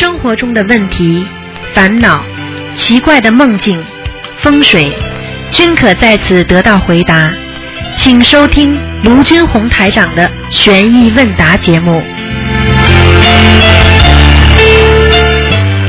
[0.00, 1.22] 生活中的问题、
[1.74, 2.24] 烦恼、
[2.74, 3.84] 奇怪的梦境、
[4.38, 4.90] 风水，
[5.50, 7.30] 均可在此得到回答。
[7.98, 12.02] 请收听卢军红台长的悬疑问答节目。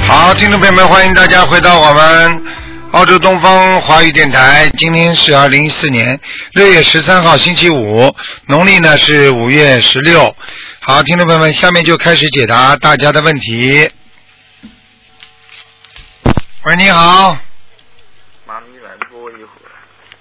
[0.05, 2.43] 好，听众朋友们，欢迎大家回到我们
[2.91, 4.69] 澳洲东方华语电台。
[4.75, 6.19] 今天是二零一四年
[6.51, 8.13] 六月十三号，星期五，
[8.47, 10.35] 农历呢是五月十六。
[10.81, 13.89] 好，听众朋友们，下面就开始解答大家的问题。
[16.63, 17.35] 喂，你好。
[18.45, 19.71] 妈咪来播一会儿。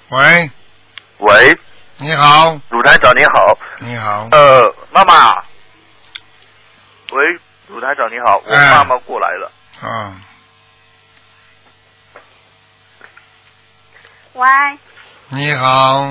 [0.08, 0.50] 喂，
[1.18, 1.58] 喂，
[1.98, 3.58] 你好，鲁台长你好。
[3.80, 4.26] 你好。
[4.30, 5.34] 呃，妈妈。
[7.12, 7.22] 喂，
[7.68, 9.52] 鲁台长你好，我哎妈妈过来了。
[9.82, 10.16] 啊，
[14.32, 14.48] 喂，
[15.28, 16.04] 你好，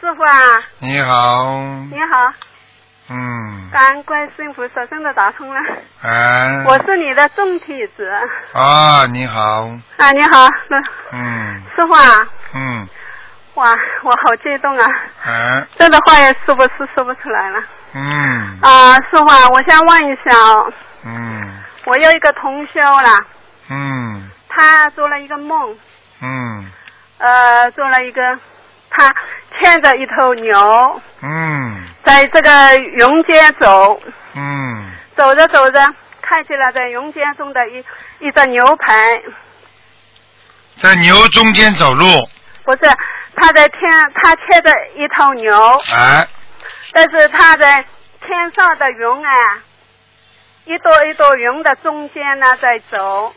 [0.00, 1.52] 师傅啊，你好，
[1.90, 2.32] 你好，
[3.08, 5.60] 嗯，感恩观世音菩萨，真的打通了，
[6.02, 8.04] 哎，我是你的重体子。
[8.52, 10.48] 啊，你好，啊，你好，
[11.12, 11.62] 嗯。
[11.76, 12.88] 师傅啊，嗯，
[13.54, 13.70] 哇，
[14.02, 14.86] 我好激动啊，
[15.24, 17.62] 哎，真的话也说不出说不出来了。
[17.94, 18.58] 嗯。
[18.62, 20.72] 啊，师傅啊，我想问一下哦，
[21.04, 21.62] 嗯。
[21.84, 23.20] 我有一个同修啦，
[23.70, 24.30] 嗯。
[24.48, 25.76] 他做了一个梦，
[26.22, 26.70] 嗯。
[27.18, 28.38] 呃，做了一个，
[28.90, 29.14] 他
[29.60, 34.00] 牵着一头牛，嗯在这个云间走，
[34.34, 35.80] 嗯走着走着，
[36.22, 37.84] 看见了在云间中的一
[38.20, 39.20] 一只牛排，
[40.78, 42.04] 在牛中间走路，
[42.64, 42.80] 不是
[43.34, 43.80] 他在天，
[44.14, 45.54] 他牵着一头牛，
[45.94, 46.26] 哎，
[46.92, 47.84] 但是他在
[48.20, 49.62] 天上的云啊，
[50.64, 53.32] 一朵一朵云的中间呢在走，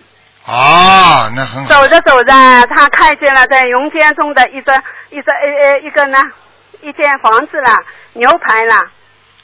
[0.45, 2.33] 哦，那很好，走着走着，
[2.75, 4.73] 他看见了在云间中的一个
[5.09, 6.17] 一个呃呃一个呢，
[6.81, 7.77] 一间房子啦，
[8.13, 8.77] 牛排啦，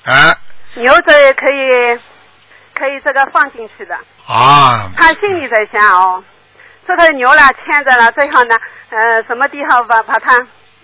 [0.05, 0.35] 啊，
[0.75, 1.99] 牛这可以
[2.73, 3.95] 可以这个放进去的。
[4.27, 6.23] 啊，他心里在想哦，
[6.87, 8.57] 这头牛啦牵着了，最好呢，
[8.89, 10.35] 呃，什么地方把把它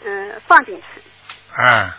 [0.03, 1.01] 嗯、放进去。
[1.57, 1.89] 哎，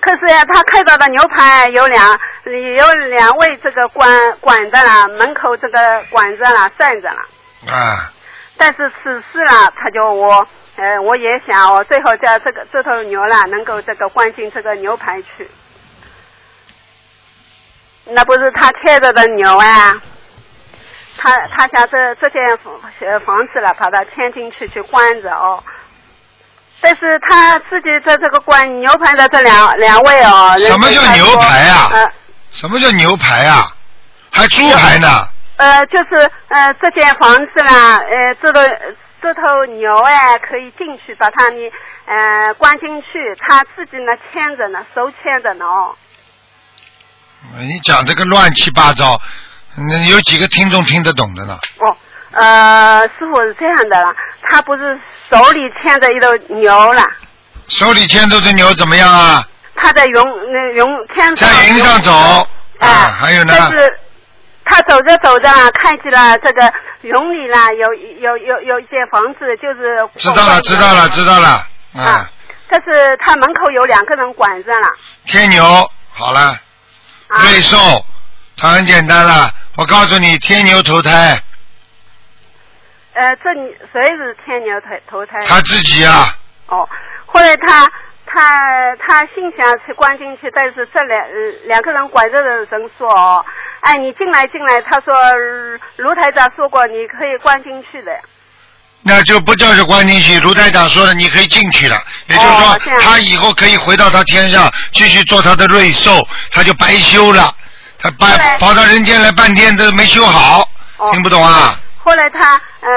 [0.00, 4.08] 可是呀，他看到的牛排有两有两位这个管
[4.40, 7.22] 管着啦，门口这个管着啦，站着啦。
[7.68, 8.12] 啊，
[8.56, 15.50] 但是此事啦，他就我呃，我也想哦，最后叫这个这头牛啦，能够这个关进这个牛排去。
[18.06, 19.92] 那不是他牵着的牛啊，
[21.18, 25.62] 他他想这这间房呃房子了，把它牵进去去关着哦。
[26.80, 32.08] 但是他自己在这个关牛排的这两两位哦，什么叫牛排啊呃
[32.52, 33.70] 什么叫牛排啊？
[34.32, 35.08] 还猪排呢？
[35.60, 38.60] 呃，就是呃，这间房子啦，呃，这头
[39.20, 41.70] 这头牛哎，可以进去，把它你
[42.06, 43.06] 呃关进去，
[43.38, 45.94] 它自己呢牵着呢，手牵着呢哦。
[47.58, 49.20] 你讲这个乱七八糟，
[49.76, 51.58] 那有几个听众听得懂的呢？
[51.80, 51.94] 哦，
[52.32, 54.98] 呃，师傅是这样的啦，他不是
[55.30, 57.04] 手里牵着一头牛啦，
[57.68, 59.44] 手里牵着的牛怎么样啊？
[59.74, 60.84] 他在云那云
[61.14, 62.10] 天上在云上走
[62.78, 63.98] 哎、啊还有呢但是
[64.70, 71.48] 他走着走着啊，看见了这个云里啦，有有有有一些房子，就是知道了，知道了，知道了。
[71.92, 72.30] 啊啊，
[72.68, 74.88] 但是他门口有两个人管着了。
[75.26, 75.64] 天牛
[76.12, 76.56] 好了，
[77.26, 77.76] 啊，瑞兽，
[78.56, 79.50] 它很简单了。
[79.76, 81.42] 我告诉你，天牛投胎，
[83.14, 85.44] 呃，这你谁是天牛投投胎？
[85.46, 86.36] 他自己啊，
[86.68, 86.88] 哦，
[87.26, 87.90] 后来他
[88.32, 91.30] 他他心想去关进去，但是这两呃
[91.64, 93.44] 两个人拐着的人说哦，
[93.80, 95.32] 哎，你进来进来，他说呃
[95.96, 98.12] 卢台长说过你可以关进去的。
[99.02, 100.38] 那就不叫是关进去。
[100.40, 101.96] 卢台长说了，你可以进去了，
[102.28, 106.12] 也就是说，哦他以后可以回到他天上继续做他的瑞兽，
[106.52, 107.52] 他就白修了。
[107.98, 111.74] 他后来半跑到人间来半天都没修好，哦听不懂啊？
[112.04, 112.90] 后来他呃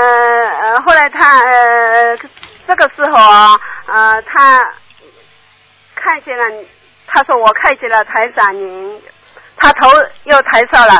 [0.61, 2.17] 呃，后来他呃
[2.67, 3.51] 这个时候啊
[3.87, 4.59] 呃他
[6.03, 6.43] 看见了，
[7.07, 9.01] 他说我看见了台长您，
[9.55, 9.89] 他头
[10.25, 10.93] 又抬上了，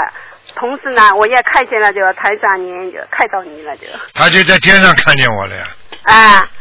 [0.56, 3.86] 同时呢我也看见了就台长您就看到你了就。
[4.14, 5.64] 他就在天上看见我了呀，
[6.04, 6.16] 啊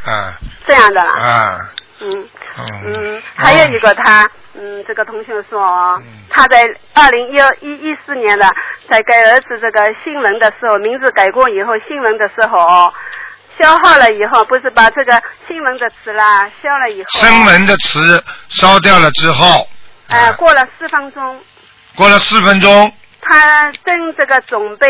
[0.05, 0.35] 啊。
[0.67, 1.59] 这样的啦，啊，
[2.01, 2.11] 嗯
[2.59, 2.93] 嗯。
[2.95, 6.65] 嗯，还有一个他嗯这个同学说他在
[6.95, 8.51] 二零一一一四年的
[8.91, 12.93] 在给儿子这个新闻的时候，名字改过以后新闻的时候哦。
[13.61, 19.69] 消耗了以后，不是把这个新闻的词啦消了以后，新闻的词烧掉了之后，
[20.09, 21.41] 呃，啊过了四分钟，
[21.97, 24.89] 过了四分钟，他正这个准备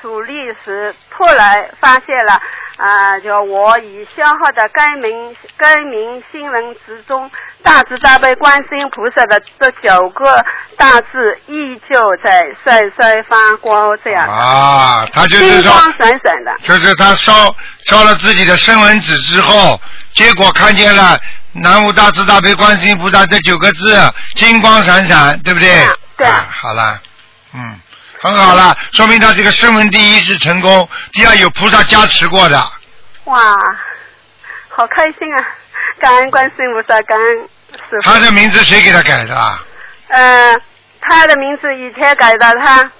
[0.00, 0.32] 处理
[0.64, 2.40] 时，突然发现了
[2.78, 7.30] 啊，就我已消耗的该名该名新闻之中，
[7.62, 10.44] 大慈大悲观世音菩萨的这九个
[10.78, 16.56] 大字依旧在闪闪发光，这样啊，他就是说金光，闪闪的。
[16.66, 17.54] 就是他烧
[17.86, 19.78] 烧了自己的生文纸之后，
[20.14, 21.18] 结果看见了
[21.52, 23.96] 南无大慈大悲观世音菩萨这九个字，
[24.36, 25.68] 金光闪闪，对不对？
[25.68, 27.00] 对啊对啊啊好了，
[27.54, 27.80] 嗯，
[28.20, 32.58] 很好了，说明他这个声闻第一是成功，第二有菩萨加持过的。
[33.24, 33.38] 哇，
[34.68, 35.46] 好开心啊！
[36.00, 37.48] 感恩观世音菩萨，感恩
[37.88, 38.10] 师傅。
[38.10, 39.62] 他的名字谁给他改的啊？
[40.08, 40.54] 呃，
[41.00, 42.90] 他的名字以前改的，他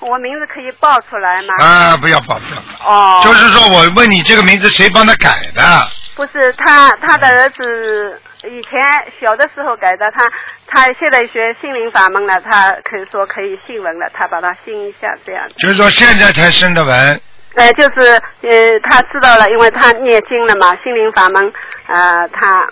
[0.00, 1.48] 我名字可以报出来吗？
[1.64, 2.92] 啊，不要报，不要报。
[2.92, 5.88] 哦，就是说我问你这个名字谁帮他改的？
[6.14, 10.30] 不是他，他的儿子以前小的时候改的，他
[10.66, 15.48] 他现在学心灵法门了，他可以说可以信文了，他把他信一下这样。
[15.58, 17.20] 就是说现在才生的文，
[17.54, 18.10] 呃，就是
[18.42, 21.52] 呃，他知道了，因为他念经了嘛，心灵法门，
[21.86, 22.68] 呃，他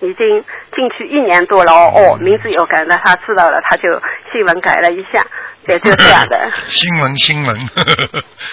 [0.00, 3.82] 已经进去一年多了哦，哦，名字有改了，他知道了，他就
[4.32, 5.24] 信文改了一下，
[5.68, 6.50] 也就这样的。
[6.68, 7.70] 新闻 新闻，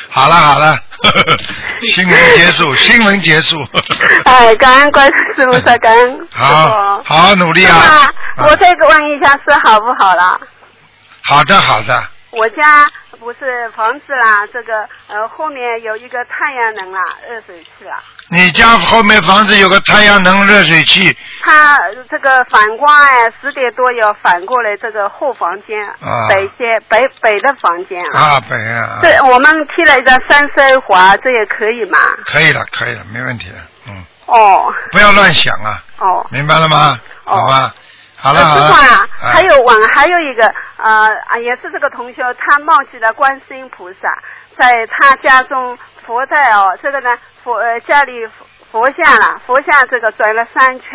[0.10, 0.78] 好了好了，
[1.94, 3.58] 新闻结束，新闻结束。
[4.26, 6.28] 哎，感恩观世菩萨，感恩。
[6.32, 8.08] 好，好好努力啊！
[8.38, 10.40] 那我再问一下，是好不好了？
[11.22, 12.90] 好的好的，我家
[13.24, 17.96] 不是房子啦，这个呃后面有一个太阳能啦，热水器啦。
[18.30, 21.78] 你家后面房子有个太阳能热水器它
[22.10, 28.20] 这个反光哎，十点多要反过来这个后房间，啊北间北北的房间啊。
[28.20, 31.98] 啊，北啊，对，我们贴了一张三色华，这也可以嘛？
[32.26, 36.28] 可以了可以了，没问题了，嗯，哦不要乱想啊，哦。
[36.30, 37.00] 明白了吗？
[37.26, 37.74] 哦好吧，
[38.24, 38.62] 好呃了好了。
[38.62, 39.32] 师傅啊，，啊。
[39.34, 40.46] 还有往，还有一个
[40.78, 44.08] 呃啊，也是这个同学，他冒起了观世音菩萨，
[44.58, 47.10] 在他家中佛在哦，这个呢
[47.44, 50.90] 佛呃家里佛佛像了，佛像这个转了三圈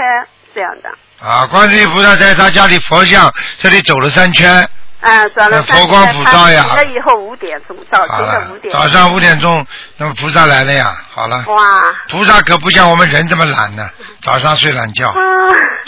[0.54, 0.88] 这样的，
[1.20, 4.66] 啊，观世音菩萨在他家里佛像这里走了三圈，
[5.00, 5.86] 嗯，转了三圈。
[5.86, 8.72] 佛光普照呀那以后五点钟，早晨的五，点。
[8.72, 9.64] 早上五点钟，
[9.96, 11.94] 那么菩萨来了呀，好了，哇。
[12.08, 13.88] 菩萨可不像我们人这么懒呢，
[14.22, 15.08] 早上睡懒觉。
[15.08, 15.14] 啊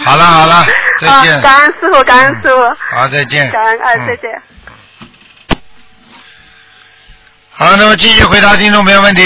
[0.02, 0.64] 好了好了
[0.98, 2.96] 再见啊感恩师傅，感恩师傅。
[2.96, 3.50] 好，再见。
[3.50, 4.42] 感恩，哎，嗯再见。
[7.52, 9.22] 好，那么继续回答听众朋友问题。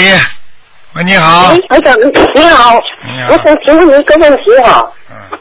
[0.93, 1.51] 喂，你好。
[1.51, 4.83] 喂，台长，你好，你好我想请问你一个问题哈。
[5.09, 5.39] 嗯，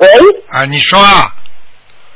[0.00, 0.08] 喂，
[0.50, 1.32] 啊，你说啊，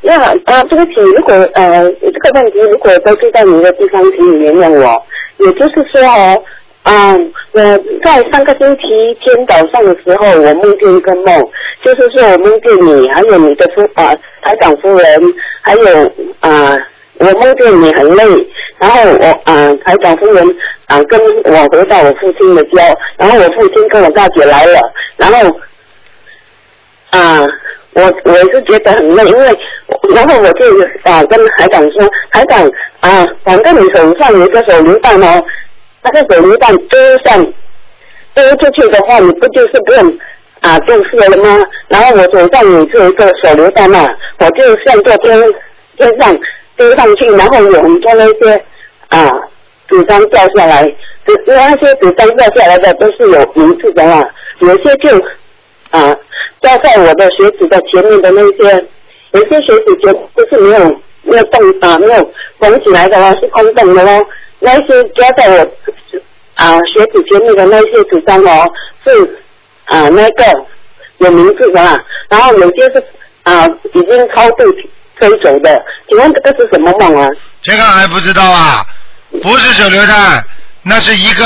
[0.02, 5.06] 那呃，对不起，如果呃这个问题如果得罪到你的地方，请你原谅我。
[5.38, 6.43] 也就是说哦，
[6.85, 7.61] 嗯，我
[8.02, 11.49] 在上个星期天早上的时候，我梦见一个梦，
[11.82, 16.76] 就是说我梦见你，还有你的夫啊、台长夫人，还有啊、
[17.19, 18.25] 我梦见你很累，
[18.79, 20.56] 然后我啊、台长夫人
[20.87, 22.82] 啊、跟我回到我父亲的家，
[23.19, 24.81] 然后我父亲跟我大姐来了，
[25.17, 25.61] 然后
[27.11, 27.46] 啊，
[27.95, 29.59] 我我是觉得很累，因为
[30.15, 30.65] 然后我就
[31.03, 32.71] 啊跟海长说，海长
[33.01, 35.43] 啊，反正你手上有一个手榴弹哦，
[36.03, 37.45] 那个手榴弹丢上
[38.35, 40.19] 丢出去的话，你不就是不用
[40.61, 41.67] 啊就是了吗？
[41.89, 44.09] 然后我手上有一个手榴弹嘛，
[44.39, 45.53] 我就向这天
[45.97, 46.37] 天上
[46.77, 48.65] 丢上去，然后有很多那些
[49.09, 49.29] 啊
[49.89, 50.85] 纸张掉下来，
[51.27, 54.25] 纸那些纸张掉下来的都是有名字的嘛，
[54.61, 55.11] 有些就
[55.91, 56.17] 啊，
[56.61, 58.87] 掉在我的鞋子的前面的那些，
[59.33, 64.27] 有些鞋子就就是没有没有动啊，没有缝起来的话，是空洞的哦。
[64.59, 65.59] 那些掉在我
[66.55, 68.70] 啊鞋子前面的那些纸张哦，
[69.05, 69.41] 是
[69.87, 70.44] 啊那个
[71.19, 73.03] 有名字的啦，然后有些是
[73.44, 74.65] 啊已经超度
[75.19, 75.84] 飞走的。
[76.08, 77.29] 请问这个是什么梦啊？
[77.63, 78.84] 这个还不知道啊？
[79.43, 80.44] 不是手榴弹，
[80.82, 81.44] 那是一个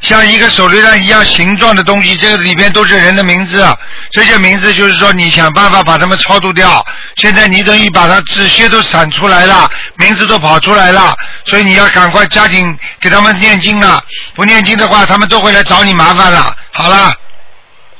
[0.00, 3.62] 像一个手榴弹一样形状的东西，这个里边都是人的名字，
[4.10, 6.84] 这些名字就是说你想办法把它们超度掉。
[7.16, 14.02] 现在你等于把它纸屑都闪出来了，名字都跑出来了，所以你要赶快加紧给他们念经了，
[14.34, 16.56] 不念经的话，他们都会来找你麻烦了。
[16.72, 17.12] 好了，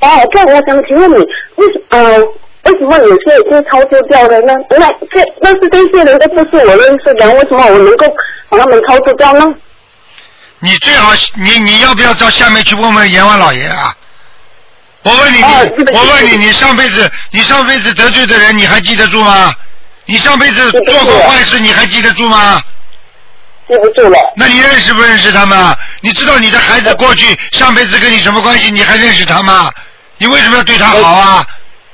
[0.00, 1.16] 哦，这我想请问你，
[1.56, 2.18] 为什呃
[2.64, 4.54] 为什么有些已经超度掉了呢？
[4.70, 8.06] 那这那是这些人都不是我认识的，为什么我能够
[8.48, 9.46] 把他们超度掉呢？
[10.60, 13.94] 你最好你你要不要到下面去问问阎王老爷啊？
[15.02, 19.52] 我问你，我问你，你上辈子你上辈子得罪的人，你还记得住吗？
[20.04, 22.62] 你上辈子做过坏事，你还记得住吗？
[23.66, 24.18] 记不住了。
[24.36, 25.76] 那你认识不认识他们？
[26.02, 28.70] 你知道你的孩子过去上辈子跟你什么关系？
[28.70, 29.72] 你还认识他吗？
[30.18, 31.46] 你为什么要对他好啊？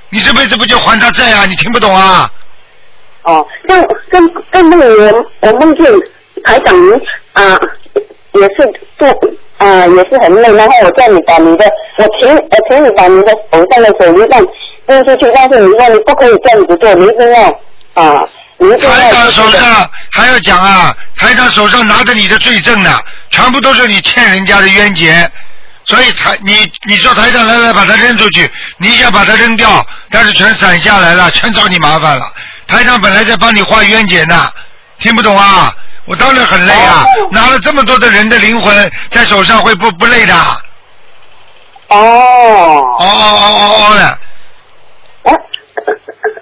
[0.08, 1.46] 你这辈子不就还他债啊？
[1.46, 2.28] 你听不懂啊？
[3.22, 3.78] 哦，像
[4.10, 5.86] 像像那个人，我梦见
[6.42, 6.92] 台长您
[7.34, 7.56] 啊，
[8.40, 9.08] 也是做
[9.58, 11.64] 啊、也是很累，然后我叫你把你的，
[11.96, 14.42] 我请我请你把你的手上的手榴弹
[14.86, 17.42] 扔出去，但是你说你不可以这样子做，你一定要
[17.94, 18.22] 啊，
[18.58, 22.90] 你一定要台长手上还要讲啊，台长手上拿着你的罪证呢，
[23.30, 25.10] 全部都是你欠人家的冤结，
[25.86, 32.22] 所以台你你说台长来来把它扔出去，你想把它扔掉，但是全散下来了，全找你麻烦了。
[32.66, 34.50] 台长本来在帮你画冤结呢，
[34.98, 35.74] 听不懂啊？
[36.06, 40.34] 我当然很累啊，哦拿了这么多的人的灵魂在手上，会不不累的？
[41.88, 44.04] 哦哦，哦哦哦的，
[45.30, 45.36] 啊，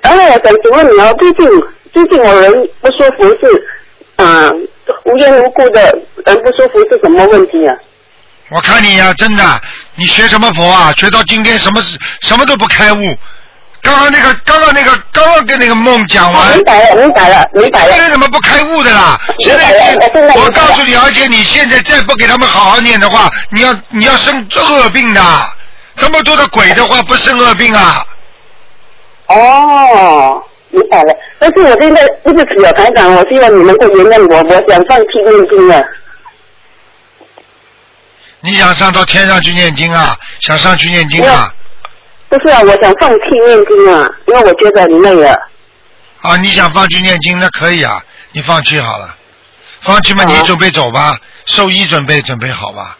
[0.02, 1.46] 然后我想请问你哦，最近
[1.92, 3.66] 最近我人不舒服是，
[4.16, 4.50] 啊、
[5.04, 5.80] 无缘无故的
[6.26, 7.74] 人不舒服是什么问题啊？
[8.50, 9.60] 我看你呀、真的，
[9.96, 10.92] 你学什么佛啊？
[10.96, 13.16] 学到今天什么事什么都不开悟。
[13.84, 18.08] 刚刚那个，刚刚那个，刚刚跟那个梦讲完，明白了，明白了，明白现在。
[18.10, 19.20] 怎么不开悟的啦？
[19.38, 25.20] 现在现在我告诉你，而且你现在再不给他们好好念的话，你要你要生恶病的。
[25.96, 28.04] 这么多的鬼的话，不生恶病啊？
[29.26, 31.14] 哦，明白了。
[31.38, 35.84] 但是我现在对不起啊，台长，我希望你能够原谅我，我想放弃念经了。
[38.40, 40.16] 你想上到天上去念经啊？
[40.40, 41.52] 想上去念经啊？
[42.36, 45.38] 不是啊，我想放弃念经啊，因为我觉得很累了。
[46.20, 49.14] 啊，你想放弃念经，那可以啊，你放弃好了，
[49.82, 52.98] 放弃嘛，你准备走吧，寿衣准备准备好吧。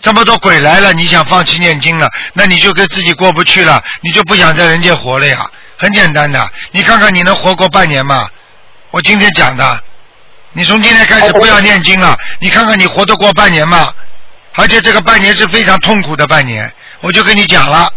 [0.00, 5.46] 这么多鬼来了，你想放弃念经了，那你就跟自己过不去了，你就不想在人间活了呀。
[5.78, 8.28] 很简单的，你看看你能活过半年吗？
[8.90, 9.82] 我今天讲的，
[10.52, 13.90] 你从今天开始不要念经了，你看看你活得过半年吗？
[14.56, 16.70] 而且这个半年是非常痛苦的半年，
[17.00, 17.90] 我就跟你讲了，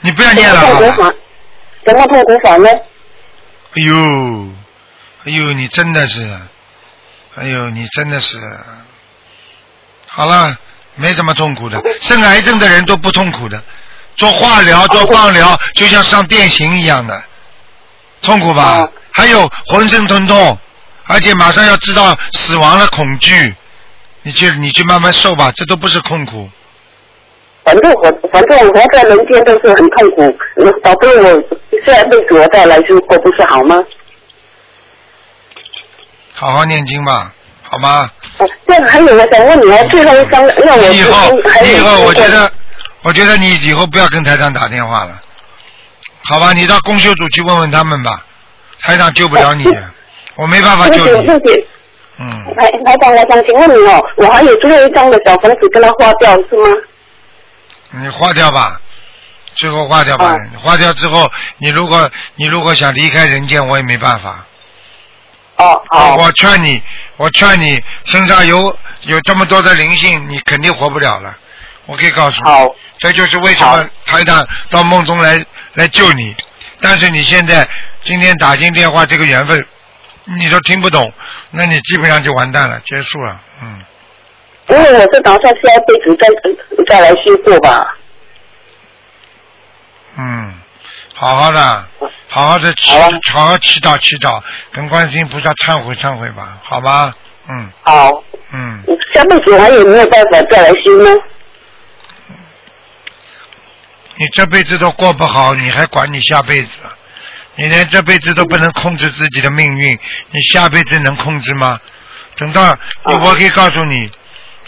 [0.00, 0.78] 你不要念了好吧。
[0.78, 1.14] 痛苦法？
[1.86, 2.68] 什么痛苦法呢？
[2.70, 3.94] 哎呦，
[5.24, 6.38] 哎呦，你真的是，
[7.36, 8.38] 哎呦，你真的是，
[10.06, 10.56] 好了，
[10.96, 13.62] 没什么痛苦的，生癌症的人都不痛苦的，
[14.16, 17.22] 做化疗、做放疗，就像上电刑一样的，
[18.22, 18.92] 痛苦吧哦？
[19.12, 20.58] 还有浑身疼痛，
[21.04, 23.54] 而且马上要知道死亡了，恐惧，
[24.22, 26.50] 你去你去慢慢受吧，这都不是痛苦。
[27.68, 30.34] 反正我反正我活在人间都是很痛苦，
[30.82, 31.22] 宝贝，我
[31.84, 33.76] 下辈子我再来修过不是好吗？
[36.32, 37.30] 好好念经吧，
[37.62, 38.08] 好吗？
[38.38, 42.50] 哦，这还有我想问你哦，最后一张，因为我以后已经还以后，我觉得，
[43.02, 45.20] 我觉得你以后不要跟台长打电话了，
[46.22, 46.54] 好吧？
[46.54, 48.24] 你到公修组去问问他们吧，
[48.80, 49.66] 台长救不了你，
[50.36, 51.28] 我没办法救你
[52.18, 56.74] 嗯，台台长，我想请问你哦，我还有最后一张的小房子跟他花掉是吗？
[57.90, 58.80] 你化掉吧，
[59.54, 60.26] 最后化掉吧。
[60.26, 64.44] 啊花掉之后，你如果你如果想离开人间，我也没办法。
[65.56, 66.82] 哦，哦，我劝你，
[67.16, 71.36] 我劝你身上有有这么多的灵性，你肯定活不了了。
[71.86, 72.50] 我可以告诉你，
[72.98, 76.36] 这就是为什么台长到梦中来来救你。
[76.80, 77.66] 但是你现在
[78.04, 79.66] 今天打进电话这个缘分，
[80.24, 81.12] 你都听不懂，
[81.50, 83.40] 那你基本上就完蛋了，结束了。
[83.60, 83.80] 嗯，
[84.68, 86.28] 因为我是打算下辈子再
[86.88, 87.96] 再来修过吧。
[90.18, 90.54] 嗯，
[91.14, 91.88] 好好的，
[92.28, 97.14] 好好的祈好啊，好好祈祷祈祷，跟观世音菩萨忏悔忏悔吧，好吧？
[97.48, 98.10] 嗯好，
[98.52, 98.82] 嗯，
[99.14, 101.10] 下辈子还有没有办法再来修呢？
[104.16, 106.70] 你这辈子都过不好，你还管你下辈子？
[107.54, 109.98] 你连这辈子都不能控制自己的命运，
[110.30, 111.80] 你下辈子能控制吗？
[112.36, 114.10] 等到我可以告诉你，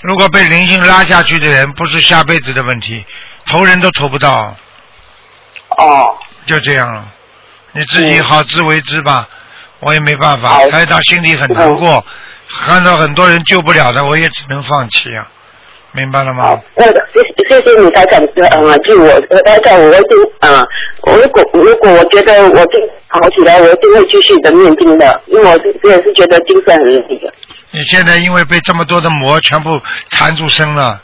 [0.02, 3.04] 如果被灵性拉下去的人，不是下辈子的问题，
[3.46, 4.56] 投人都投不到，
[5.78, 6.16] 哦，
[6.46, 7.06] 就这样了。
[7.72, 9.28] 你自己嗯好自为之吧，
[9.80, 12.04] 我也没办法，好台长心里很难过，
[12.66, 15.28] 看到很多人救不了的，我也只能放弃啊，
[15.92, 20.66] 明白了吗好？，那个谢谢谢你台长呃救我，呃台长我一定啊、
[21.02, 27.32] 我如果如果我觉得我经好起来，我一定会继续的念经的，因为我是我也是觉得精神很那个。
[27.72, 31.02] 你现在因为被这么多的魔全部缠住身了，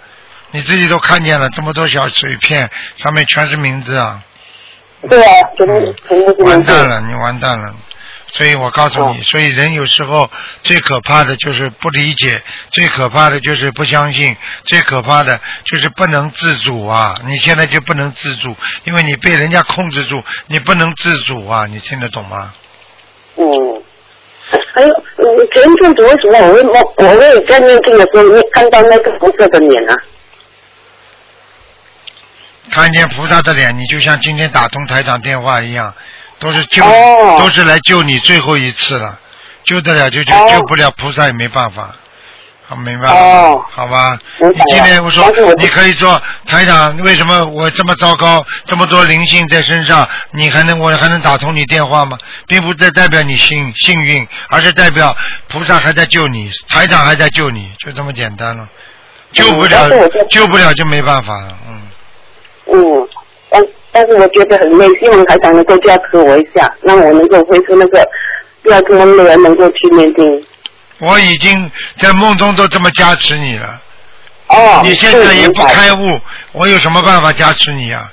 [0.51, 4.23] 你自己都看见了，这么多小碎片上面全是名字啊，
[5.09, 7.75] 对啊，全部嗯全部是完蛋了，你完蛋了。
[8.29, 10.29] 所以我告诉你，哦所以人有时候
[10.65, 17.15] 最可怕的就是不理解，最可怕的就是不相信，最可怕的就是不能自主啊！
[17.25, 20.17] 你现在就不能自主，因为你被人家控制住，
[20.49, 21.67] 你不能自主啊！
[21.67, 22.53] 你听得懂吗？
[23.37, 23.83] 嗯。
[24.75, 29.97] 还有，嗯，前阵子为什么我会梦，我也在念经的时候念看到那个菩萨的脸啊？
[32.71, 35.95] 看见菩萨的脸，你就像今天打通台长电话一样，
[36.38, 37.37] 都是救，哦。
[37.41, 39.19] 都是来救你最后一次了，
[39.65, 40.49] 救得了就救，哦。
[40.50, 41.97] 救不了菩萨也没办法，
[42.69, 44.19] 好，明白了，哦好吧？
[44.41, 45.25] 你今天我说
[45.57, 52.19] 你可以说台长，为什么我这么糟糕，这么多灵性在身上，你还能我还能打通你电话吗？
[52.49, 55.17] 并不代代表你幸幸运，而是代表
[55.49, 58.69] 菩萨还在救你，台长还在救你，就这么简单了。
[59.33, 59.89] 救不了
[60.29, 61.83] 救不了就没办法了，嗯。
[62.73, 63.09] 嗯，
[63.49, 68.05] 但但是我觉得很累，希望台长能够加持我一下，让我能够恢复那个
[68.65, 70.45] 不要做梦的人能够去念经。
[70.99, 73.81] 我已经在梦中都这么加持你了，
[74.49, 76.21] 哦，你现在也不开悟，
[76.53, 78.11] 我有什么办法加持你呀、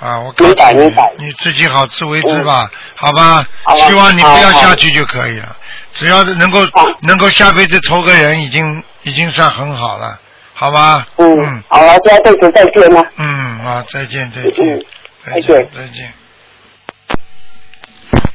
[0.00, 0.18] 啊？
[0.20, 3.46] 我告诉你，你自己好自为之吧，好吧？
[3.64, 5.56] 好吧希望你不要好好下去就可以了，
[5.92, 8.64] 只要是能够好能够下辈子投个人，已经
[9.02, 10.18] 已经算很好了，
[10.54, 11.06] 好吧？
[11.16, 13.04] 嗯嗯，好了，下辈子再见了。
[13.16, 14.84] 嗯啊，再见再见嗯
[15.24, 16.12] 再再见见再见。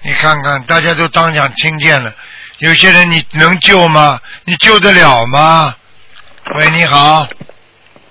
[0.04, 2.13] 你看看，大家都当讲听见了，
[2.60, 4.20] 有些人你能救吗？
[4.46, 5.76] 你救得了吗？
[6.56, 7.26] 喂，你好，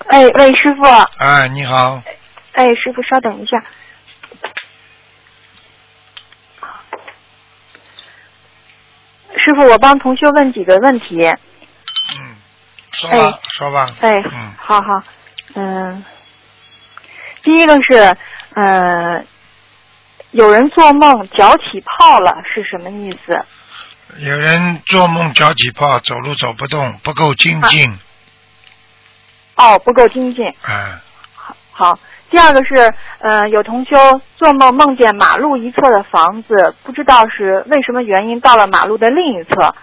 [0.08, 0.84] 哎喂，师傅，
[1.18, 2.02] 哎，你好，
[2.52, 3.62] 哎，师傅稍等一下。
[9.44, 11.18] 师傅，我帮同学问几个问题。
[11.26, 12.36] 嗯，
[12.92, 15.02] 说吧，说吧，哎，嗯，好好，
[15.54, 16.04] 嗯，
[17.42, 18.16] 第一个是，
[18.54, 19.24] 呃，
[20.30, 23.44] 有人做梦脚起泡了，是什么意思？
[24.18, 27.98] 有人做梦脚起泡，走路走不动，不够精进，
[29.56, 30.44] 哦，不够精进。
[30.68, 31.00] 嗯，
[31.34, 31.98] 好，好
[32.30, 33.96] 第二个是，呃，有同修
[34.36, 39.74] 做梦梦见马路一侧的房子，不知道是为什么原因到了马路的另一侧。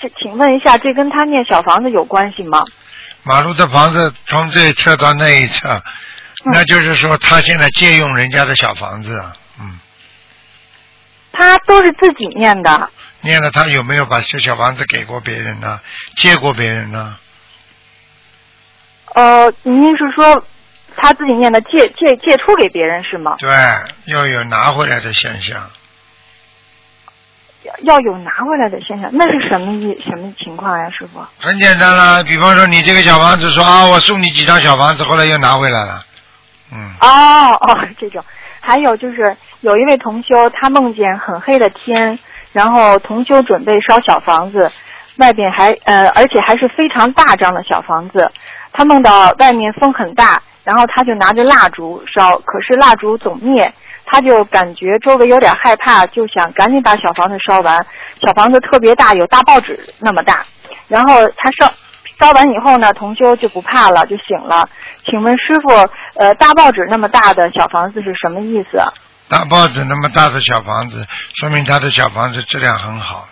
[0.00, 2.64] 请请问一下，这跟他念小房子有关系吗？
[3.24, 5.82] 马路的房子从这一侧到那一侧，嗯
[6.52, 9.80] 那就是说他现在借用人家的小房子啊，嗯，
[11.32, 12.90] 他都是自己念的。
[13.20, 15.80] 念了他有没有把这小房子给过别人呢？
[16.16, 17.16] 借过别人呢？
[19.14, 20.44] 呃，您是说
[20.96, 23.36] 他自己念的借借借出给别人是吗？
[23.38, 23.50] 对，
[24.06, 25.70] 要有拿回来的现象。
[27.82, 31.20] 要有拿回来的现象，那是什么意什么情况呀，师傅？
[31.38, 36.02] 很简单啦，比方说你这个小房子说啊，我送你几张小房子，后来又拿回来了，
[36.72, 38.24] 嗯，哦 哦，这种。
[38.60, 42.18] 还有就是有一位同修，他梦见很黑的天，
[42.52, 44.70] 然后同修准备烧小房子，
[45.18, 48.30] 外边还呃，而且还是非常大张的小房子。
[48.72, 53.72] 他梦到外面风很大，然后他就拿着蜡烛烧，可是蜡烛总灭，
[54.04, 57.84] 他就感觉周围有点害怕，就想赶紧把小房子烧完。
[58.22, 60.44] 小房子特别大，有大报纸那么大。
[60.86, 61.72] 然后他烧
[62.20, 64.68] 烧完以后呢，同修就不怕了，就醒了。
[65.06, 65.68] 请问师傅，
[66.16, 68.80] 呃，大报纸那么大的小房子是什么意思？
[69.28, 73.28] 大报纸那么大的小房子，说明他的小房子质量很好。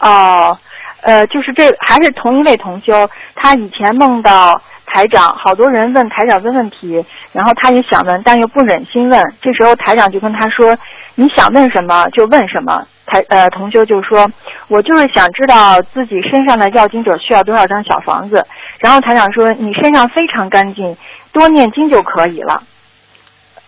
[0.00, 0.58] 哦，
[1.02, 9.22] 呃，就是这还是同一位同修，他以前梦到台长，好多人问台长问问题，然后他也想问，但又不忍心问。
[9.42, 10.76] 这时候台长就跟他说
[11.14, 14.28] ：“你想问什么就问什么。”台呃同修就说
[14.68, 18.44] ：“我就是想知道自己身上的要经者需要多少张小房子。”
[18.80, 20.96] 然后台长说：“你身上非常干净，
[21.32, 22.62] 多念经就可以了。”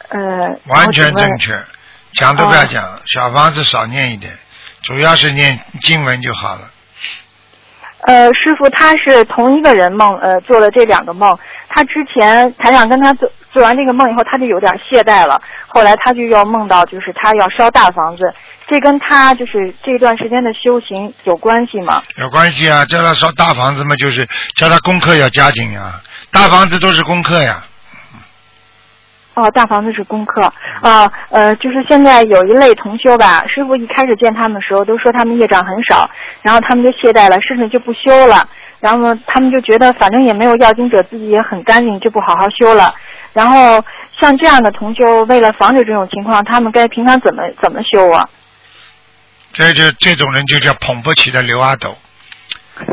[0.08, 1.58] 呃，完全正确，
[2.14, 4.32] 讲都不要讲，小房子少念一点，
[4.82, 6.62] 主要是念经文就好了。
[8.06, 11.36] 呃，师傅，他是同一个人梦，呃，做了这两个梦。
[11.68, 15.40] 他之前台长跟他做做完这个梦以后，他就有点懈怠了。
[15.66, 18.22] 后来他就要梦到，就是他要烧大房子，
[18.66, 22.02] 这跟他就是这段时间的修行有关系吗？
[22.16, 26.00] 有关系啊，叫他烧大房子嘛，就是叫他功课要加紧啊。
[26.30, 27.62] 大房子都是功课呀，
[29.38, 30.42] 哦，大房子是功课
[30.82, 36.10] 啊，呃，就是现在有一类同修吧，师傅一开始见他们的时候都说他们业障很少，
[36.42, 38.48] 然后他们就懈怠了，甚至就不修了，
[38.80, 42.92] 然后呢，他们就觉得反正也没有要经者，自己也很干净，就不好好修了。
[43.32, 43.84] 然后
[44.20, 48.28] 像这样的同修，为了防止这种情况，他们该平常怎么怎么修啊？
[49.52, 51.96] 这就这种人就叫捧不起的刘阿斗，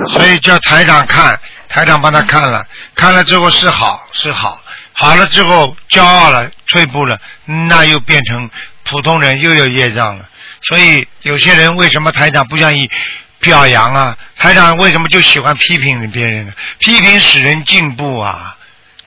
[0.08, 2.64] 所以叫台长看，台长帮他看了，
[2.96, 4.58] 看了之后是好是好，
[4.98, 7.20] 好了之后骄傲了退步了，
[7.70, 8.50] 那又变成
[8.84, 10.26] 普通人又有业障了。
[10.62, 12.90] 所以有些人为什么台长不愿意
[13.40, 14.18] 表扬啊？
[14.38, 16.54] 台长为什么就喜欢批评别人呢？
[16.80, 18.56] 批评使人进步啊，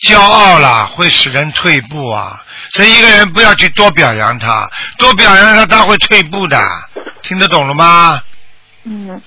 [0.00, 2.44] 骄傲了会使人退步啊。
[2.74, 6.62] 所以一个人不要去多表扬他，多表扬他他会退步的。
[7.22, 8.20] 听得懂了吗？
[8.84, 9.20] 嗯，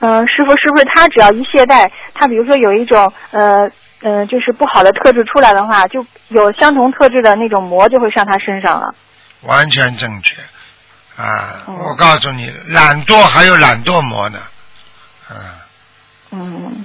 [0.00, 3.70] 呃，师傅是不是他只要一懈怠，他比如说有一种呃
[4.02, 8.94] 呃就是不好的特质出来的话，就有相同特质的那种魔就会上他身上了。
[9.42, 10.36] 完全正确。
[11.16, 11.64] 啊！
[11.66, 14.38] 哦我告诉你，懒惰还有懒惰魔呢，
[15.28, 15.34] 啊，
[16.30, 16.84] 嗯，嗯。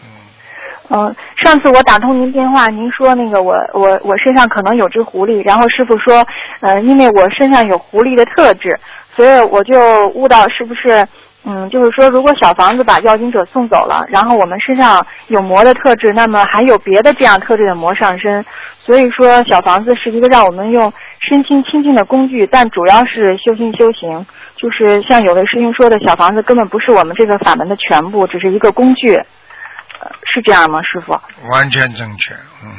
[0.90, 6.26] 嗯，上次我打通您电话，您说那个我我我身上可能有只狐狸，然后师傅说，
[6.62, 8.80] 呃，因为我身上有狐狸的特质，
[9.16, 11.08] 所以我就悟到是不是，
[11.46, 18.46] 嗯，就是说如果小房子把要经者送走了，然后我们身上有魔的特质，那么还有别的这样特质的魔上身，
[18.86, 24.26] 所以说小房子是一个让我们用身心清净的工具，但主要是修心修行。
[24.56, 31.12] 就是像有位师兄说的，小房子根本不是我们这个法门的全部，只是一个工具，呃，是这样吗，师傅？
[31.52, 32.72] 完全正确，嗯，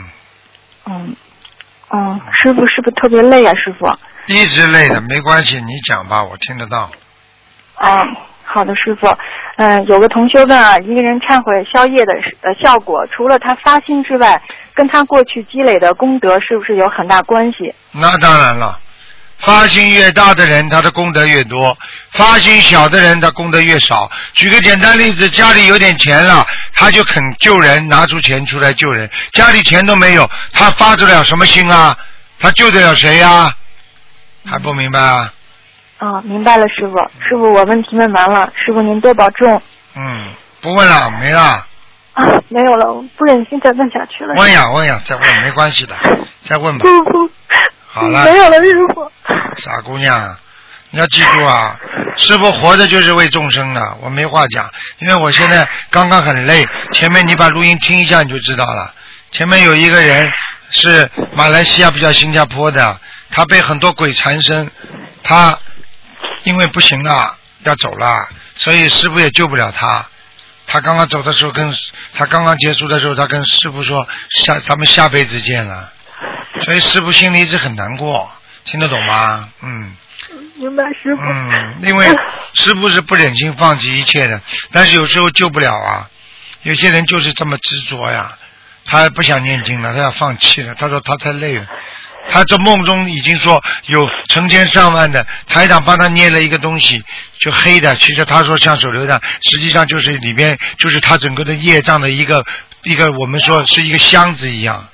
[0.87, 1.17] 嗯，
[1.91, 3.87] 嗯，师傅是不是特别累啊，师傅？
[4.29, 6.91] 一直累的没关系，你讲吧，我听得到。
[7.75, 8.03] 啊，
[8.45, 9.09] 好的，师傅。
[9.57, 14.41] 嗯、有个同学问啊，一个人忏悔消业的呃效果，除了他发心之外，
[14.75, 17.75] 跟他过去积累的功德是不是有很大关系？
[17.93, 18.79] 那当然了，
[19.39, 21.73] 发心越大的人，他的功德越多；
[22.13, 24.11] 发心小的人，他功德越少。
[24.35, 31.97] 举个简单例子，家里有点钱了，他就肯救人，拿出钱出来救人；家里钱都没有，他发得了什么心啊？
[32.41, 33.55] 他救得了谁呀、
[34.45, 35.33] 还不明白啊？
[36.05, 36.99] 啊，明白了，师傅。
[37.27, 39.63] 师傅，我问题问完了，师傅您多保重。
[39.97, 40.29] 嗯，
[40.61, 41.41] 不问了，没了。
[42.13, 44.35] 啊，没有了，我不忍心再问下去了。
[44.35, 45.97] 问呀问呀，再问没关系的，
[46.43, 46.85] 再问吧。
[46.85, 47.31] 不不，
[47.87, 49.11] 好了没有了，师傅。
[49.57, 50.37] 傻姑娘，
[50.91, 51.81] 你要记住啊，
[52.19, 58.93] 师傅活着就是为众生的，我没话讲，因为我现在刚刚很累，前面你把录音听一下你就知道了。
[59.31, 60.31] 前面有一个人
[60.69, 64.71] 是马来西亚比较新加坡的，他被很多鬼缠身，
[65.25, 65.59] 他
[66.45, 70.07] 因为不行了要走了，所以师傅也救不了他。
[70.67, 71.75] 他刚刚走的时候跟，
[72.15, 75.93] 他刚刚结束的时候，他跟师傅说下咱们下辈子见了，
[76.61, 78.31] 所以师傅心里一直很难过，
[78.65, 79.49] 听得懂吗？
[79.61, 79.97] 嗯。
[80.57, 81.23] 明白，师傅。
[81.23, 82.07] 嗯，因为
[82.55, 84.41] 师傅是不忍心放弃一切的，
[84.73, 86.09] 但是有时候救不了啊。
[86.63, 88.39] 有些人就是这么执着呀，
[88.85, 90.75] 他不想念经了，他要放弃了。
[90.77, 91.67] 他说他太累了，
[92.31, 97.03] 他在梦中已经说有成千上万的台长帮他捏了一个东西，
[97.41, 102.45] 就黑的，其实他说像手榴弹，实际上就是里边就是他整个的业障的一个
[102.83, 104.89] 一个我们说是一个箱子一样。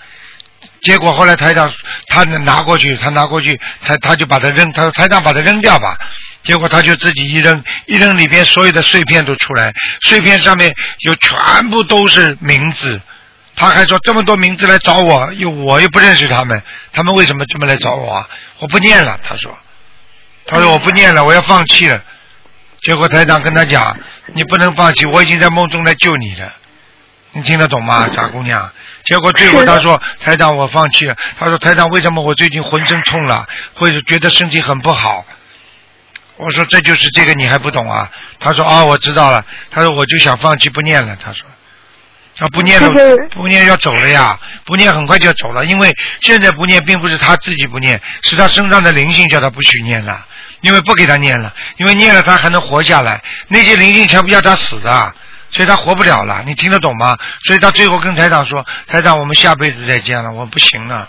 [0.82, 1.70] 结果后来台长
[2.06, 5.96] 他拿过去，他拿过去，他他就把它扔，他说台长把它扔掉吧。
[6.42, 12.98] 结果他就自己一扔，一扔里边所有的碎片都出来，碎片上面有全部都是名字。
[13.60, 16.62] 他还说这么多名字来找我，又我又不认识他们，
[16.94, 18.26] 他们为什么这么来找我啊？
[18.58, 19.54] 我不念了，他说，
[20.46, 22.02] 他说我不念了，我要放弃了。
[22.78, 23.94] 结果台长跟他讲，
[24.34, 26.50] 你不能放弃，我已经在梦中来救你了。
[27.32, 28.72] 你听得懂吗，傻姑娘？
[29.04, 35.26] 结果最后他说：“台长，我放弃了。”他说：“台长，为什么我最近浑身痛了，或者觉得身体很不好？”
[36.38, 41.46] 我说：“这就是这个，你还不懂啊？”他说：“啊，我知道了。”他说：“我就想放弃不念了。”他说
[42.40, 42.90] ：“啊，不念了，
[43.30, 50.26] 不念要走了呀，不念很快就要走了，因为现在不念，并不是他自己不念，是他身上的灵性叫他不许念了，
[50.62, 55.14] 因为不给他念了，因为念了他还能活下来，那些灵性全部要他死的。”
[55.52, 57.18] 所以他活不了了，你听得懂吗？
[57.44, 61.08] 所以他最后跟台长说：“台长，我们下辈子再见了，我不行了。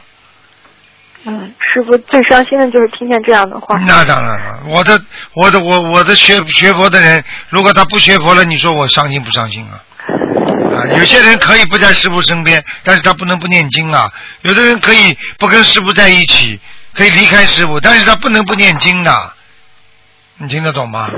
[1.25, 3.77] 嗯，师傅最伤心的就是听见这样的话。
[3.85, 4.99] 那当然了，我的
[5.35, 9.77] 我的我我的学学佛的人，如果他不学佛了，你说我伤心不伤心啊？
[10.73, 14.11] 啊，有些人可以不在师傅身边，但是他不能不念经啊。
[14.41, 16.59] 有的人可以不跟师傅在一起，
[16.93, 19.33] 可以离开师傅，但是他不能不念经的。
[20.37, 21.09] 你听得懂吗？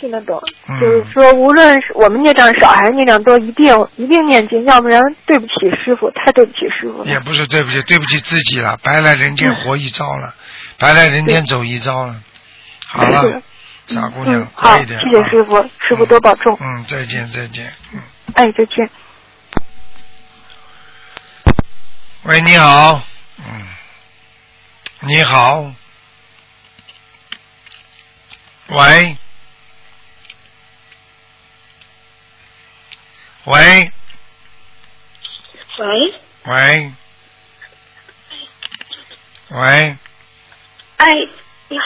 [0.00, 0.36] 听得懂，
[0.68, 5.52] 嗯就是说，无论是我们孽障少还是孽障多，一定一定念经，要不然对不起
[5.84, 7.06] 师傅，太对不起师傅了。
[7.08, 10.34] 也不是对不起，对不起自己了，白来人间活一遭了，
[10.76, 12.16] 白来人间走一遭了。
[12.88, 13.42] 好了，
[13.86, 15.00] 傻姑娘嗯，，好，谢快一点。
[15.00, 16.58] 谢师傅，师傅多保重。
[16.60, 17.72] 嗯，再见再见。
[17.94, 18.00] 嗯，
[18.34, 18.90] 哎，再见。
[22.24, 23.02] 喂，你好。
[23.38, 23.68] 嗯，
[25.00, 25.72] 你好。
[28.68, 29.16] 喂。
[33.44, 33.92] 喂。
[35.78, 36.14] 喂，
[36.44, 36.92] 喂。
[39.48, 39.96] 喂，
[40.96, 41.06] 哎，
[41.68, 41.84] 你好，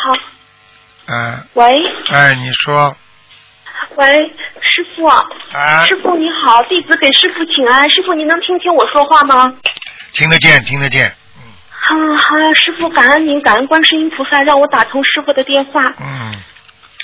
[1.07, 1.73] 嗯、喂。
[2.11, 2.97] 哎，你说
[3.97, 4.07] 喂，
[4.61, 9.55] 师傅，啊，师傅你好，弟子给师傅请安，师傅您能听清我说话吗？
[10.13, 15.83] 听得见，听得见，啊，好呀，师傅感恩您，感恩观世音菩萨让我打通师傅的电话。
[15.99, 16.31] 嗯，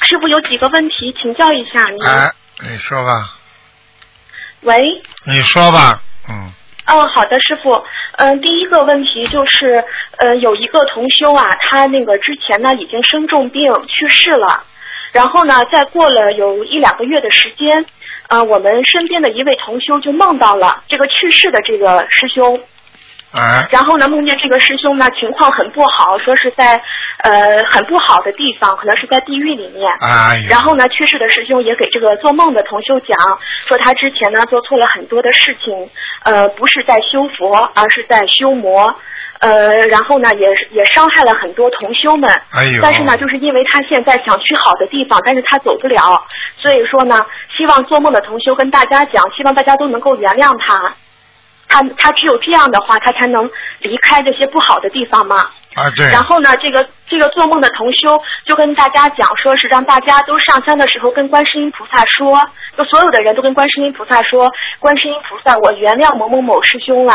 [0.07, 2.07] 师傅有几个问题请教一下您。
[2.07, 2.31] 哎，
[2.69, 3.39] 你说吧，
[4.61, 4.79] 喂，
[5.25, 6.53] 你说吧，嗯，
[6.89, 7.83] 哦，好的，师傅。
[8.19, 9.83] 嗯、第一个问题就是，
[10.19, 14.63] 呃，有一个同修啊，他那个之前呢已经生重病去世了，
[15.13, 17.85] 然后呢，再过了有一两个月的时间，
[18.29, 22.59] 呃，我们身边的一位同修就梦到了这个去世的这个师兄，
[23.33, 26.81] 哎，然后呢，梦见这个师兄呢情况很不好，说是在
[27.19, 29.93] 呃很不好的地方，可能是在地狱里面。
[30.01, 33.17] 哎，然后呢，去世的师兄也给这个做梦的同修讲，
[33.69, 35.91] 说他之前呢做错了很多的事情，
[36.25, 38.95] 呃，不是在修佛，而是在修魔，
[39.43, 42.31] 呃，然后呢也也伤害了很多同修们。
[42.53, 46.25] 哎呦，但是呢，就是因为他现在想去好的地方，但是他走不了，
[46.57, 47.19] 所以说呢，
[47.57, 50.95] 希望做梦的同修跟大家讲，希望大家都能够原谅他。
[51.69, 53.51] 他他只有这样的话，他才能
[53.81, 55.37] 离开这些不好的地方嘛。
[55.75, 62.39] 啊对，然后呢，这个这个做梦的同修就跟大家讲，说是让大家都上香的时候跟观世音菩萨说，
[62.77, 67.15] 就所有的人都跟观世音菩萨说，观世音菩萨，我原谅某某某师兄了，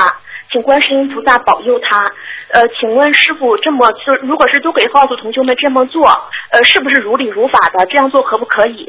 [0.51, 2.03] 请观世音菩萨保佑他。
[2.49, 6.07] 呃，请问师傅，这么就如果是都给告诉同学们这么做，
[6.51, 7.85] 呃，是不是如理如法的？
[7.87, 8.87] 这样做可不可以？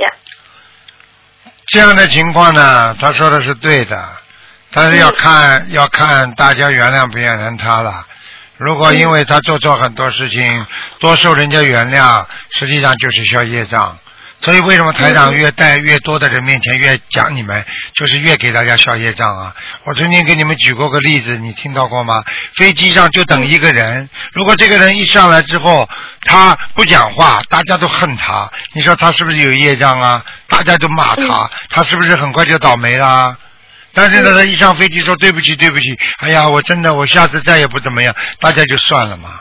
[1.67, 4.09] 这样的情况呢，他说的是对的，
[4.73, 8.07] 但是要看、要看大家原谅不原谅他了。
[8.57, 10.67] 如果因为他做错很多事情，
[10.99, 13.99] 多受人家原谅，实际上就是消业障。
[14.41, 19.55] 所以为什么台长越带越多的人面前越讲你们，就是越给大家消业障啊？
[19.85, 22.23] 我曾经给你们举过个例子，你听到过吗？
[22.55, 25.89] 飞机上就等一个人，如果这个人一上来之后
[26.23, 30.25] 他不讲话，大家都恨他，你说他是不是有业障啊？
[30.47, 33.37] 大家都骂他，他是不是很快就倒霉啦？
[33.93, 35.85] 但是呢，他一上飞机说对不起，对不起，
[36.19, 39.41] 哎呀，我真的，我下次再也不怎么样，大家就算了嘛。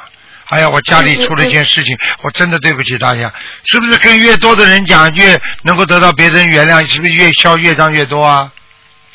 [0.50, 3.32] 哎呀，我家里出了一件事情，我真的对不起大家。
[3.66, 6.86] 是不是跟越多的人讲，越能够得到别人原谅？
[6.88, 8.52] 是不是越消越障越多啊？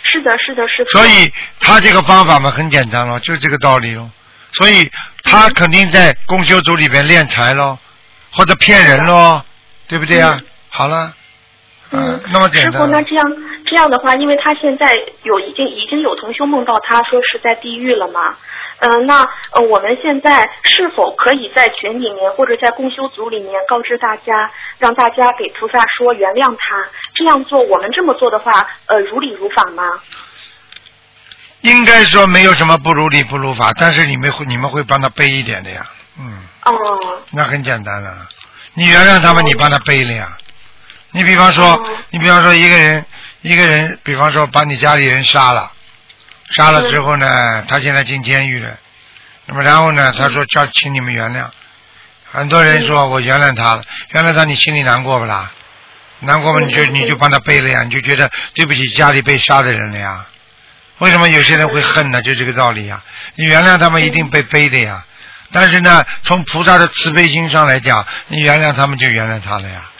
[0.02, 0.90] 是的，是的，是的。
[0.90, 4.10] 所以他这个方法嘛，很简单咯，就这个道理咯。
[4.52, 4.90] 所以
[5.22, 7.78] 他肯定在公修组里边练财咯，
[8.30, 9.42] 或者骗人咯，
[9.88, 10.38] 对不对啊？
[10.68, 11.14] 好了，
[11.92, 13.24] 嗯，那么简师傅，那这样
[13.64, 14.92] 这样的话，因为他现在
[15.22, 18.36] 有已经已经有同修梦到他说是在地狱了嘛，
[18.84, 26.84] 嗯、那呃我们现在是否可以在群里面或者在共修组里面告知大家，让大家给菩萨说原谅他？
[27.14, 28.50] 这样做，我们这么做的话，
[28.86, 29.84] 呃，如理如法吗？
[31.60, 35.86] 应该说没有什么不如理不如法，但是你们会你们会帮他背一点的呀，
[36.18, 38.10] 嗯，哦，那很简单了。
[38.74, 40.26] 你原谅他们，你帮他背了呀。
[41.12, 43.04] 你比方说，你比方说一个人，
[43.42, 45.70] 一个人，比方说把你家里人杀了，
[46.52, 48.76] 杀了之后呢，他现在进监狱了，
[49.46, 51.46] 那么然后呢，他说叫请你们原谅，
[52.30, 55.50] 很多人说我原谅他了，原谅他你心里难过不啦？
[56.20, 60.26] 难过嘛，你就你就帮他背了呀，你就觉得对不起家里被杀的人了呀。
[60.98, 62.22] 为什么有些人会恨呢？
[62.22, 63.02] 就这个道理呀。
[63.34, 65.04] 你原谅他们一定被背的呀。
[65.50, 69.90] 但是呢，从菩萨的慈悲心上来讲，你原谅他们就原谅他了呀。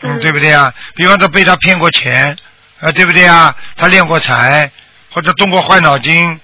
[0.00, 0.72] 嗯，对不对呀？
[0.96, 2.36] 比方说被他骗过钱，
[2.80, 3.54] 啊，对不对呀？
[3.76, 4.72] 他练过财，
[5.12, 6.40] 或者动过坏脑筋，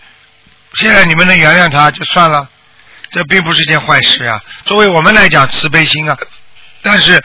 [0.75, 2.49] 现在你们能原谅他就算了，
[3.11, 4.41] 这并不是件坏事啊。
[4.65, 6.17] 作为我们来讲，慈悲心啊。
[6.83, 7.23] 但是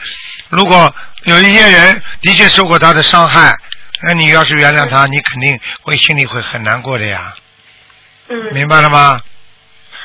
[0.48, 0.92] 如果
[1.24, 3.54] 有一些人的确受过他的伤害，
[4.02, 7.34] 那你要是原谅他，你肯定会心里会很难过的呀。
[8.28, 9.20] 嗯，明白了吗？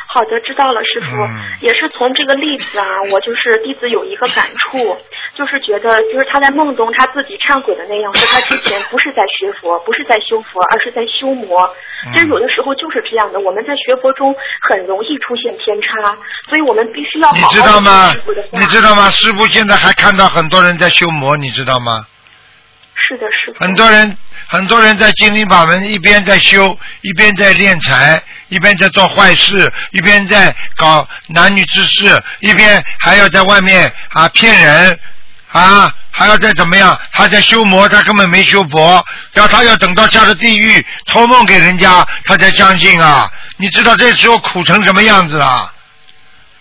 [0.07, 1.05] 好的，知道了，师傅。
[1.27, 4.97] 嗯也是从这个例子啊，我就是弟子有一个感触，
[5.39, 11.63] 就是觉得，就是他在梦中他自己忏悔的那样，说他之前不是在学佛，不是在修佛，而是在修魔。
[12.05, 14.35] 嗯其实有的时候就是这样的，我们在学佛中
[14.69, 16.13] 很容易出现偏差，
[16.49, 18.15] 所以我们必须要你好好地知道吗
[18.51, 19.09] 你知道吗？
[19.11, 22.05] 师傅现在还看到很多人在修魔，你知道吗？
[22.95, 23.63] 是的，师傅。
[23.63, 34.99] 很多人，很多人在精灵法门一边在修，一边在敛财，一边在做坏事，一边在搞男女之事，一边还要在外面啊骗人
[35.51, 36.99] 啊，还要再怎么样？
[37.13, 43.31] 他在修魔，他根本没修佛，要他要等到下了地狱，托梦给人家，他才相信啊！
[43.57, 45.73] 你知道这时候苦成什么样子啊？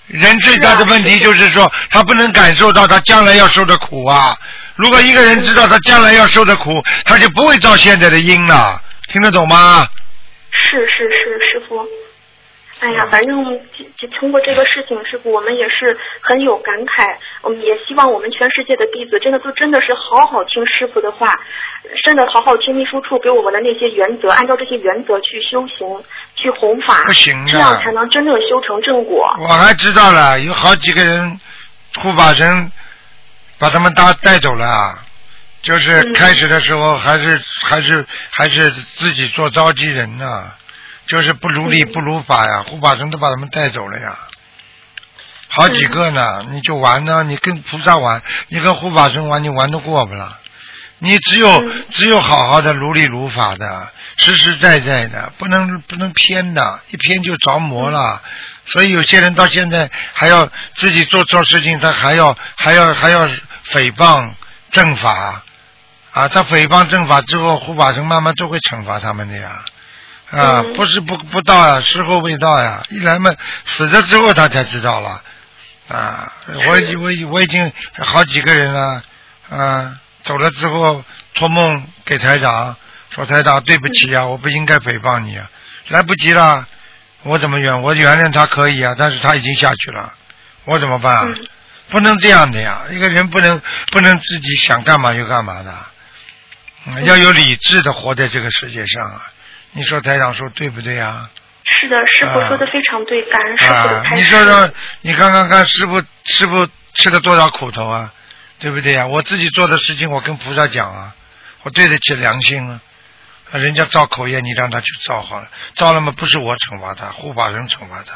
[0.06, 4.34] 人最大的问题就是说，他不能感受到他将来要受的苦啊。
[4.76, 8.80] 如果一个人知道他将来要受的苦，他就不会造现在的因了。
[9.12, 9.86] 听得懂吗？
[10.50, 11.86] 是是是，师傅。
[12.80, 17.16] 哎呀，反正就就通过这个事情，师傅我们也是很有感慨。
[17.42, 21.34] 我们也希望我们全世界的弟子真的都真的是好好听师傅的话，
[22.04, 26.04] 真的好好听秘书处给我们的那些原则，按照这些原则去修行、
[26.36, 29.28] 去弘法，不行的这样才能真正修成正果。
[29.40, 31.40] 我还知道了，有好几个人
[31.96, 32.70] 护法神
[33.58, 35.04] 把他们带带走了啊，
[35.62, 40.52] 就是嗯开始的时候还是还是还是自己做召集人呢、
[41.08, 44.16] 就是不如理嗯不如法呀，护法神都把他们带走了呀。
[45.48, 50.38] 好几个呢，你就玩呢，你跟菩萨玩，你跟护法神玩，你玩得过不啦？
[50.98, 58.20] 你只有、嗯只有好好的如理如法的，实实在在的，不能不能偏的，一偏就着魔了。
[58.66, 64.32] 所以有些人到现在还要自己做错事情，他还要还要还要诽谤
[64.70, 65.42] 正法
[66.12, 66.28] 啊！
[66.28, 69.64] 他诽谤正法之后，护法神慢慢都会惩罚他们的呀。
[70.30, 72.82] 啊，嗯不是不不到呀，时候未到呀。
[72.90, 73.30] 一来嘛，
[73.64, 75.22] 死了之后他才知道了。
[75.88, 76.30] 啊，
[76.66, 79.02] 我已我已我已经好几个人了，
[79.48, 81.02] 啊，走了之后
[81.34, 82.76] 托梦给台长，
[83.10, 85.48] 说台长对不起啊，我不应该诽谤你啊，
[85.88, 86.66] 来不及了，
[87.22, 90.12] 我怎么原我原谅他可以啊，但是他已经下去了，
[90.64, 91.24] 我怎么办啊？
[91.26, 91.48] 嗯
[91.90, 93.58] 不能这样的呀，一个人不能
[93.90, 95.74] 不能自己想干嘛就干嘛的，
[96.84, 99.22] 嗯要有理智的活在这个世界上啊。
[99.72, 101.30] 你说台长说对不对啊？
[101.64, 104.22] 是的，师傅说的非常对，感恩师傅的啊，开示。
[104.22, 108.12] 你说说，你看看看师傅师傅吃了多少苦头啊，
[108.58, 111.14] 对不对呀、我自己做的事情，我跟菩萨讲啊，
[111.62, 112.80] 我对得起良心啊。
[113.52, 118.14] 啊人家造口业，你让他去造好了，造了嘛不是我惩罚他，护法神惩罚他，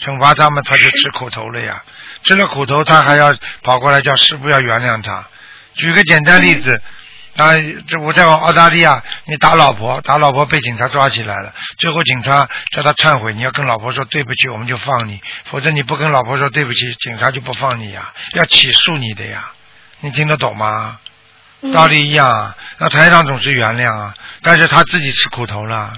[0.00, 1.82] 惩罚他们他就吃苦头了呀，
[2.22, 5.26] 吃了苦头他还要跑过来叫师傅要原谅他。
[5.74, 6.80] 举个简单例子。
[7.36, 7.52] 啊，
[7.86, 15.20] 这我在澳大利亚，你打老婆，打老婆被警察抓起来了，最后警察叫他忏悔，你要跟老婆说对不起，我们就放你，
[15.50, 19.52] 否则你不跟老婆说对不起，警察就不放你呀，要起诉你的呀，
[20.00, 20.98] 你听得懂吗？
[21.62, 25.92] 嗯道理一样啊，那台长总是原谅啊，但是他自己吃苦头了，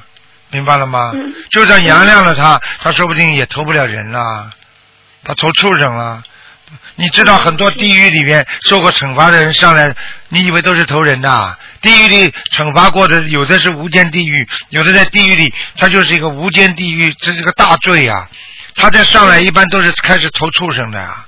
[0.51, 1.13] 明白了吗？
[1.15, 4.51] 嗯就算原谅了他，他说不定也投不了人了，
[5.25, 6.23] 他投畜生了。
[6.97, 9.95] 你知道很多地狱里面受过惩罚的人上来，
[10.29, 11.59] 你以为都是投人的？
[11.81, 18.29] 地狱里惩罚过的，有的是无间地狱，有的在地狱里，他就是一个无间地狱，这是个大罪啊、
[18.75, 21.25] 他在上来一般都是开始投畜生的呀、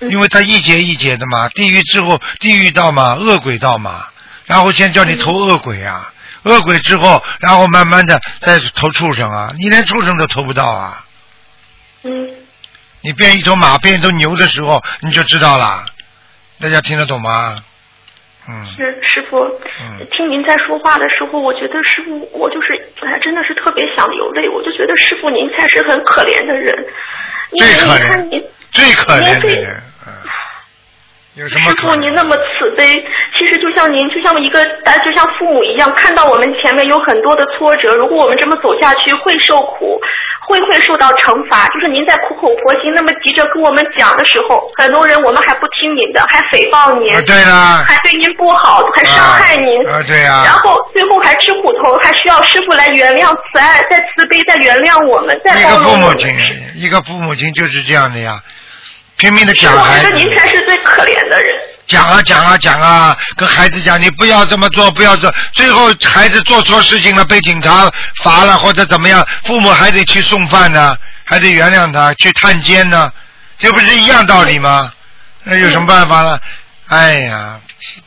[0.00, 4.06] 嗯因为他一节一节的嘛，地狱之后地狱道嘛，恶鬼道嘛，
[4.46, 11.04] 然后先叫你投恶鬼啊，恶鬼之后，然后慢慢的再投畜生啊，你连畜生都投不到啊。
[12.02, 12.10] 嗯，
[13.02, 15.84] 你变一头马，变一头牛的时候，你就知道了。
[16.60, 17.58] 大家听得懂吗？
[18.48, 19.38] 嗯是师傅。
[19.80, 22.74] 嗯，听您在说话的时候，我觉得师傅，我就是
[23.06, 24.48] 哎，真的是特别想流泪。
[24.48, 26.86] 我就觉得师傅您才是很可怜的人，
[27.52, 30.12] 因为最可你看怜您，最可怜的人，嗯，
[31.34, 31.94] 有什么师傅？
[31.94, 32.84] 您那么慈悲，
[33.38, 40.00] 其实就像您，就像一个呃，就像父母一样，看到我们前面有很多的挫折，如果我们这么走下去，会受苦，
[40.46, 41.66] 会不会受到惩罚。
[41.68, 49.88] 就是您在苦口婆心那么急着跟我们讲的时候，很多人我们还不听您的，还诽谤您，啊，对了，还对您不好，还伤害您。
[49.88, 56.02] 啊，对呀、然后最后还吃苦头，还需要师傅来原谅、慈爱、再慈悲、再原谅我们、再一个包容我们。
[56.08, 56.36] 父母亲，
[56.76, 58.40] 一个父母亲就是这样的呀，
[59.18, 61.48] 拼命的讲孩子觉得，您才是最可怜的人。
[61.86, 67.90] 讲啊讲啊讲啊，跟孩子讲，你不要这么做，不要做，最后孩子做错事情了，被警察
[68.22, 73.12] 罚了或者怎么样，父母还得去送饭呢，还得原谅他，去探监呢，
[73.58, 74.92] 这不是一样道理吗？
[75.44, 76.38] 那有什么办法呢？
[76.88, 77.58] 哎呀，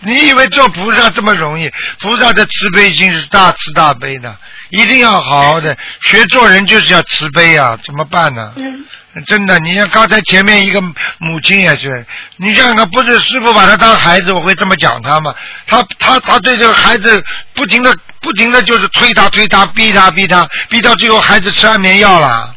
[0.05, 1.71] 你以为做菩萨这么容易？
[1.99, 4.35] 菩萨的慈悲心是大慈大悲的，
[4.69, 7.77] 一定要好好的学做人，就是要慈悲啊！
[7.83, 8.53] 怎么办呢？
[8.57, 8.85] 嗯
[9.25, 15.33] 真的，你像刚才前面一个母亲也是，你想想看，不是师傅把他当孩子，我会这么讲他吗？
[15.65, 22.53] 他他他对这个孩子不停的不停的就是推他推他逼他逼他逼到最后孩子吃安眠药了。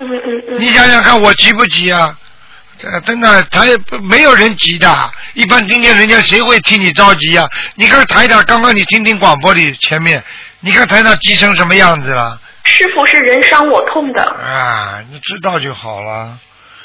[0.00, 0.58] 嗯嗯嗯。
[0.58, 2.18] 你想想看，我急不急啊？
[2.82, 5.10] 呃真的，他也不没有人急的。
[5.34, 7.48] 一般听见人家谁会替你着急啊？
[7.74, 10.22] 你看台长，刚刚你听听广播里前面，
[10.60, 12.40] 你看台长急成什么样子了？
[12.64, 14.22] 师傅是人伤我痛的。
[14.22, 16.38] 啊，你知道就好了，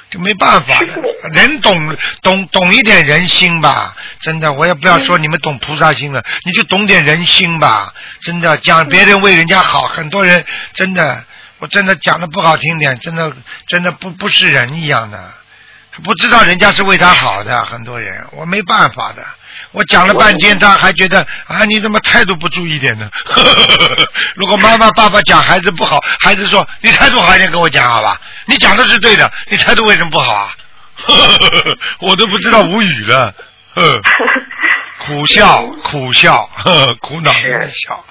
[0.10, 1.02] 就没办法师傅。
[1.34, 1.74] 人懂
[2.22, 11.24] 懂懂一点人心吧，真的，我也不要说你们懂菩萨心了，你就懂点人心吧，真的讲别人为人家好，很多人真的，
[11.60, 13.34] 我真的讲的不好听点，真的
[13.68, 15.34] 真的不不是人一样的。
[16.04, 19.24] 不知道人家是为他好的，很多人我没办法的。
[19.72, 23.10] 我讲了半天，他还觉得啊，你怎么态度不注意点呢？
[24.36, 28.20] 如果妈妈爸爸讲孩子不好，孩子说你态度好一点跟我讲好吧？
[28.46, 30.50] 你讲的是对的，你态度为什么不好啊？
[32.00, 33.34] 我都不知道无语了，
[33.76, 34.02] 呵
[35.00, 38.06] 苦笑苦笑，呵 苦恼的笑。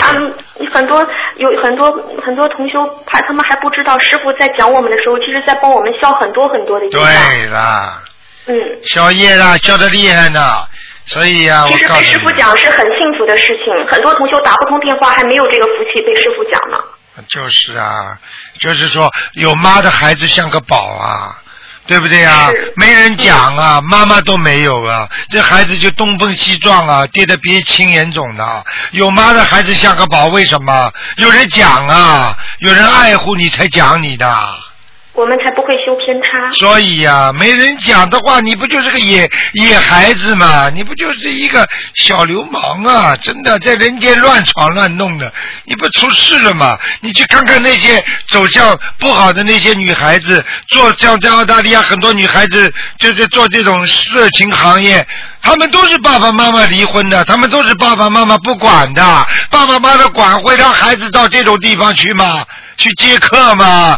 [0.00, 0.34] 他 们
[0.72, 1.04] 很多
[1.36, 1.90] 有很多
[2.24, 6.90] 很多同修，怕他们还不知道师傅在讲我们的时候，其实在帮我们消很多很多的业。
[6.90, 8.02] 对啦，
[8.46, 8.54] 嗯，
[8.84, 10.40] 消业啦，消的厉害呢。
[11.06, 16.78] 所以呀、其实被师傅，讲是很幸福的事情，很多同修打不通电话，还没有这个福气被师傅讲呢。
[17.28, 18.18] 就是啊，
[18.58, 21.36] 就是说有妈的孩子像个宝啊，
[21.86, 22.72] 对不对呀是？
[22.76, 28.64] 没人讲啊，妈妈都没有啊，这孩子就东奔西撞啊，跌得鼻青眼肿的。
[28.92, 30.92] 有妈的孩子像个宝，为什么？
[31.16, 34.63] 有人讲啊，有人爱护你才讲你的。
[35.14, 36.50] 我们才不会修偏差。
[36.54, 40.68] 所以呀、没人讲的话，你不就是个野野孩子吗？
[40.70, 43.16] 你不就是一个小流氓啊？
[43.22, 45.32] 真的在人间乱闯乱弄的，
[45.64, 46.76] 你不出事了吗？
[47.00, 55.06] 你去看看那些走向不好的那些女孩子，做像在澳大利亚很多女孩子就是做这种色情行业。
[55.40, 59.02] 他们都是爸爸妈妈离婚的，他们都是爸爸妈妈不管的，
[59.50, 62.44] 爸爸妈妈管会让孩子到这种地方去吗？
[62.76, 63.96] 去接客吗？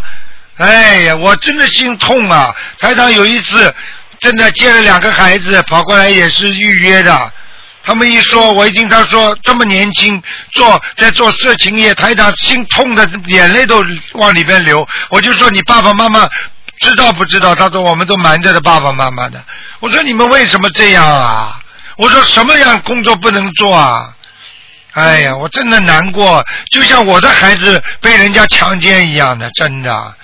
[0.57, 2.55] 哎呀，我真的心痛啊！
[2.79, 3.75] 台长有一次
[4.19, 7.33] 真的接了两个孩子跑过来，也是预约的。
[7.83, 10.21] 他们一说，我一听他说这么年轻
[10.53, 13.85] 做在做色情业，台长心痛的眼泪都
[14.15, 14.87] 往里边流。
[15.11, 16.27] 我就说你爸爸妈妈
[16.81, 17.55] 知道不知道？
[17.55, 19.45] 他说我们都瞒着的爸爸妈妈的。
[19.81, 21.61] 我说你们为什么这样啊？
[21.97, 24.09] 我说什么样工作不能做啊？
[24.95, 30.15] 哎呀，我真的难过，就像我的孩子被人家强奸一样的，真的。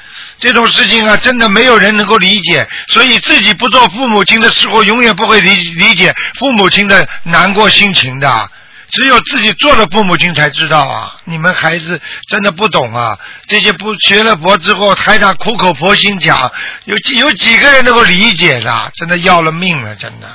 [0.43, 8.51] 这种事情啊，真的没有人能够理解，所以自己不做父母亲的时候，永远不会理理解父母亲的难过心情的。
[8.91, 11.17] 只有自己做了父母亲才知道啊！
[11.25, 13.17] 你们孩子真的不懂啊！
[13.47, 16.53] 这些不学了佛之后，台长苦口婆心讲，
[16.87, 18.93] 有几有几个人能够理解的？
[18.97, 20.29] 真的要了命了，真的。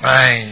[0.00, 0.48] 哎，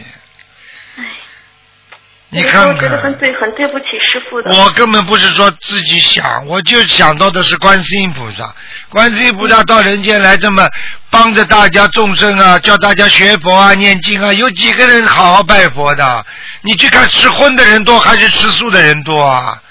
[2.29, 4.51] 你看看觉得很，对，很对不起师傅的。
[4.51, 8.53] 我根本不是说自己想，我就想到的是观世音菩萨。
[8.89, 10.67] 观世音菩萨到人间来这么
[11.09, 16.25] 帮着大家众生啊，教大家学佛啊、念经啊，有几个人好好拜佛的？
[16.63, 19.61] 你去看吃荤的人多还是吃素的人多啊？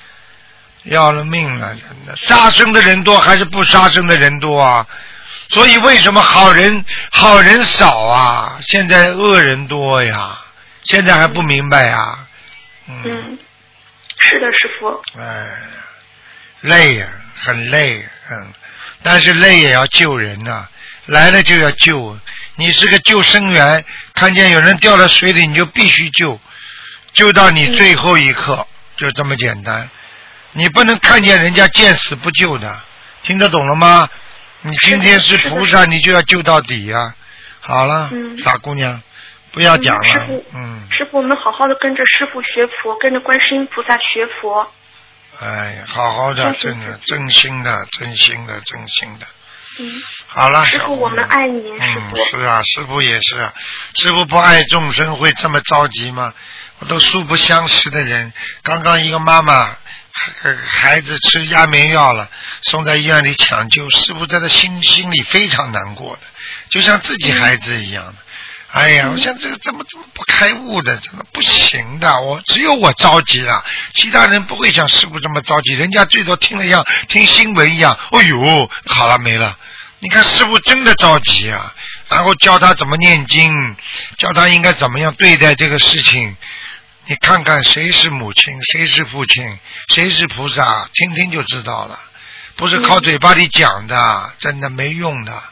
[0.85, 4.87] 要了命了，真的，杀生的人多还是不杀生的人多啊？
[5.51, 8.57] 所以为什么好人好人少啊？
[8.63, 10.39] 现在恶人多呀？
[10.85, 12.19] 现在还不明白呀？
[12.89, 13.39] 嗯，
[14.18, 15.20] 是的，师傅。
[15.20, 15.47] 哎，
[16.61, 18.53] 累呀、很累，嗯，
[19.03, 20.68] 但是累也要救人呐、
[21.07, 22.18] 来了就要救。
[22.57, 23.84] 你是个救生员，
[24.14, 26.41] 看见有人掉到水里，你就必须救，
[27.12, 28.66] 救到你最后一刻，
[28.97, 29.91] 就这么简单。
[30.53, 32.80] 你不能看见人家见死不救的，
[33.22, 34.09] 听得懂了吗？
[34.62, 37.14] 你今天是菩萨，你就要救到底呀、
[37.61, 39.03] 好了，嗯傻姑娘，
[39.57, 44.71] 不要讲了师傅，嗯，师傅，我们好好的跟着师傅学佛，跟着观世音菩萨学佛。
[45.41, 49.27] 哎呀，好好的，真的，真心的，真心的，真心的。
[49.79, 52.17] 嗯，好了，师傅，我们爱您，师嗯，傅。
[52.29, 53.55] 是啊，师傅也是啊，
[53.95, 56.35] 师傅不爱众生会这么着急吗？
[56.81, 59.75] 我都素不相识的人，刚刚一个妈妈
[60.13, 62.29] 孩孩子吃压眠药了，
[62.61, 66.23] 送在医院里抢救，师傅在他心心里非常难过的，
[66.69, 68.17] 就像自己孩子一样的。
[68.77, 72.20] 哎呀，我想这个怎么这么不开悟的，怎么不行的。
[72.20, 73.64] 我只有我着急了，
[73.95, 75.72] 其他人不会像师傅这么着急。
[75.72, 79.57] 人家最多听了样听新闻一样，哦呦，好了没了。
[80.01, 81.74] 你看师傅真的着急啊，
[82.11, 83.51] 然后教他怎么念经，
[84.18, 86.37] 教他应该怎么样对待这个事情。
[87.07, 89.59] 你看看谁是母亲，谁是父亲，
[89.89, 91.99] 谁是菩萨，听听就知道了。
[92.57, 95.43] 不是靠嘴巴里讲的，真的没用的。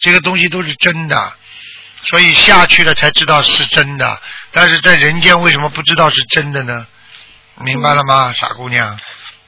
[0.00, 1.36] 这个东西都是真的，
[2.04, 4.20] 所以下去了才知道是真的。
[4.52, 6.86] 但是在人间为什么不知道是真的呢？
[7.60, 8.98] 明白了吗，傻姑娘？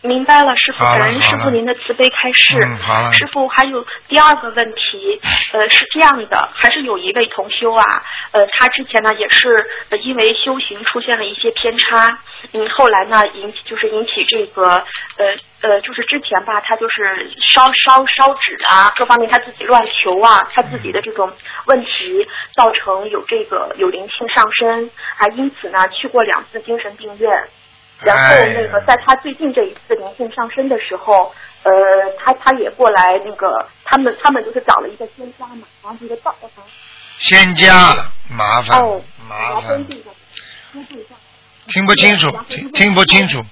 [0.06, 2.56] 明白了，师傅，感恩师傅您的慈悲开示。
[2.62, 5.20] 嗯好了师傅还有第二个问题，
[5.52, 8.02] 呃，是这样的，还是有一位同修啊，
[8.32, 9.48] 呃，他之前呢也是
[9.90, 12.18] 呃因为修行出现了一些偏差，
[12.52, 14.64] 嗯，后来呢引起就是引起这个
[15.18, 15.26] 呃
[15.62, 21.32] 呃，就是之前吧，他就是烧烧烧纸啊，各方面他自己乱求啊，他自己的这种
[21.66, 27.30] 问题造成有这个有灵性上身，啊，因此呢去过两次精神病院。
[28.00, 31.32] 然后哎那个，在他最近这一次灵性上升的时候，
[31.62, 31.72] 呃，
[32.18, 33.46] 他他也过来那个，
[33.84, 36.50] 他们他们就是找了一个仙家嘛，然后一个道长。
[37.18, 37.94] 仙家
[38.30, 39.82] 麻烦哦，麻烦。
[41.68, 43.42] 听不清楚，听听不清楚，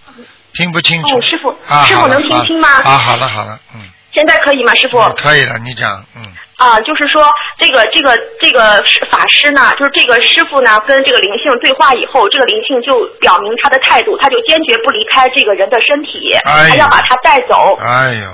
[0.52, 1.16] 听不清楚。
[1.16, 2.68] 哦师傅啊，师傅能听清吗？
[2.84, 3.80] 啊，好了好了，嗯，
[4.12, 4.98] 现在可以吗，师傅？
[5.16, 6.22] 可以了，你讲，嗯，
[6.56, 7.24] 啊，就是说
[7.58, 17.76] 这个这个这个师法师呢，就是这个师傅呢，跟这个灵性对话以后，这个灵性就表明他的态度，他就坚决不离开这个人的身体，哎呀他要把他带走。
[17.80, 18.30] 哎呦，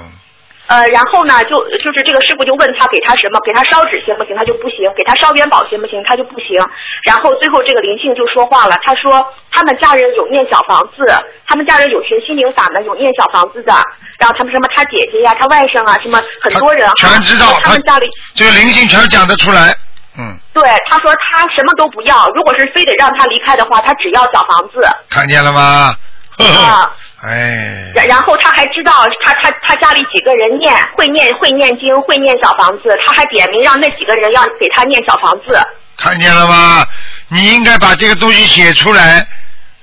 [0.70, 4.36] 呃，然后呢，就就是这个师傅就问他给他什么，给他烧纸行不行？
[4.36, 6.00] 他就不行，给他烧元宝行不行？
[6.06, 6.54] 他就不行。
[7.02, 9.18] 然后最后这个灵性就说话了，他说
[9.50, 11.02] 他们家人有念小房子，
[11.44, 13.74] 他们家人有学心灵法门，有念小房子的。
[14.16, 18.06] 然后他们什么他姐姐呀，他外甥啊，什么很多人，全知道他们家里
[18.36, 19.74] 这个灵性全讲得出来。
[20.18, 24.80] 嗯，对他说他什么都不要，如果是非得让他离开的话，他只要小房子。
[25.08, 25.94] 看见了吗？
[26.38, 26.90] 呵 呵啊，
[27.22, 35.60] 哎，然然后他还知道他他他家里几个人念会念会念经会念小房子，他还点名让那几个人要给他念小房子。
[35.98, 36.86] 看见了吗？
[37.28, 39.26] 你应该把这个东西写出来，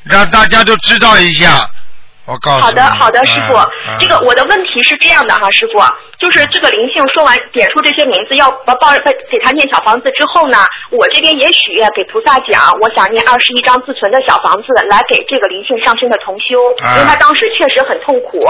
[0.03, 1.69] 让大家都知道一下。
[2.25, 2.61] 我告诉你。
[2.63, 3.65] 好的好的，师傅啊，
[3.99, 5.79] 这个我的问题是这样的哈，师傅，
[6.19, 8.89] 就是这个灵性说完点出这些名字要报报
[9.29, 10.57] 给他念小房子之后呢，
[10.91, 18.41] 我这边也许给菩萨讲，我想念二十一张自存的小房子来给这个灵性上身的同修，啊因为他当时确实很痛苦，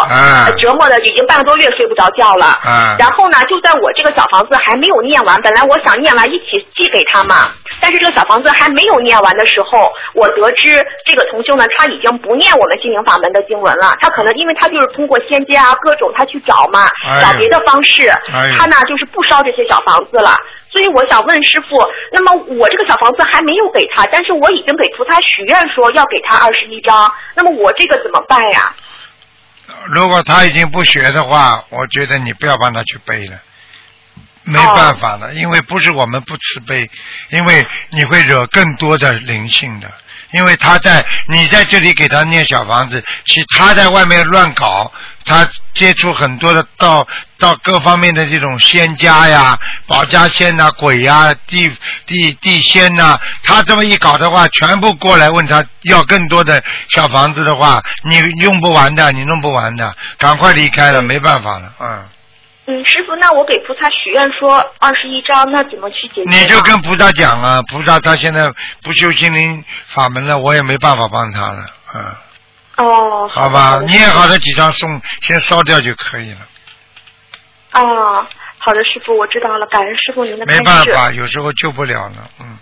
[0.58, 2.46] 折磨的已经半个多月睡不着觉了。
[2.64, 7.52] 啊然后呢，就在我这个小房子还没有念完，本来我想念完一起寄给他嘛，
[7.82, 16.88] 但是这个小房子还没有念完的时候，我得知这个同修呢，他已经不念我们心灵法门的经文了，他可能因为他就是通过仙家啊各种他去找嘛，
[17.22, 18.12] 找别的方式，
[18.58, 20.36] 他呢就是不烧这些小房子了。
[20.70, 28.76] 所以我想问师傅，那么我这个小房子还没有给他，但是我已经给菩萨许愿说要给他二十一张，那么我这个怎么办呀？
[29.88, 33.38] 如果他已经不学的话，我觉得你不要帮他去背了，
[34.44, 36.90] 没办法哦了，因为不是我们不慈悲，
[37.30, 39.92] 因为你会惹更多的灵性的，
[40.32, 44.92] 因为他在你在这里给他念小房子，其他在外面乱搞，
[45.28, 47.06] 他接触很多的到
[47.38, 51.70] 到各方面的这种仙家呀、保家仙呐、鬼呀、地
[52.06, 62.06] 地地仙呐、他这么一搞的话，全部过来问他要更多的小房子的话，你用不完的，你弄不完的，赶快离开了，没办法了，嗯。
[62.70, 66.38] 嗯，师傅，那我给菩萨许愿说二十一张，那怎么去解决？
[66.38, 68.52] 你就跟菩萨讲啊，菩萨他现在
[68.84, 71.66] 不修心灵法门了，我也没办法帮他了，
[71.96, 72.04] 嗯，
[72.78, 76.40] 哦，好吧，你也好的几张送，先烧掉就可以了，
[77.74, 78.26] 哦，
[78.60, 80.60] 好的，师傅，我知道了，感恩师傅您的开没。
[80.64, 82.58] 办法，有时候救不了了，嗯，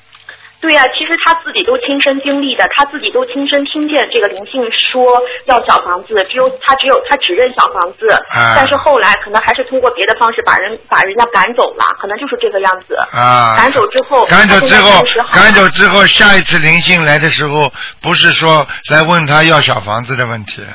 [0.61, 12.95] 对呀、其实他自己都亲身经历的，他自己都亲身听见这个灵性说要小房子，只有他只有他只认小房子，啊但是后来可能还是通过别的方式把人把人家赶走了，可能就是这个样子。
[13.11, 20.65] 啊，赶走之后，赶走之后赶走之后，下一次灵性来的时候，不是说来问他要小房子的问题，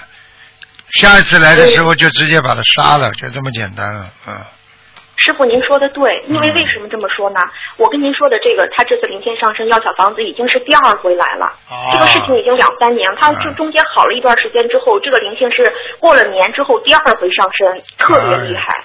[1.00, 4.34] 下一次来的时候就直接把他杀了，就这么简单了，嗯。
[5.22, 7.38] 师傅，您说的对，因为为什么这么说呢？
[7.76, 11.44] 我跟您说的这个，他这次灵性上升要小房子已经是第二回来了。
[11.70, 18.72] 哦这个事情已经两三年，他就中间好了一段时间之后，这个灵性是过了年之后第二回上升，特别厉害。
[18.72, 18.84] 哎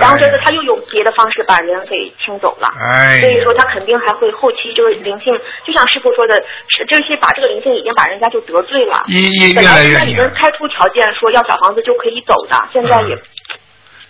[0.00, 2.68] 然后这次他又用别的方式把人给清走了。
[2.78, 5.34] 哎，所以说他肯定还会后期这个灵性，
[5.66, 6.34] 就像师傅说的，
[6.68, 9.02] 是这些把这个灵性已经把人家就得罪了。
[9.08, 13.16] 本越来来他已经开出条件说要小房子就可以走的，现在也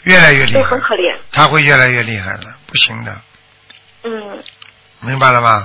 [0.04, 1.16] 越来越厉都害很可怜。
[1.32, 3.16] 他会越来越厉害的，不行的，
[4.04, 4.38] 嗯。
[5.02, 5.64] 明白了吗？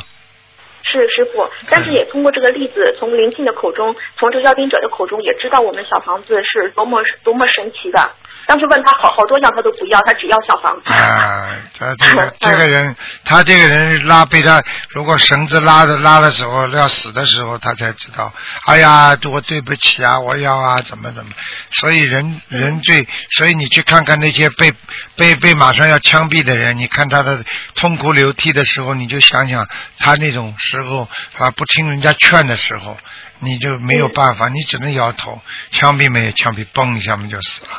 [0.84, 8.12] 是师傅，但是也通过这个例子，从灵性的口中，从这个要经者的口中，也知道我们小房子是多么多么神奇的。
[8.48, 10.94] 当时问他好好多样他都不要，他只要小房子。
[10.94, 18.32] 啊， 他这个这个人，他这个人拉被他，如果绳子拉的拉的时候要死的时候，他才知道，
[18.68, 21.32] 哎呀，我对不起啊，我要啊，怎么怎么，
[21.72, 24.74] 所以人人最，所以你去看看那些被
[25.16, 27.44] 被被马上要枪毙的人，你看他的
[27.76, 29.68] 痛哭流涕的时候，你就想想
[30.00, 32.98] 他那种时候啊，不听人家劝的时候，
[33.40, 35.42] 你就没有办法，你只能摇头，
[35.72, 37.70] 枪毙没有枪毙，嘣一下嘛就死了。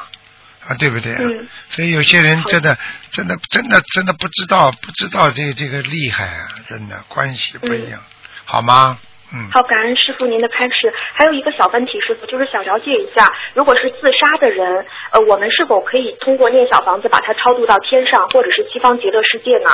[0.68, 1.18] 啊，对不对啊？
[1.20, 2.76] 嗯所以有些人真的、
[3.10, 6.48] 真的、真的、真的不知道，不知道这这个厉害啊！
[6.68, 8.00] 真的关系不一样，
[8.44, 8.98] 好吗？
[9.32, 10.92] 嗯，好，感恩师傅您的开示。
[11.12, 19.70] 还有一个小问题，师傅就是想了解一下，如果是自杀的人，呃，我们是否可以通过念小房子把他超度到天上，或者是西方极乐世界呢？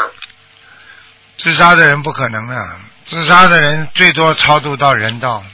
[1.36, 5.44] 自杀的人不可能啊，自杀的人最多超度到人道，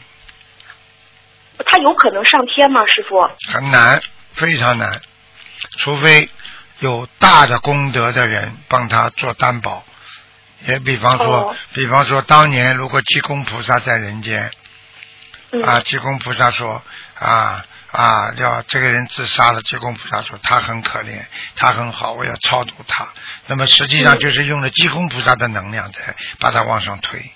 [1.67, 3.29] 他有可能上天吗，师傅？
[3.53, 4.01] 很难，
[4.35, 5.01] 非常难，
[5.79, 6.29] 除非
[6.81, 9.85] 有大的功德的人帮他做担保。
[10.67, 14.51] 也比方说，哦比方说当年如果济公菩萨在人间，
[15.53, 16.83] 嗯啊，济公菩萨说
[17.15, 21.25] 啊啊，要这个人自杀了，济公菩萨说他很可怜，
[21.55, 23.07] 他很好，我要超度他。
[23.47, 27.33] 那么实际上嗯就是用了济公菩萨的能量在把他往上推。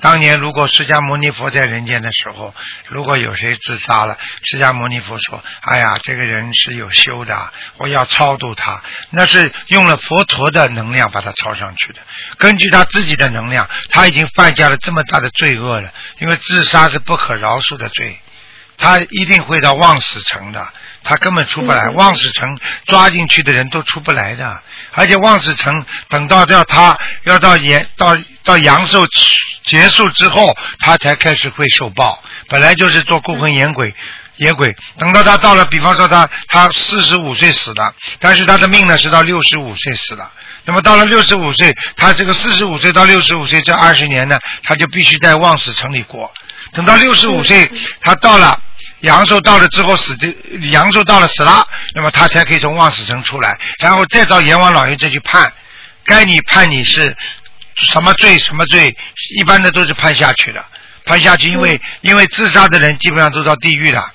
[0.00, 2.54] 当年如果释迦牟尼佛在人间的时候，
[2.88, 12.00] 如果有谁自杀了，释迦牟尼佛说：“哎呀，这个人是有修的，我要超度他。”那是用了佛陀的能量把他超上去的。
[12.38, 18.18] 根据他自己的能量，他已经犯下了这么大的罪恶了，因为自杀是不可饶恕的罪。
[18.78, 20.66] 他一定会到望死城的，
[21.02, 21.84] 他根本出不来。
[21.88, 29.06] 望死城抓进去的人都出不来的，而且望死城等到要他要到延到到阳寿
[29.70, 32.20] 结束之后，他才开始会受报。
[32.48, 33.94] 本来就是做孤魂野鬼，
[34.36, 40.28] 野鬼等到他到了，比方说他他四十五岁死的，但是他的命呢是到六十五岁死的。
[40.64, 46.32] 那么到了六十五岁，他这个四十五岁到六十五岁这二十年呢，他就必须在望死城里过。
[46.72, 48.60] 等到六十五岁，他到了。
[49.00, 50.28] 阳寿到了之后死的，
[50.70, 55.50] 阳寿到了死了，那么他才可以从望死城出来，然后再到阎王老爷这去判，
[56.04, 57.16] 该你判你是
[57.80, 58.96] 什么罪什么罪，
[59.38, 60.64] 一般的都是判下去的，
[61.04, 64.12] 判下去，因为因为自杀的人基本上都到地狱了。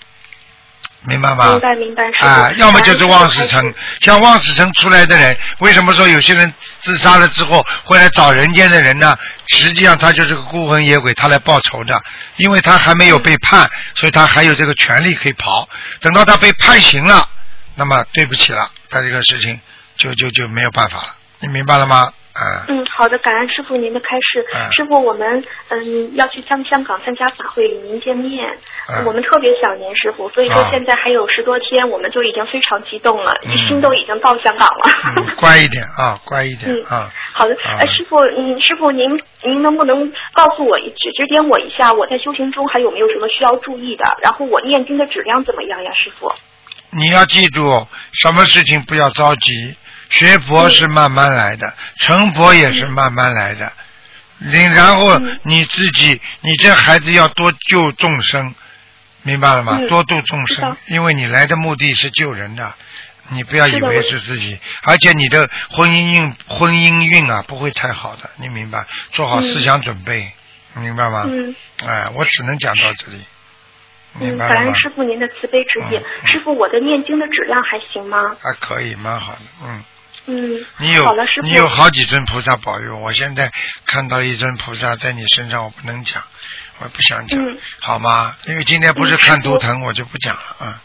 [1.08, 1.52] 明白吗？
[1.52, 2.04] 明白明白。
[2.20, 9.16] 啊，要么就是望死城，像望死城出来的人，为什么说有些人自杀了之后会来找人间的人呢？
[9.48, 12.02] 实际上他就是个孤魂野鬼，他来报仇的，
[12.38, 15.70] 因为他还没有被判，所以他还有这个权利可以跑。
[16.02, 17.30] 等到他被判刑了，
[17.76, 19.60] 那么对不起了，他这个事情
[19.98, 21.16] 就就就没有办法了。
[21.40, 22.12] 你明白了吗？
[22.68, 24.46] 嗯，好的，感恩师傅您的开示。
[24.76, 28.52] 师傅，我们嗯要去香香港参加法会与您见面，
[29.06, 33.32] 我们特别想您师傅，所以说现在还有十多天，我们就已经非常激动了，
[33.70, 35.34] 心都已经到香港了。
[35.38, 37.10] 乖一点啊，乖一点啊。
[37.32, 44.04] 好的，哎，师傅，嗯，师傅您您能不能告诉我指指点我一下，我在修行中还有没有什么需要注意的？
[44.22, 46.34] 然后我念经的质量怎么样呀，师傅？
[46.92, 49.76] 你要记住，什么事情不要着急。
[50.10, 53.72] 学佛是慢慢来的，成佛也是慢慢来的。
[54.38, 58.54] 你然后你自己，你这孩子要多救众生，
[59.24, 59.80] 明白了吗？
[59.88, 62.74] 多度众生，因为你来的目的是救人的。
[63.30, 68.86] 你不要以为是自己，而且你的婚姻运婚姻运啊不会太好的，你明白？
[69.14, 70.32] 做好思想准备，
[70.76, 71.24] 明白吗？
[71.28, 71.56] 嗯。
[71.88, 73.20] 哎，我只能讲到这里。
[74.20, 76.04] 嗯，感恩师傅您的慈悲指点。
[76.28, 78.36] 师傅，我的念经的质量还行吗？
[78.44, 79.84] 还可以，蛮好的，嗯。
[80.28, 83.52] 嗯，你有你有好几尊菩萨保佑，我现在
[83.86, 86.24] 看到一尊菩萨在你身上，我不能讲，
[86.80, 87.40] 我不想讲，
[87.80, 88.36] 好吗？
[88.48, 90.82] 因为今天不是看图腾，我就不讲了啊。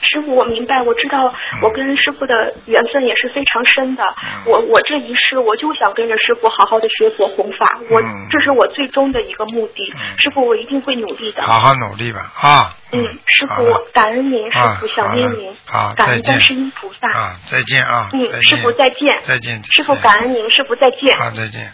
[0.00, 4.02] 师傅，我明白，我知道我跟师傅的缘分也是非常深的。
[4.46, 9.92] 我我这一世我就想跟着师傅好好的学佛弘法，我这是我最终的一个目的。
[10.18, 11.42] 师傅，我一定会努力的。
[11.42, 12.74] 好好努力吧，啊。
[12.90, 15.54] 嗯，师傅，感恩您，师傅想念您，
[15.94, 17.10] 感恩观世音菩萨。
[17.10, 18.08] 啊，再见啊。
[18.14, 18.98] 嗯，师傅再见。
[19.24, 19.62] 再见。
[19.64, 21.18] 师傅感恩您，师傅再见。
[21.18, 21.72] 啊，再见。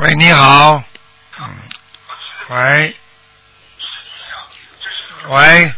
[0.00, 0.82] 喂，你好。
[1.38, 1.46] 嗯。
[2.50, 2.96] 喂。
[5.26, 5.72] 喂，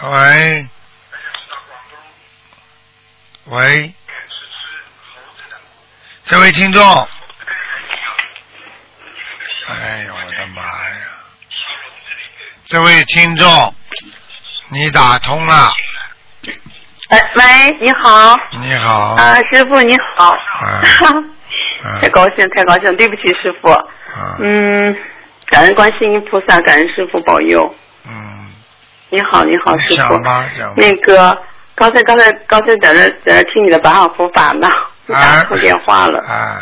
[0.00, 0.68] 喂，
[3.44, 3.94] 喂，
[6.24, 6.82] 这位听众，
[9.68, 10.96] 哎呦我的妈呀！
[12.66, 13.74] 这位听众，
[14.70, 15.72] 你打通了。
[17.10, 18.36] 哎，喂，你好。
[18.60, 19.14] 你好。
[19.14, 20.36] 啊，师傅你好。
[22.00, 23.70] 太高兴，太高兴，对不起，师傅。
[24.42, 24.96] 嗯。
[25.46, 27.74] 感恩观世音菩萨，感恩师傅保佑。
[28.06, 28.12] 嗯。
[29.10, 30.18] 你好，你好，师傅。
[30.22, 31.38] 讲那个，
[31.74, 34.68] 刚才刚才刚才在那在那听你的白话佛法呢，
[35.06, 36.18] 打错电话了。
[36.20, 36.58] 啊。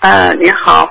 [0.00, 0.88] 啊，你好，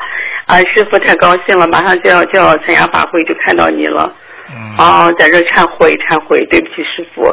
[0.48, 4.12] 啊，师傅太高兴了，马上就要就要参加法会，就看到你了。
[4.50, 4.76] 嗯。
[4.78, 7.24] 哦，在这忏悔忏悔，对不起，师傅。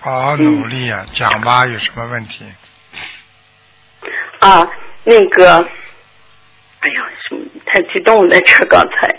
[0.00, 2.44] 好好努力啊，讲吧，有什么问题？
[4.40, 4.68] 啊，
[5.04, 5.66] 那个。
[6.80, 8.40] 哎呀，什么太激动了！
[8.40, 9.14] 这刚才，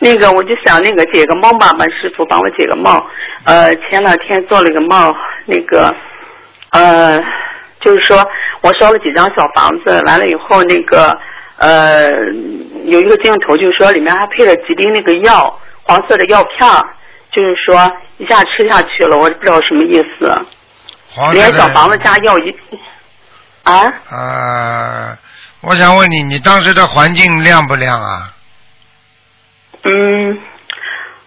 [0.00, 3.00] 那个我就想那个解个梦吧，帮师傅帮我解个梦。
[3.44, 5.14] 呃，前两天做了个梦，
[5.46, 5.94] 那个
[6.70, 7.22] 呃，
[7.80, 8.22] 就是说
[8.60, 11.16] 我烧了几张小房子，完了以后那个
[11.58, 12.10] 呃
[12.84, 16.68] 有一个镜头，就是说里面还配了几粒那个药，黄色的药片
[17.30, 20.32] 就是说一下吃下去了，我不知道什么意思。
[21.32, 22.54] 连小房子加药一
[23.62, 23.92] 啊？
[24.10, 25.18] 啊。
[25.68, 28.32] 我想问你，你当时的环境亮不亮啊？
[29.82, 30.38] 嗯，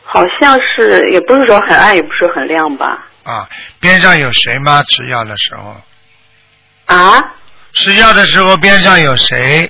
[0.06, 3.06] 好像是，也不是说很暗，也不是很亮吧。
[3.26, 3.50] 啊，
[3.82, 4.82] 边上有谁吗？
[4.84, 5.76] 吃药的时候？
[6.86, 7.22] 啊？
[7.74, 9.70] 吃药的时候边上有谁？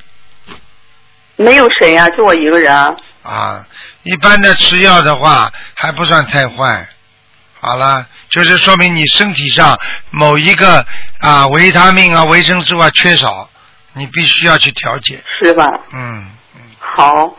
[1.36, 2.72] 没有谁呀，就我一个人。
[3.24, 3.65] 啊，
[4.03, 6.88] 一般的吃药的话还不算太坏。
[7.59, 9.76] 好了，就是说明你身体上
[10.11, 10.86] 某一个
[11.22, 13.49] 啊维他命啊维生素啊缺少。
[13.93, 15.19] 你必须要去调解。
[15.41, 15.65] 是吧？
[15.93, 16.25] 嗯，
[16.79, 17.35] 好，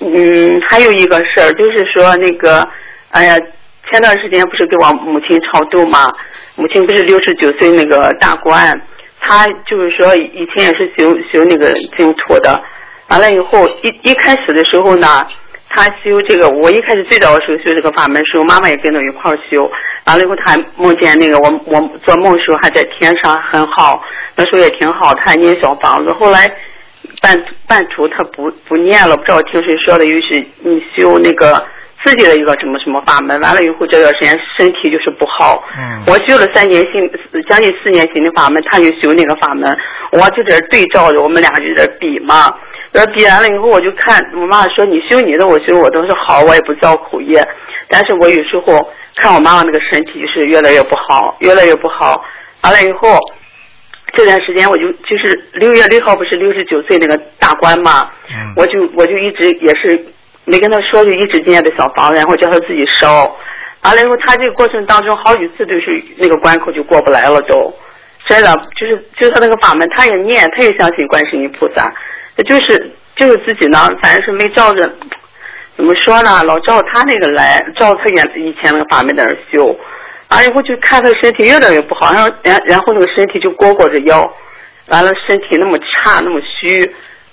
[0.00, 2.66] 嗯，还有一个事儿，就是说那个，
[3.10, 3.36] 哎呀，
[3.90, 6.12] 前段时间不是给我母亲超度嘛，
[6.56, 8.72] 母亲不是六十九岁那个大官，
[9.20, 12.62] 她就是说以前也是修修那个净土的，
[13.08, 15.26] 完了以后一一开始的时候呢，
[15.68, 19.70] 他修这个，我一开始最早的时候修这个法门时候，妈妈也跟着一块儿修，
[20.06, 24.02] 完了以后她梦见那个我我做梦时候还在天上很好，
[24.40, 26.50] 那时候也挺好，他还念小房子，后来。
[27.22, 27.34] 半
[27.66, 31.62] 半途他不不念了，不知道听谁说的，于是你修那个
[32.04, 35.62] 自己的一个什么什么法门，完了以后这段时间身体就是不好。
[35.76, 39.76] 嗯我修了三年新，将近四年新的法门，他就修那个法门，
[40.12, 42.54] 我就在这对照着，我们俩就在这比嘛。
[42.92, 47.46] 然后比完了以后，我就看我妈妈说你修你的，我修我的，我说好，我也不造口业。
[47.88, 52.22] 但是我有时候看我妈妈那个身体就是越来越不好，越来越不好。
[52.62, 53.18] 完了以后，
[54.12, 58.54] 这段时间我就就是六月六号不是六十九岁那个大关嘛，嗯。
[58.56, 60.04] 我就我就一直也是
[60.44, 63.36] 没跟他说，就一直念的小房，然后叫他自己烧。
[63.82, 67.72] 完了以后，他这个过程当中好几次都是那个关口就过不来了都，
[68.26, 71.90] 真的就是就是他那个法门，他也念，他也相信观世音菩萨，
[72.46, 74.86] 就是就是自己呢，反正是没照着，
[75.76, 79.74] 怎么说呢，老照他那个来，照他原以前那个法门在那修，
[80.30, 84.26] 完了以后就看他身体越来越不好，然后然然后那个身体就裹裹着腰，
[84.88, 86.82] 完了身体那么差那么虚，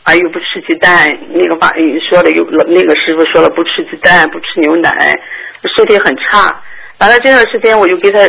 [0.04, 1.72] 啊又不吃鸡蛋，那个法
[2.10, 4.92] 说了又那个师傅说了不吃鸡蛋不吃牛奶，
[5.76, 6.62] 身体很差。
[7.00, 8.20] 完了这段时间我就给他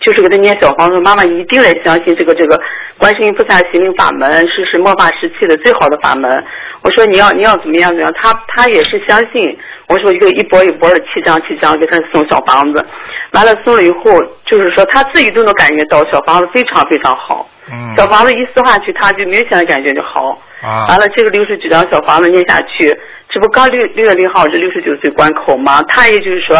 [0.00, 2.60] 就是给他念小房子，妈妈一定得相信这个这个
[2.98, 6.44] 观世音菩萨行灵法门是是末法时期的最好的法门。
[6.82, 9.58] 我说你要你要怎么样怎么样，他他也是相信。
[9.88, 12.84] 我说一个一波一波的七张七张给他送小房子，
[13.32, 17.48] 完了送了以后，就是说他自己都能感觉到小房子非常非常好。
[17.70, 20.40] 嗯小房子一撕下去，他就明显的感觉就好。
[20.62, 22.96] 啊完了，这个六十九张小房子念下去，
[23.28, 25.82] 这不刚六六月六号是六十九岁关口吗？
[25.88, 26.56] 他也就是说，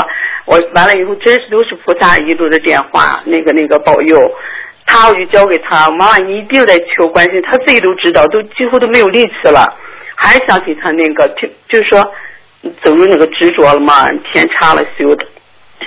[0.49, 4.19] 我完了以后，真是都是菩萨一路的电话，那个那个保佑。
[4.87, 9.67] 他我就交给他，妈妈你一定得求关心，他自己都知道，都几乎都没有力气了，
[10.17, 12.03] 还相信他那个，就就是说
[12.83, 15.27] 走入那个执着了嘛，天差了修的。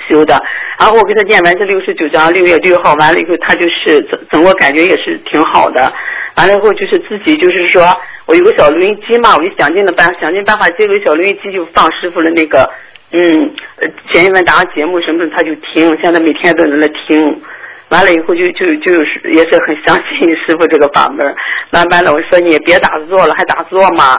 [0.08, 0.34] 修的，
[0.78, 5.92] 然后我给他念完这六十九章，六月六号完了以后，他就是整整个感觉也是挺好的。
[6.36, 7.84] 完了以后就是自己就是说
[8.24, 12.68] 我有个小录音机嘛，我就想尽了办想尽办法接个小录音机，就放师傅的那个
[13.12, 17.40] 嗯呃前一问答节目什么的，他就听，现在每天都在那听。
[17.88, 21.34] 完了以后就就就是也是很相信师傅这个法门。
[21.70, 24.18] 慢慢的我说你也别打坐了，还打坐嘛，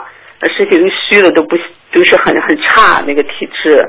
[0.58, 1.58] 身体都虚了，都不
[1.92, 3.84] 都是很很差那个体质。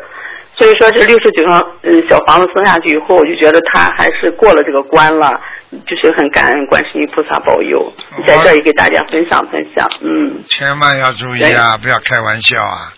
[0.57, 5.39] 所以说这六十九张嗯小房子送下去以后，我就觉得他还是过了这个关了，
[5.87, 7.93] 就是很感恩观世音菩萨保佑，
[8.27, 12.95] 在这里给大家分享分享，嗯，千万要注意啊，不要开玩笑啊！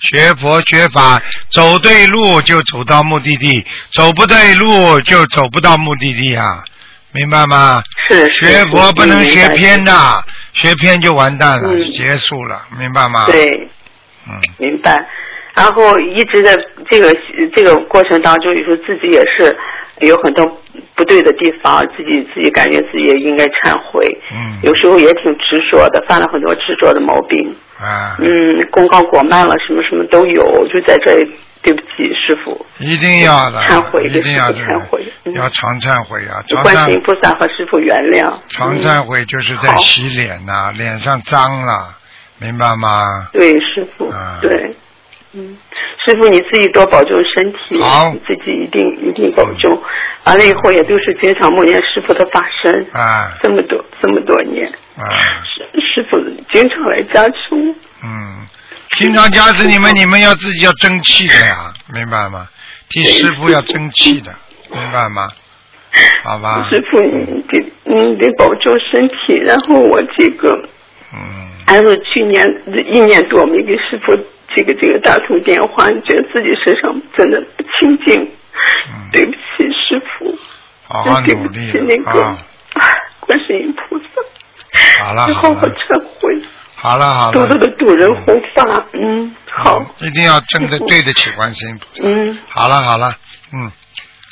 [0.00, 1.20] 学佛学法，
[1.50, 6.64] 走对路就走到目的地，走不对路就走不到目的地啊，
[7.12, 7.82] 明白吗？
[8.08, 13.44] 是学佛不能学偏的的，，学偏就完蛋了，嗯结束了，明白吗？，对，
[14.28, 15.06] 嗯，明白。
[15.54, 16.52] 然后一直在
[16.90, 17.14] 这个
[17.54, 19.56] 这个过程当中，有时候自己也是
[20.00, 20.44] 有很多
[20.96, 24.04] 不对的地方，自己自己感觉自己也应该忏悔。
[24.32, 27.54] 嗯有时候也挺执着的，犯了很多执着的毛病。
[27.84, 32.64] 啊，嗯，公告过慢了，什么什么都有，就在这里，对不起，师傅。
[32.78, 38.32] 一定要的，忏悔一定要忏悔嗯要常忏悔啊，常观世音菩萨和师傅原谅。
[38.48, 41.96] 常嗯忏悔就是在洗脸呐、脸上脏了，
[42.40, 43.28] 明白吗？
[43.32, 44.74] 对，师傅，啊对，
[45.34, 45.56] 嗯，
[46.04, 49.80] 师傅你自己多保重身体，好你自己一定一定保重。
[50.24, 54.66] 完了以后也都是经常梦见师傅的法身，啊这么多这么多年，
[54.96, 55.04] 啊，
[55.44, 56.18] 师师傅
[56.52, 57.58] 经常来加持我。
[57.58, 57.63] 嗯，
[59.00, 62.48] 经常加持你们，你们要自己要争气的呀，明白吗？
[62.88, 64.34] 替师傅要争气的，
[64.70, 65.28] 明白吗？
[66.22, 70.56] 好吧，师傅你得你得保重身体，然后我这个
[71.12, 71.18] 嗯，
[71.66, 72.46] 还是去年
[72.92, 74.16] 一年多没给师傅
[74.54, 78.22] 这个这个打通电话，觉得自己身上真的不清净，
[78.88, 79.10] 嗯。
[79.12, 79.38] 对不起
[79.70, 80.36] 师傅，
[80.88, 82.38] 好好努力起那个、啊！
[83.20, 86.42] 观世音菩萨，好了要好好忏悔，
[86.84, 92.02] 好了好多多的了，度人弘法，嗯，好，一定要真的对得起观世音菩萨。
[92.04, 93.16] 嗯，好了好了，
[93.54, 93.72] 嗯，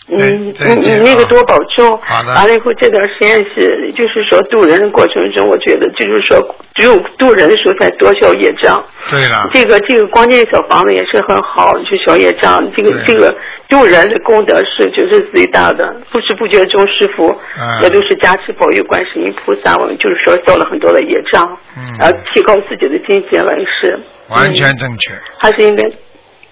[0.09, 1.99] 嗯，你你那个啊多保重。
[2.35, 8.83] 完了以后，这段时间是就是说渡人的过程中，我觉得就是说，只有渡人的时候才多消业障。
[9.11, 12.63] 对了，这个这个光念小房子也是很好，就消业障。
[12.77, 13.33] 这个这个
[13.69, 17.29] 渡人的功德是就是最大的，不知不觉中师傅
[17.61, 23.99] 嗯也都是加持保佑观世音菩萨，我们就是说消了很多的业障，嗯然后提高自己的境界了，也是。
[24.29, 25.11] 完全嗯正确。
[25.39, 25.85] 还是应该，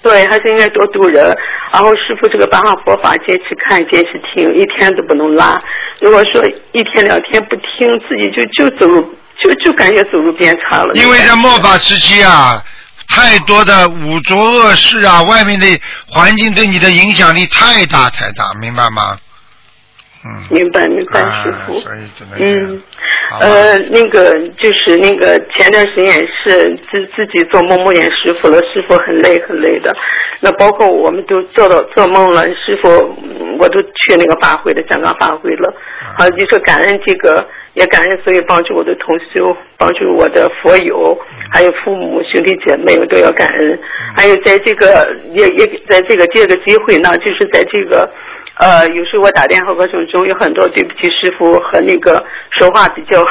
[0.02, 1.36] 对，还是应该多度人。
[1.72, 5.60] 然后师傅这个八方佛法，坚持看，坚持听，一天都不能拉。
[6.00, 10.94] 如果说一天两天不听，自己就就走路，就就感觉走路变差了。
[10.94, 12.60] 因为在末法时期啊，
[13.08, 15.66] 太多的五浊恶事啊，外面的
[16.08, 19.16] 环境对你的影响力太大太大，明白吗？
[20.24, 20.42] 嗯。
[20.50, 21.74] 明白明白，啊师傅。
[21.80, 22.82] 所以只能嗯，
[23.40, 29.94] 呃，那个就是那个前段时间也是自自己做梦梦见师傅了，师傅很累很累的。
[30.40, 32.88] 那包括我们都做到做梦了，师傅
[33.22, 35.72] 嗯我都去那个法会的香港法会了。
[36.18, 41.16] 好，就说感恩这个，也感恩所有帮助我的同修，帮助我的佛友，
[41.52, 43.78] 还有父母兄弟姐妹，我都要感恩。
[44.16, 48.10] 还有在这个也也在这个借个机会呢，就是在这个。
[48.60, 53.24] 呃，有时候我打电话过程中有很多对不起师傅和那个说话比较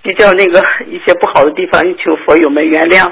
[0.00, 3.10] 比较那个一些不好的地方，也求佛友们原谅。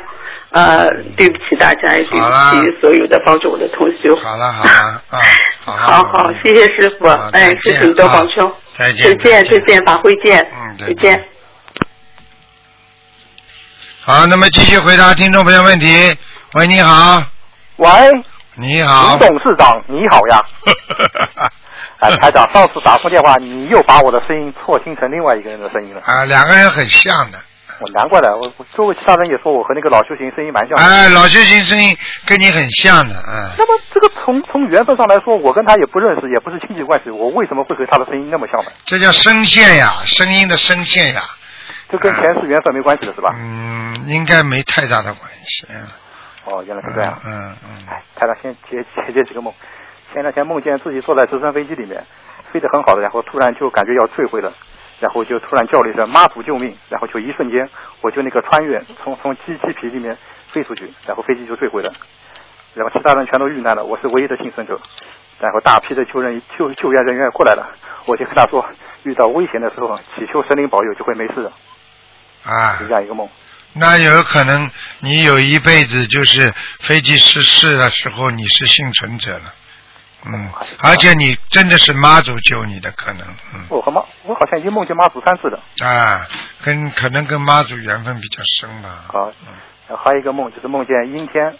[0.50, 0.86] 呃，
[1.16, 4.14] 对不起大家，也对不起所有的帮助我的同修。
[4.16, 5.18] 好了好了啊，
[5.64, 11.24] 好好好，谢谢师傅，哎再，见师傅你多啊保重，再见再见，再见，法会见，嗯再再见。
[14.02, 15.86] 好，那么继续回答听众朋友问题。
[16.52, 17.24] 喂，你好，
[17.76, 17.88] 喂，
[18.54, 19.28] 你好林。
[19.28, 20.40] 董事长，你好呀！
[21.98, 26.00] 啊， 台长，上次打错电话，你又把我的声音错听成另外一个人的声音了。
[26.04, 27.38] 啊，两个人很像的。
[27.80, 30.84] 我难怪了，我我周围其他人也说我和那个老修行声音蛮像的。
[30.84, 31.96] 哎，老修行声音
[32.26, 33.50] 跟你很像的，嗯。
[33.58, 38.70] 那么这个从从缘分上来说，我跟他也不认识，也不是亲戚关系，我为什么会和他的声音那么像呢？
[38.84, 41.22] 这叫声线呀，声音的声线呀。
[41.90, 43.34] 这跟前世缘分没关系的是吧？
[43.34, 45.66] 嗯，应该没太大的关系。
[46.46, 47.18] 嗯哦，原来是这样。
[47.24, 47.86] 嗯嗯。
[47.88, 49.52] 哎，台长先解解解几个梦。
[50.12, 52.04] 前两天梦见自己坐在直升飞机里面，
[52.50, 54.52] 飞得很好的，然后突然就感觉要坠毁了，
[55.00, 57.68] 然后就突然叫了一声“妈祖救命”，然后就一瞬间
[58.02, 60.16] 我就那个穿越，从从机机皮里面
[60.48, 61.90] 飞出去，然后飞机就坠毁了，
[62.74, 64.78] 然后其他人全都遇难了，我是唯一的幸存者。
[65.40, 67.66] 然后大批的救人救救援人员过来了，
[68.06, 68.64] 我就跟他说，
[69.04, 71.50] 遇到危险的时候祈求神灵保佑就会没事的，
[72.44, 73.26] 啊是，这样一个梦。
[73.74, 74.70] 那有可能
[75.00, 79.54] 你有一辈子就是飞机失事的时候你是幸存者了，
[80.26, 80.50] 嗯，
[80.80, 85.58] 而且你真的是妈祖救你的可能，嗯我和妈，我好像已经梦见妈祖三次了。
[85.82, 86.26] 啊，
[86.62, 89.04] 跟可能跟妈祖缘分比较深吧。
[89.08, 89.32] 好，
[89.96, 91.54] 还有一个梦，就是梦见阴天，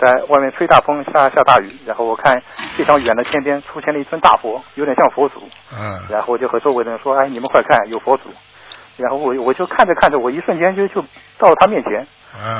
[0.00, 2.42] 在外面吹大风、下下大雨，然后我看
[2.76, 5.46] 非常远的天边出现了一尊大佛，有点像佛祖，
[5.78, 8.32] 嗯然后我就和周围的人说：“哎，你们快看，有佛祖。”
[9.00, 11.02] 然后我我就看着看着，我一瞬间就就
[11.38, 11.92] 到了他面前，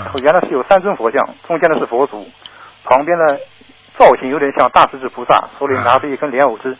[0.04, 2.26] 然后嗯原来是有三尊佛像，中间的是佛祖，
[2.84, 3.38] 旁边的
[3.98, 6.76] 造型有点像大势至菩萨，手里拿着一根莲藕枝，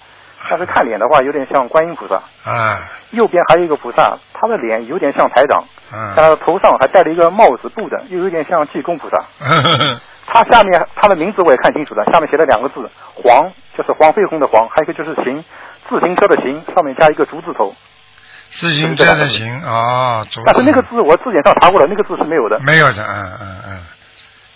[0.48, 2.22] 但是看脸的话有点像观音菩萨。
[2.44, 2.78] 啊
[3.10, 9.24] 右边还有一个菩萨，他的脸有点像台长，嗯但他的头上还戴了一个帽子布的，又有点像济公菩萨。
[10.32, 15.42] 他下面他的名字我也看清楚了，下面写了两个字“黄”，就是黄飞鸿的黄，还有一个就是“行”，
[15.90, 17.74] 自行车的“行”，上面加一个竹字头。
[18.52, 22.58] 自行车的行哦，走但是那个字我字典上查过了，那个字是没有的。
[22.60, 23.78] 没有的，嗯嗯嗯，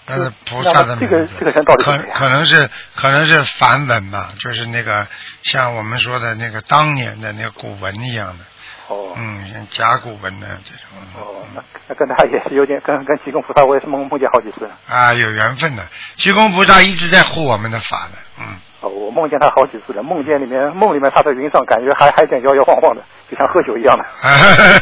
[0.07, 5.07] 那是菩萨的那么这个这个人到底可可能是可能是梵文吧，就是那个
[5.43, 8.45] 像我们说的那个当年的那个古文一样的，
[8.89, 9.15] 哦。
[9.17, 14.71] 嗯，像甲骨文的这种，哦，那那跟他也是有点跟跟济公菩萨我也是梦梦见好几次了。
[14.89, 15.87] 啊，有缘分的。
[16.17, 24.05] 济公菩萨一直在护我们的法的，嗯，哦，我梦见他好几次了，梦见里面梦里面他在云上，感觉还还有点摇摇晃晃的，就像喝酒一样的，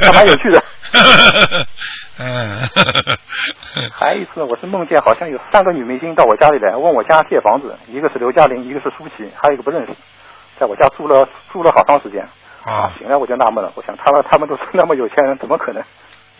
[0.04, 0.62] 还蛮有趣的。
[2.18, 2.68] 嗯，
[3.92, 9.92] 还有一次，我是梦见好像有三个女明星到我家里来，问我家借房子，一个是刘嘉玲，一个是舒淇，还有一个不认识，
[10.58, 12.26] 在我家住了住了好长时间。
[12.64, 15.82] 啊，醒来我就纳闷了，我想他们他们都是那么有钱人，怎么可能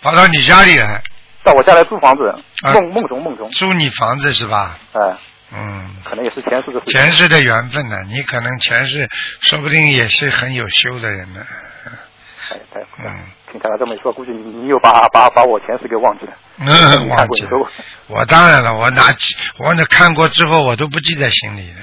[0.02, 1.02] 跑到你家里来
[1.42, 2.28] 到我家来租房子？
[2.64, 4.78] 啊梦梦中梦中，租你房子是吧？
[4.92, 5.16] 哎、嗯，
[6.04, 6.80] 可能也是前世的。
[6.86, 9.08] 前世的缘分呢，你可能前世
[9.40, 11.40] 说不定也是很有修的人呢。
[12.50, 16.32] 哎，太嗯，听他这么一说，估计你你又把把把我前世给忘记了。
[16.58, 17.50] 嗯，忘记了。
[18.08, 21.80] 我当然了，我拿起我那看过之后，我都不记在心里的。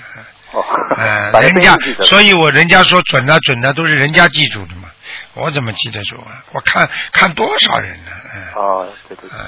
[0.51, 0.63] 哦，
[0.97, 4.89] 嗯， 反正人家所以我人家说准的准的都是人家记住的嘛，
[5.35, 6.43] 我怎么记得住啊？
[6.53, 8.11] 我看看多少人呢？
[8.35, 9.37] 嗯哦，对对对。
[9.39, 9.45] 嗯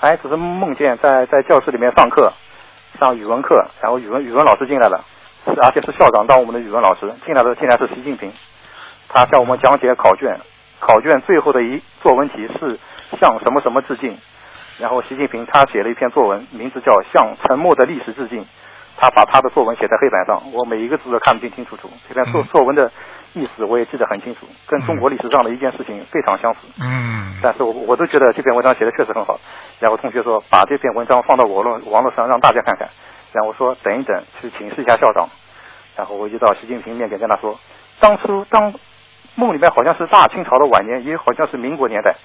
[0.00, 2.32] 还只是梦见在在教室里面上课，
[3.00, 5.02] 上语文课，然后语文语文老师进来了，
[5.46, 7.10] 是而且是校长当我们的语文老师。
[7.24, 8.30] 进来的进来是习近平，
[9.08, 10.38] 他向我们讲解考卷，
[10.78, 12.78] 考卷最后的一作文题是
[13.18, 14.18] 向什么什么致敬。
[14.78, 18.42] 然后习近平他写了一篇作文，名字叫《向沉默的历史致敬》。
[18.96, 21.88] 他把他的作文写在黑板上，我每一个字都看得清清楚楚。
[22.06, 22.90] 这篇作作文的
[23.32, 26.60] 意思我也记得很清楚，跟中国历史上的一件事情非常相似。
[26.80, 29.38] 嗯但是我我都觉得这篇文章写的确实很好。
[29.78, 32.88] 然后同学说把这篇文章放到网络网络上让大家看看。
[33.32, 35.28] 然后我说等一等，去请示一下校长。
[35.96, 37.58] 然后我就到习近平面前跟他说，
[37.98, 38.74] 当初当
[39.36, 42.16] 梦里面好像是大清朝的晚年，也好像是民国年代。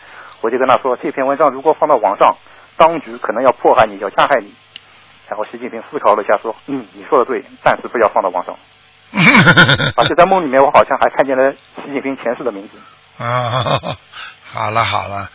[0.41, 2.35] 我就跟他说，这篇文章如果放到网上，
[2.75, 4.53] 当局可能要迫害你，要加害你。
[5.29, 8.55] 然后习近平思考了一下，说：“嗯，你说的对，暂时不要放到网上。”
[9.95, 11.53] 而且在梦里面，我好像还看见了
[11.85, 12.77] 习近平前世的名字。
[13.23, 13.97] 啊，
[14.51, 15.29] 好了好了，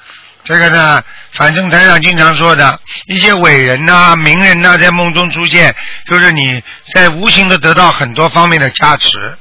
[0.44, 1.02] 这个呢，
[1.32, 5.74] 反正台长经常说的，一些伟人呐、名人呐、在梦中出现，
[6.06, 6.62] 就是你
[6.94, 9.34] 在无形的得到很多方面的加持，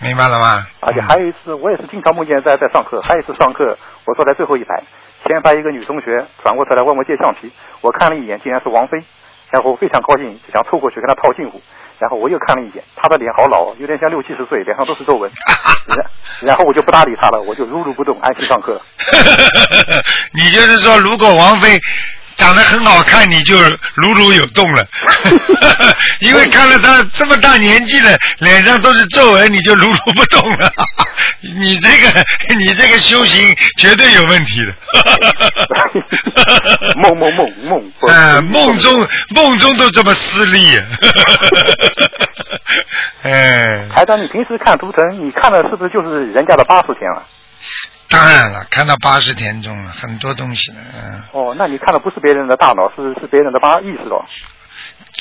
[0.00, 0.66] 明白了吗？
[0.80, 4.82] 而且还有一次，我也是经常梦见在在上课，还有一次上课，我坐在最后一排，
[5.26, 7.50] 前排一个女同学转过头来问我借橡皮，
[7.80, 9.02] 我看了一眼，竟然是王菲，
[9.50, 11.62] 然后我非常高兴，就想凑过去跟她套近乎，
[11.98, 15.30] 然后我又看了一眼，他的脸好老，有点像六七十岁，脸上都是皱纹，
[16.42, 18.80] 然后我就不搭理他了，我就如如不动，安心上课。
[20.32, 21.80] 你就是说，如果王菲
[22.38, 23.56] 长得很好看，你就
[23.94, 24.86] 如如有动了，
[26.20, 30.72] 因为看了他这么大年纪了，脸上都是皱纹，你就如如不动了。
[31.40, 32.24] 你这个，
[32.56, 34.72] 你这个修行绝对有问题的。
[37.02, 40.80] 梦梦梦梦， 啊，梦中梦中都这么私利。
[43.22, 47.22] 哎，台长，你平时看图腾，你看的是不是就是人家的八十天了？
[48.08, 51.22] 当然了，看到八十田中了，很多东西了，嗯。
[51.32, 54.24] 哦，那你看的不是别人的大脑，是是别人的八意识哦。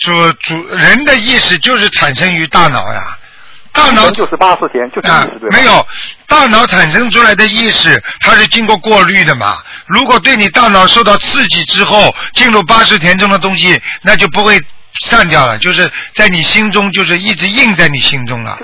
[0.02, 3.18] 主主人的意识就是产生于大脑呀，
[3.74, 5.58] 大脑就是八十天，就是意啊识对吧？
[5.58, 5.86] 没有，
[6.28, 9.58] 大脑产生出来的意识，它是经过过滤的嘛。
[9.88, 14.60] 如果对你大脑受到刺激之后，进入八十田中的东西，那就不会
[15.06, 18.58] 散掉了，就是在你心中，就是一直印在你心中了。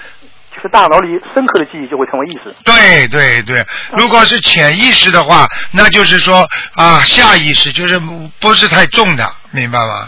[0.63, 2.55] 就是大脑里深刻的记忆就会成为意识。
[2.63, 3.65] 对对对，
[3.97, 7.99] 如果是潜意识的话，那就是说啊，下意识就是
[8.39, 10.07] 不是太重的，明白吗？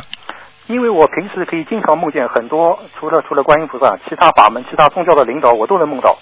[0.68, 6.18] 因为我平时可以经常梦见很多，除了除了观音菩萨，其他法门、其他宗教的领导，我都能梦到。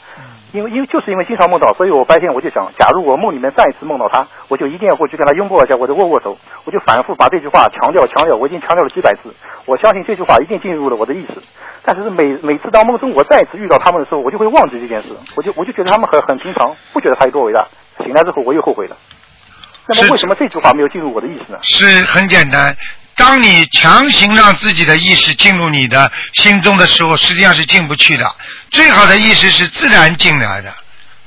[0.51, 9.33] 因为因为就是因为经常梦到，所以我白天我就想，假如我梦里面再一次梦到他，我就一定要过去跟他拥抱一下，或者握握手，我就反复把这句话强调强调，我已经强调了几百次。
[9.65, 11.41] 我相信这句话一定进入了我的意识。
[11.81, 17.65] 但是每每次当梦中我再一次遇到他们的时候，我就会忘记这件事，我就我就觉得他们很很平常，不觉得他有多伟大。
[18.05, 18.95] 醒来之后我又后悔了。
[19.87, 21.57] 那么为什么这句话没有进入我的意识呢？
[21.63, 22.75] 是很简单。
[23.15, 28.35] 当你强行让自己的意识进入你的心中的时候，实际上是进不去的。
[28.71, 30.73] 最好的意识是自然进来的，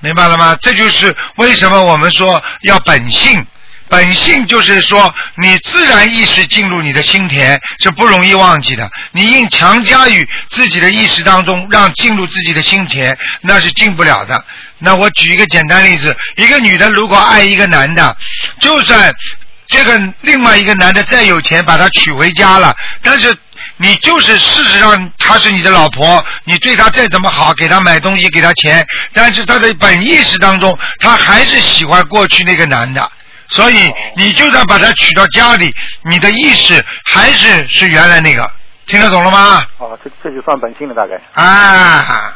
[0.00, 0.56] 明白了吗？
[0.60, 3.46] 这就是为什么我们说要本性。
[3.88, 8.90] 本性就是说，你自然意识进入你的心田是不容易忘记的。
[9.12, 14.44] 你硬强加于自己的意识当中，让进入自己的心田，那是进不了的。
[14.78, 18.16] 那我举一个简单例子：一个女的如果爱一个男的，
[18.58, 19.14] 就算
[19.76, 23.36] 这个另外一个男的再有钱，把她娶回家了，但是
[23.76, 33.10] 你就是事实上她是你的老婆，你对她再怎么好，给她买东西，给她钱，但是她的本意识当中，她还是喜欢过去那个男的。
[33.48, 35.72] 所以你就算把她娶到家里，
[36.10, 38.50] 你的意识还是是原来那个，
[38.86, 39.64] 听得懂了吗？
[39.78, 41.20] 哦，这这就算本性了，大概。
[41.34, 42.34] 啊，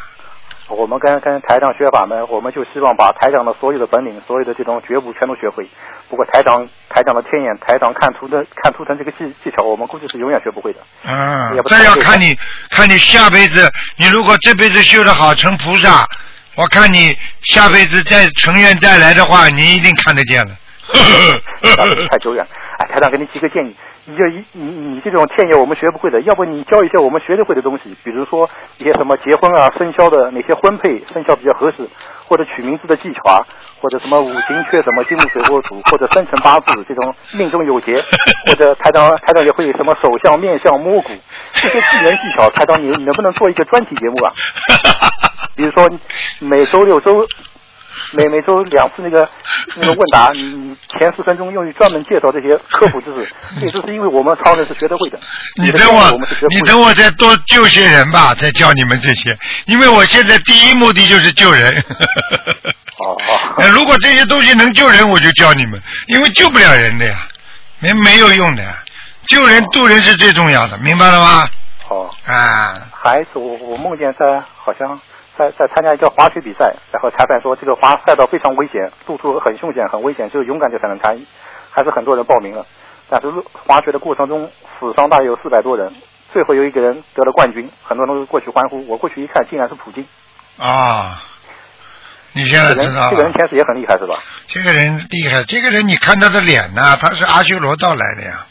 [0.70, 5.68] 我们跟跟台长学法门，我们就希望把台长的所有的本领、所有的这种觉悟全都学会。
[6.08, 10.80] 不过台长台长的天眼，台长看图的看图腾这个技技巧，我们估计是永远学不会的。
[11.06, 12.36] 嗯也不，这要看你
[12.70, 16.06] 看你下辈子，你如果这辈子修得好成菩萨，
[16.54, 20.52] 我看你下辈子再成愿再来的话，你一定看得见了。
[22.10, 22.46] 太久远。
[22.78, 23.74] 哎，台长给你提个建议，
[24.06, 28.48] 你就一你你这种天眼我们学不会的，要不你教一些我们学得会的东西，比如说
[28.78, 31.88] 一些什么结婚啊、生肖的哪些婚配生肖比较合适，
[32.26, 33.38] 或者取名字的技巧啊，
[33.80, 37.94] 或者什么五行缺什么金木水火土，或者生辰八字这种命中有劫，
[38.48, 41.10] 或者台长台长也会什么手相、面相、摸骨
[41.54, 44.32] 这些技能技巧，台长你你能不能做一个专题节目啊？
[45.56, 45.88] 比如说
[46.38, 47.26] 每周六周
[48.12, 49.28] 每每周两次那个
[49.76, 55.18] 那个问答，你你前十分钟用于专门介绍这些科普知识，这也就是因为我们超人是学得会的。
[55.62, 56.10] 你等我
[56.50, 59.36] 你等我再多救些人吧，再教你们这些。
[59.66, 61.68] 因为我现在第一目的就是救人。
[62.98, 63.16] 哦
[63.72, 67.26] 如果这些东西能救人，我就教你们，因为救不了人的呀，
[67.78, 68.82] 没没有用的呀。
[69.26, 71.44] 救人渡人是最重要的，明白了吗？
[71.88, 72.10] 哦。
[72.26, 72.74] 啊。
[72.92, 75.00] 孩子我我梦见他好像
[75.40, 81.24] 在在参加一个滑雪比赛，然后裁判说这个滑赛道非常危险，路途很凶险，很危险，只有勇敢者才能参与，
[81.70, 82.66] 还是很多人报名了。
[83.08, 83.28] 但是
[83.66, 85.94] 滑雪的过程中死伤大约有四百多人，
[86.30, 88.86] 最后有一个人得了冠军，很多人都过去欢呼。
[88.86, 90.06] 我过去一看，竟然是普京。
[90.58, 91.22] 啊，
[92.32, 93.38] 你现在知道这个人了。
[93.38, 94.18] 前世也很厉害是吧？
[94.46, 98.46] 这个人厉害，这个人你看他的脸呐、他是阿修罗道来的呀，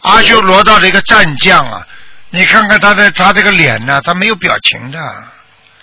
[0.00, 1.86] 阿修罗道的一个战将啊。
[2.30, 4.98] 你看看他的他这个脸呐、他没有表情的。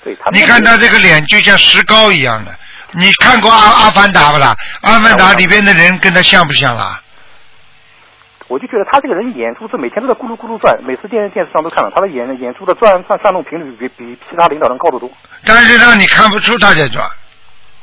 [0.08, 2.56] 对他你看他这个脸就像石膏一样的。
[2.94, 4.56] 你看过阿阿凡达不啦？
[4.82, 7.02] 阿凡达里边的人跟他像不像啊？
[8.48, 15.12] 我就觉得他这个人演出是每天都在咕噜咕噜转，每次电电视上都看到他的眼眼珠的转转转动频率比比其他领导人高得多。
[15.44, 17.06] 但是让你看不出他在转，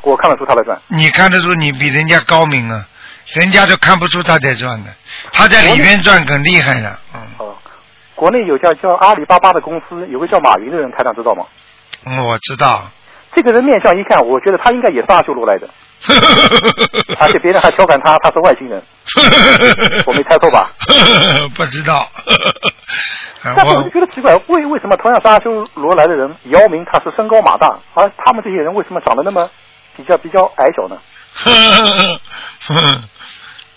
[0.03, 0.81] 我看得出他在转。
[0.89, 2.87] 你看得出你比人家高明啊，
[3.35, 4.91] 人家都看不出他在转的，
[5.33, 6.99] 他在里面转更厉害了。
[7.15, 7.55] 嗯，哦，
[8.15, 11.45] 国内有家叫阿里巴巴的公司，有个叫马云的人，台长知道吗？
[12.07, 12.91] 嗯我知道。
[13.35, 15.69] 这个人面相一看，我觉得他应该也是阿修罗来的，
[17.19, 18.81] 而且别人还调侃他他是外星人，
[20.07, 20.71] 我没猜错吧？
[21.57, 22.07] 不知道。
[23.43, 29.51] 但是我就觉得奇怪，为为什么同样是阿修罗来的人，姚明他是身高马大，而他们这些人为什么长得那么
[29.97, 30.97] 比较比较矮小呢？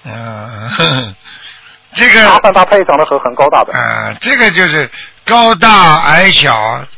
[0.06, 1.16] 嗯，
[1.94, 3.74] 这个阿凡达他也长得很很高大的。
[3.74, 4.90] 啊、这个就是
[5.28, 6.56] 高大矮小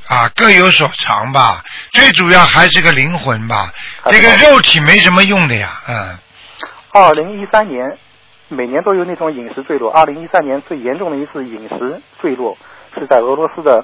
[0.08, 1.64] 啊，各有所长吧。
[1.92, 3.74] 最主要还是个灵魂吧，
[4.12, 6.18] 这个肉体没什么用的呀，嗯。
[6.92, 7.98] 二零一三年，
[8.48, 9.92] 每年都有那种陨石坠落。
[9.92, 12.56] 二零一三年最严重的一次陨石坠落
[12.94, 13.84] 是在俄罗斯的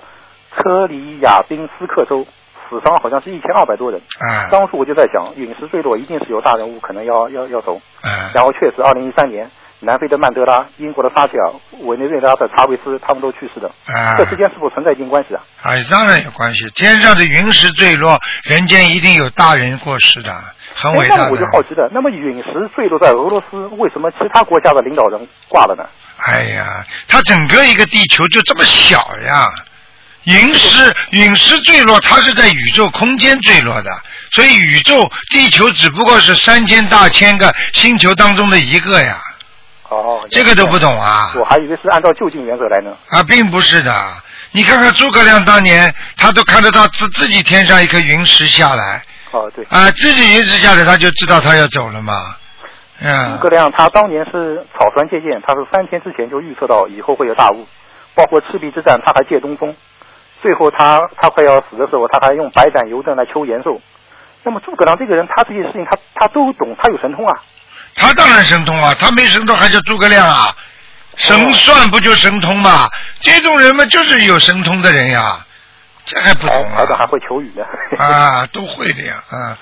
[0.56, 2.28] 车里亚宾斯克州，
[2.70, 4.00] 死伤好像是一千二百多人。
[4.00, 7.82] 嗯当时我就在想，陨石坠落一定是有大人物可能要要要走。
[8.04, 9.50] 嗯然后确实，二零一三年，
[9.86, 11.54] 南非的曼德拉、英国的撒切尔、
[11.86, 13.68] 委内瑞拉的查韦斯，他们都去世的。
[13.86, 15.42] 啊这之间是否存在一定关系啊？
[15.62, 16.68] 哎，当然有关系。
[16.76, 20.34] 天上的陨石坠落，人间一定有大人过世的，
[20.74, 21.46] 很伟大哎那么我就。
[21.46, 25.86] 好奇的，那么陨石坠落在俄罗斯，为什么其他国家的领导人挂了呢？
[26.18, 29.48] 哎呀，它整个一个地球就这么小呀。
[30.24, 33.92] 陨石陨石坠落，它是在宇宙空间坠落的，
[34.32, 39.20] 所以宇宙地球只不过是三千大千个星球当中的一个呀。
[39.90, 41.32] 哦，这个都不懂啊？
[41.36, 42.96] 我还以为是按照就近原则来呢。
[43.10, 43.94] 啊，并不是的。
[44.52, 49.66] 你看看诸葛亮当年，他都看得到自自己天上一颗云石下来，哦，对。
[49.70, 52.36] 啊，自己云石下来，他就知道他要走了嘛。
[53.02, 57.68] 嗯诸嗯，葛亮他当年是草船借箭，他是三天之前就预测到以后会有大雾，
[58.16, 59.76] 包括赤壁之战他还借东风，
[60.42, 63.82] 最后他他快要死的时候，他还用百斩油灯来求延寿。
[64.44, 67.38] 那么诸葛亮这个人，他这些事情他他都懂，他有神通啊。
[67.96, 70.56] 他当然神通啊，他没神通还叫诸葛亮啊？
[71.16, 72.90] 神算不就神通嘛？
[73.22, 75.46] 这种人嘛，就是有神通的人呀，
[76.04, 77.64] 这还不懂台长还会求雨呢。
[77.98, 78.46] 啊？
[78.52, 79.58] 都会的呀，啊。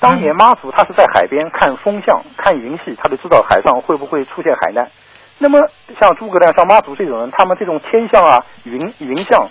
[0.00, 4.88] 当年妈祖他是在海边看风向、看云系，他就知道海上会不会出现海难。
[5.38, 5.58] 那么
[5.98, 9.48] 像诸葛亮、像妈祖这种人，他们这种天象啊、云云象，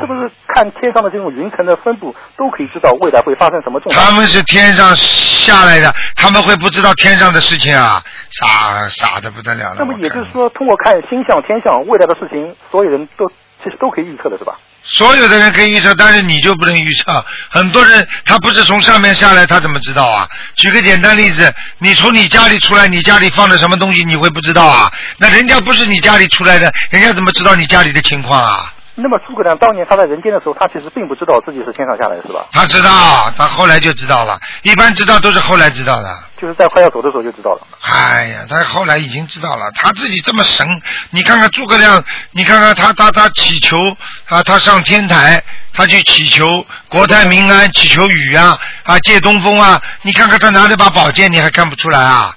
[0.00, 4.02] 是不是看天上的这种云层的分布，都可以知道未来会发生什么重大？
[4.02, 8.02] 他们是天上下来的，他们会不知道天上的事情啊？
[8.30, 9.76] 傻傻的不得了了。
[9.78, 13.28] 那么也就是说，通过看星象、天象，未来的事情，所有人都
[13.62, 14.54] 其实都可以预测的，是吧？
[14.84, 17.24] 所有的人可以预测，但是你就不能预测。
[17.50, 20.26] 很多人他不是从上面下来，他怎么知道啊？
[20.56, 24.90] 举个简单例子，你从你家里出来，你家里放的什么东西，你会不知道啊？
[25.18, 28.71] 那人家不是你家里出来的，人家怎么知道你家里的情况啊？
[28.94, 32.46] 那么诸葛亮当年他在人间的时候，他其实并不知道自己是天上下来的，是吧？
[32.52, 34.38] 他知道，他后来就知道了。
[34.62, 36.18] 一般知道都是后来知道的。
[36.38, 37.60] 就是在快要走的时候就知道了。
[37.80, 40.66] 哎呀，他后来已经知道了，他自己这么神，
[41.10, 43.78] 你看看诸葛亮，你看看他他他祈求
[44.26, 52.36] 啊，他上天台，他去祈求国泰民安，祈求雨啊啊借东风啊，你看看他拿着把宝剑，你还看不出来啊？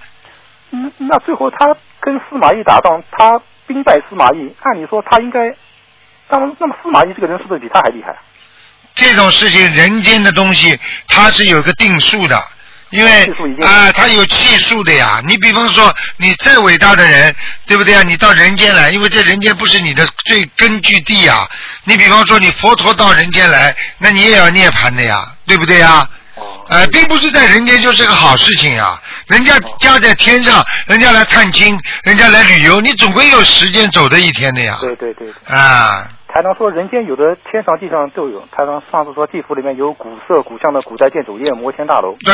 [0.72, 5.40] 嗯，那最后他跟司马懿打仗，他兵败司马懿，按理说他应该，
[6.30, 8.16] 那么那么司马懿这个人是不是比他还厉害？
[8.96, 12.42] 这种事情，人间的东西，它是有个定数的。
[12.92, 13.26] 因为
[13.62, 15.22] 啊，他有气数的呀。
[15.28, 18.04] 你比方说，你再伟大的人，对不对啊？
[18.04, 21.46] 你到人间来，因为这人间不是你的最根据地呀。
[21.84, 26.08] 你比方说，你佛陀到人间来，那你也要涅槃的呀，对不对呀？
[26.68, 29.00] 呃，并不是在人间就是个好事情呀。
[29.28, 34.78] 人家家在天上，人家来探亲，人家来旅游，你总归有时间走的一天的呀。
[34.82, 35.30] 对对对。
[35.48, 38.42] 啊，台长说人间有的天上地上都有。
[38.52, 42.16] 台长上次说地府里面有古色古香的古代建筑，也有摩天大楼。
[42.24, 42.34] 对。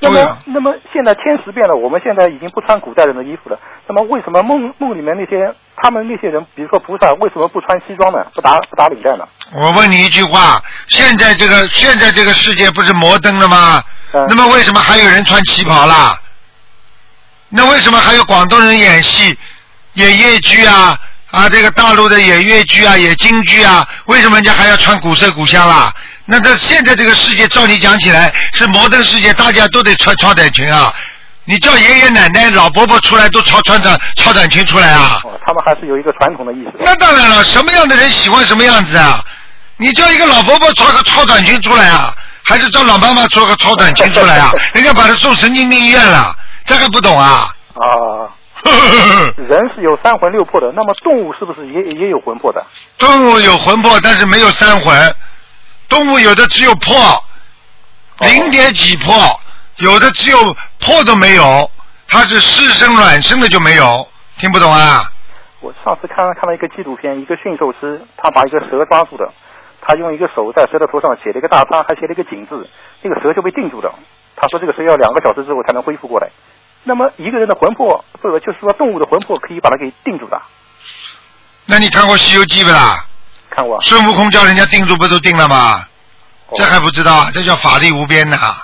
[0.00, 3.58] 那么，那么现在天时变了，我们现在已经不穿古代人的衣服了。
[3.88, 8.24] 那么，为什么梦梦里面那些他们那些人，比如说菩萨，为什么不穿西装呢？
[8.34, 9.26] 不打不打领带呢？
[9.54, 13.82] 我问你一句话：现在这个现在这个世界不是摩登了吗？
[14.12, 16.18] 嗯那么为什么还有人穿旗袍啦？
[17.50, 19.36] 那为什么还有广东人演戏、
[19.94, 20.98] 演越剧啊？
[21.30, 25.92] 啊，这个大陆的演越剧啊，演京剧啊，为什么人家还要穿古色古香啦？
[26.30, 30.92] 那这现在这个世界，照你讲起来是摩登世界，大家都得穿超短裙啊！
[31.46, 35.18] 你叫爷爷奶奶、老伯伯出来都超穿短超短裙出来啊？
[35.24, 36.72] 哦，他们还是有一个传统的意思。
[36.80, 39.24] 那当然了，什么样的人喜欢什么样子啊？
[39.78, 42.14] 你叫一个老伯伯穿个超短裙出来啊，
[42.44, 44.52] 还是叫老妈妈穿个超短裙出来啊？
[44.74, 46.36] 人家把他送神经病医院了，
[46.66, 47.48] 这还不懂啊？
[47.72, 48.28] 啊，
[49.48, 52.62] 人是有三魂六魄的，那么动物是不是也也有魂魄的？
[52.98, 55.14] 动物有魂魄，但是没有三魂。
[55.88, 56.94] 动物有的只有破，
[58.18, 59.40] 零点几破，
[59.76, 61.70] 有的只有破都没有，
[62.06, 64.06] 它是湿生卵生的就没有，
[64.38, 65.10] 听不懂啊？
[65.60, 69.32] 我上次看看了一个纪录片，一个驯兽师，他把一个蛇抓住的，
[69.80, 72.68] 他用一个手在蛇的头上写了一个大叉，还写了一个井字，
[73.02, 73.92] 那个蛇就被定住了。
[74.36, 76.28] 他说这个蛇要两个小时之后才能恢复过来。
[76.84, 80.40] 那么一个人的魂魄，不是就是说动物的魂魄可以把它给定住的？
[81.66, 83.04] 那你看过《西游记》不啦？
[83.58, 83.80] 看过。
[83.80, 85.84] 孙悟空叫人家定住，不都定了吗？
[86.46, 87.30] 哦这还不知道啊？
[87.34, 88.56] 这叫法力无边呐、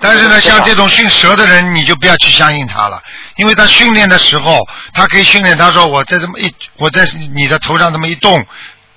[0.00, 3.02] 但是呢，像这种训蛇的人，你就不要去相信他了，
[3.36, 4.58] 因为他训练的时候，
[4.92, 8.44] 他可以训练他说我在这么一，我在你的头上这么一动，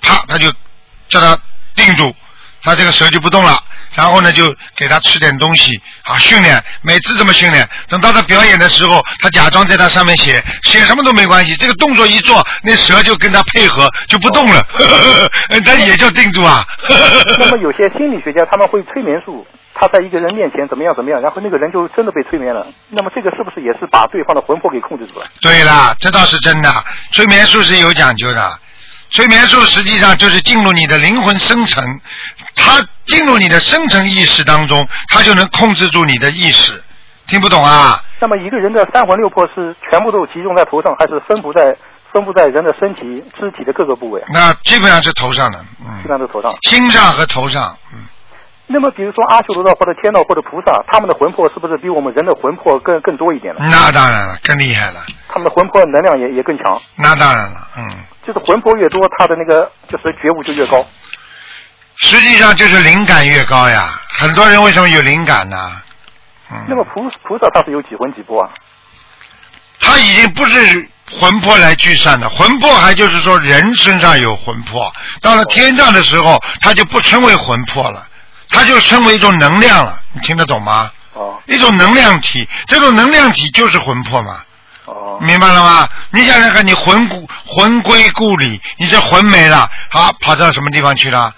[0.02, 0.52] 啪，他就
[1.08, 1.38] 叫他
[1.76, 2.14] 定住，
[2.62, 3.64] 他这个蛇就不动了。
[3.94, 7.68] 然后呢，就给他吃点东西啊，训练，每次这么训练。
[7.88, 11.56] 等到他表演的时候，他假装在他上面写，写什么都没关系。
[11.56, 14.62] 这个动作一做，那蛇就跟他配合，就不动了，
[15.66, 16.66] 他也叫定住啊。
[17.40, 22.66] 那么有些心理学家他们会催眠术，他在一个人面前怎么样怎么样，然后那个人就真的被催眠了。
[22.90, 25.26] 那么这个是不是也是把对方的魂魄给控制住了？
[25.42, 26.72] 对啦，这倒是真的。
[27.12, 28.60] 催眠术是有讲究的，
[29.12, 31.84] 催眠术实际上就是进入你的灵魂深层，
[32.56, 36.84] 它进入你的深层意识当中，它就能控制住你的意识。
[37.28, 38.04] 听不懂啊？
[38.20, 41.76] 那么一个人的三魂六魄是全部都集中在头上，还是分布在
[42.12, 44.24] 分布在人的身体肢体的各个部位？
[44.30, 46.52] 那基本上是头上的，嗯，基本上是头上。
[46.64, 48.06] 心上和头上，嗯。
[48.72, 53.62] 那么比如说阿修罗道或者天道或者菩萨，他们的魂魄是不是比我们人的魂魄更更多一点呢？
[53.72, 55.02] 那当然了，更厉害了。
[55.28, 56.80] 他们的魂魄能量也也更强。
[56.96, 57.84] 那当然了，嗯。
[58.26, 60.86] 就是魂魄越多，他的那个就是觉悟就越高。
[61.98, 63.90] 实际上就是灵感越高呀。
[64.12, 65.82] 很多人为什么有灵感呢？
[66.52, 66.66] 嗯。
[66.68, 68.50] 那么菩菩萨他是有几魂几魄啊？
[69.80, 70.90] 他已经不是
[71.20, 74.92] 魂魄来聚散的，魂魄还就是说人身上有魂魄，
[75.22, 78.06] 到了天上的时候，他就不称为魂魄了，
[78.50, 80.00] 他就称为一种能量了。
[80.14, 80.92] 你听得懂吗？
[81.14, 81.42] 哦。
[81.48, 84.42] 一种能量体，这种能量体就是魂魄嘛。
[85.20, 85.26] 哦。
[85.26, 85.88] 明白了吗？
[86.12, 91.34] 你想想看，你魂故魂归故里，你这魂没了，好跑到什么地方去了？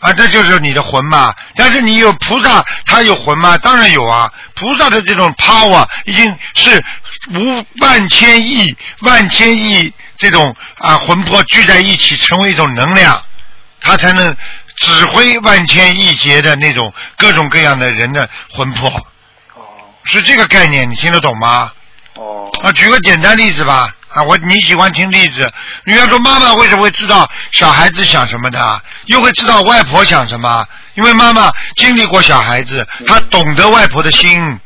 [0.00, 1.34] 啊，这就是你的魂嘛。
[1.54, 3.56] 但是你有菩萨，他有魂吗？
[3.58, 4.30] 当然有啊。
[4.54, 6.82] 菩萨的这种 power 已经是
[7.34, 13.22] 无万千亿、万千亿这种啊魂魄聚在一起，成为一种能量，
[13.80, 14.36] 他才能
[14.76, 18.88] 指挥万千亿劫的那种各种各样的人的魂魄。
[19.54, 19.64] 哦。
[20.04, 21.72] 是这个概念，你听得懂吗？
[22.14, 22.45] 哦。
[22.62, 23.88] 啊，举个简单例子吧。
[24.08, 25.52] 啊，我你喜欢听例子？
[25.84, 30.66] 你要说妈妈为什么会知道小孩子想什么的，又会知道外婆想什么？
[30.94, 34.58] 因为妈妈经历过小孩子，她懂得外婆的心。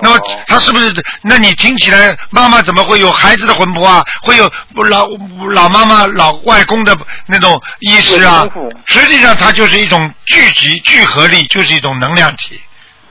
[0.00, 0.92] 那么她是不是？
[1.22, 4.04] 那你听起来，妈妈怎么会有孩子的魂魄啊？
[4.22, 4.50] 会有
[4.88, 5.06] 老
[5.52, 6.96] 老妈妈、老外公的
[7.26, 8.44] 那种意识啊？
[8.86, 12.60] 实际上，它就是一种聚集聚合力，就是一种能量体。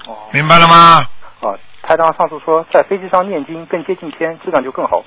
[0.05, 0.13] 哦。
[0.33, 1.05] 明白了吗？
[1.87, 5.03] 啊，台长上次说，在飞机上念经更接近天，质量就更好。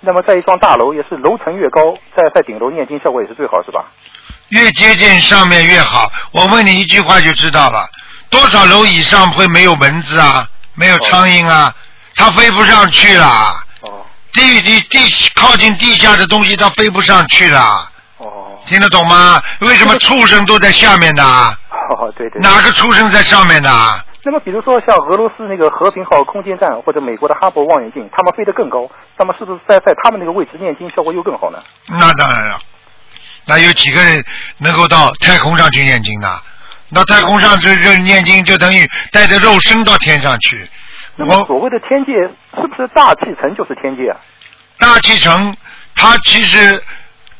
[0.00, 3.84] 那么在一幢大楼，也是楼层越高，在在顶楼念经效果也是最好，是吧？
[4.48, 6.10] 越接近上面越好。
[6.32, 7.86] 我问你一句话就知道了，
[8.30, 11.72] 多少楼以上会没有蚊子啊，没有苍蝇啊，
[12.16, 13.26] 它飞不上去了。
[13.82, 14.04] 哦。
[14.32, 14.98] 地地地
[15.34, 17.90] 靠近地下的东西它飞不上去了。
[18.16, 18.58] 哦。
[18.66, 19.40] 听得懂吗？
[19.60, 21.22] 为什么畜生都在下面的？
[21.22, 22.40] 哦，对对。
[22.40, 24.04] 哪个畜生在上面的？
[24.24, 31.58] 那么，比如说像俄罗斯那个和平号空间站，或者美国的哈勃望远镜，他们飞得更高，那么是不是在在他们那个位置念经效果又更好呢？
[31.88, 32.58] 那当然了，
[33.46, 34.24] 那有几个人
[34.58, 36.28] 能够到太空上去念经的？
[36.88, 40.68] 那太空上这这念经就等于带着肉身到天上去。
[41.16, 44.16] 那么所谓的天界，是不是大气层就是天界啊？
[44.78, 45.56] 大气层
[45.96, 46.82] 它其实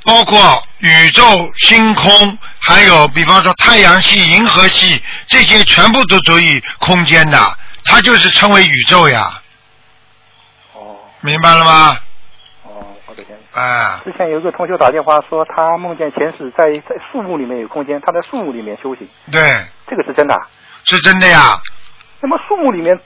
[0.05, 1.23] 包括宇宙、
[1.59, 7.39] 星空，还有比方说太阳系、银河系这些，全部都属于空间的，
[7.85, 9.41] 它就是称为宇宙呀。
[10.74, 10.97] 哦。
[11.20, 11.97] 明白了吗？
[12.65, 13.62] 哦，我的，先生。
[13.62, 20.41] 啊，之前有一个同学打电话说，他梦见前世在在树木里面有空间，他在树木里面修行，对，这个是真的啊。
[20.85, 21.61] 是真的呀。
[22.20, 22.99] 那么树木里面，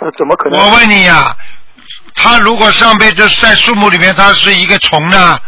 [0.00, 0.60] 这怎么可能？
[0.60, 1.36] 我问你呀，
[2.14, 5.38] 他如果上辈子在树木里面，他是一个虫呢，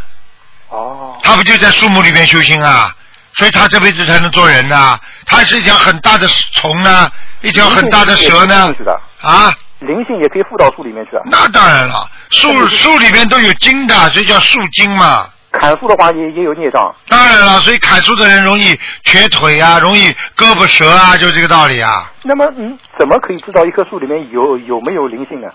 [0.68, 2.94] 哦，他不就在树木里面修行啊？
[3.38, 7.10] 所以他这辈子才能做人呐、他是一条很大的虫呢，
[7.42, 8.72] 一条很大的蛇呢
[9.20, 9.54] 啊。
[9.80, 11.22] 灵性也可以附到树里面去啊。
[11.30, 15.28] 那当然了，树树里面都有精的，所以叫树精嘛。
[15.52, 16.94] 砍树的话也也有孽障。
[17.08, 22.10] 当然了，所以砍树的人容易瘸腿啊，容易胳膊折啊，就这个道理啊。
[22.22, 25.48] 那么嗯，怎么可以知道一棵树里面有有没有灵性呢？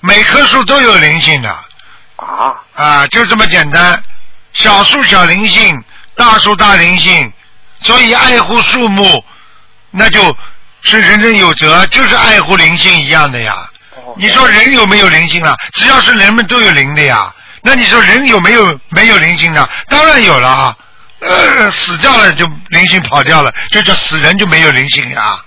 [0.00, 1.48] 每棵树都有灵性的
[2.16, 4.02] 啊啊，就这么简单。
[4.52, 5.82] 小树小灵性，
[6.14, 7.32] 大树大灵性，
[7.80, 9.06] 所以爱护树木，
[9.90, 10.36] 那就
[10.82, 13.54] 是人人有责，就是爱护灵性一样的呀。
[14.16, 15.56] 你说人有没有灵性啊？
[15.72, 17.32] 只要是人们都有灵的呀。
[17.62, 19.68] 那你说人有没有没有灵性呢？
[19.88, 20.76] 当然有了啊。
[21.20, 25.38] 呃，死掉了就灵性跑掉了，就叫死人就没有灵性呀。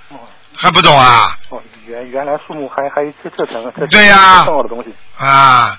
[0.55, 1.35] 还不懂啊？
[1.49, 4.93] 哦，原原来树木还还有这这层这对呀重要的东西。
[5.17, 5.77] 啊，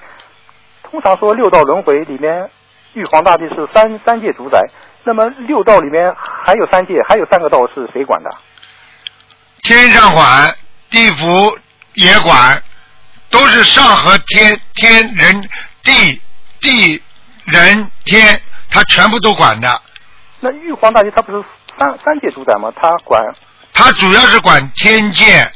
[0.82, 2.50] 通常说六道轮回里面，
[2.94, 4.58] 玉皇大帝是三三界主宰，
[5.04, 8.30] 那么六道里面还有三界，还有三个道是谁管的？
[9.62, 10.54] 天上管，
[10.90, 11.58] 地府
[11.94, 12.62] 也管，
[13.30, 15.48] 都是上和天天人
[15.82, 16.20] 地
[16.60, 17.02] 地
[17.46, 18.40] 人天，
[18.70, 19.82] 他全部都管的。
[20.40, 21.42] 那玉皇大帝他不是
[21.76, 22.72] 三三界主宰吗？
[22.76, 23.24] 他管
[23.72, 25.50] 他主要是管天界，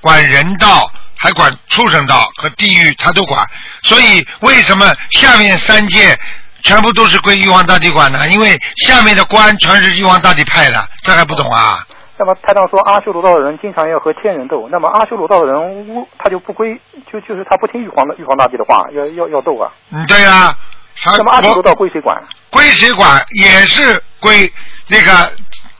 [0.00, 3.44] 管人道，还管畜生道和地狱，他都管。
[3.82, 6.16] 所以为什么下面三界
[6.62, 8.26] 全部都是归玉皇大帝管的？
[8.28, 11.84] 因为下面的官全是玉皇大帝派的，这还不懂啊？
[12.18, 16.74] 那么台长说阿修罗道的人经常要和天人斗，那么阿修罗道的人无他就不归，
[17.12, 19.70] 就就是他不听玉皇的玉皇大帝的话，要要要斗啊。
[19.90, 20.56] 嗯，对呀、
[21.04, 22.16] 他那么阿修罗道归谁管？
[22.48, 24.50] 归谁管也是归
[24.86, 25.30] 那个，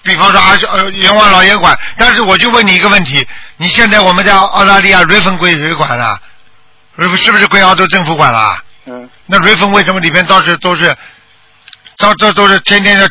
[0.03, 1.75] 比方说阿修呃阎王老爷管。
[1.97, 3.27] 但是我就问你一个问题：
[3.57, 6.19] 你现在我们在澳大利亚瑞芬归谁管了？
[6.97, 8.59] 瑞芬是不是归澳洲政府管了？
[8.87, 10.89] 嗯，那瑞芬为什么里面倒是都是，
[11.99, 13.09] 到这都是天天的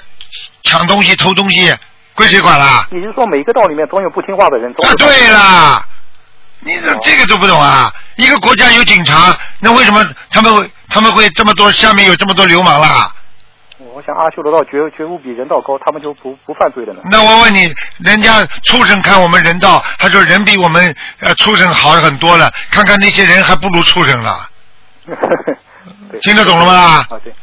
[0.63, 1.73] 抢东西、偷东西，
[2.13, 2.87] 归谁管了？
[2.91, 4.71] 也就是说每个道里面总有不听话的人。
[4.71, 5.85] 啊，对啦，
[6.61, 7.93] 你这这个都不懂啊！
[8.15, 13.13] 一个国家有警察，那为什么他们会他们会这么多下面有这么多流氓啦？
[13.77, 17.01] 我想阿修罗道觉觉悟比人道高，他们就不不犯罪了呢。
[17.11, 24.49] 那我问你，人家畜生看我们人道，他说人比我们呃畜生好很多了，看看那些人还不如畜生了，
[26.11, 26.73] 对听得懂了吗？
[27.09, 27.33] 啊，对。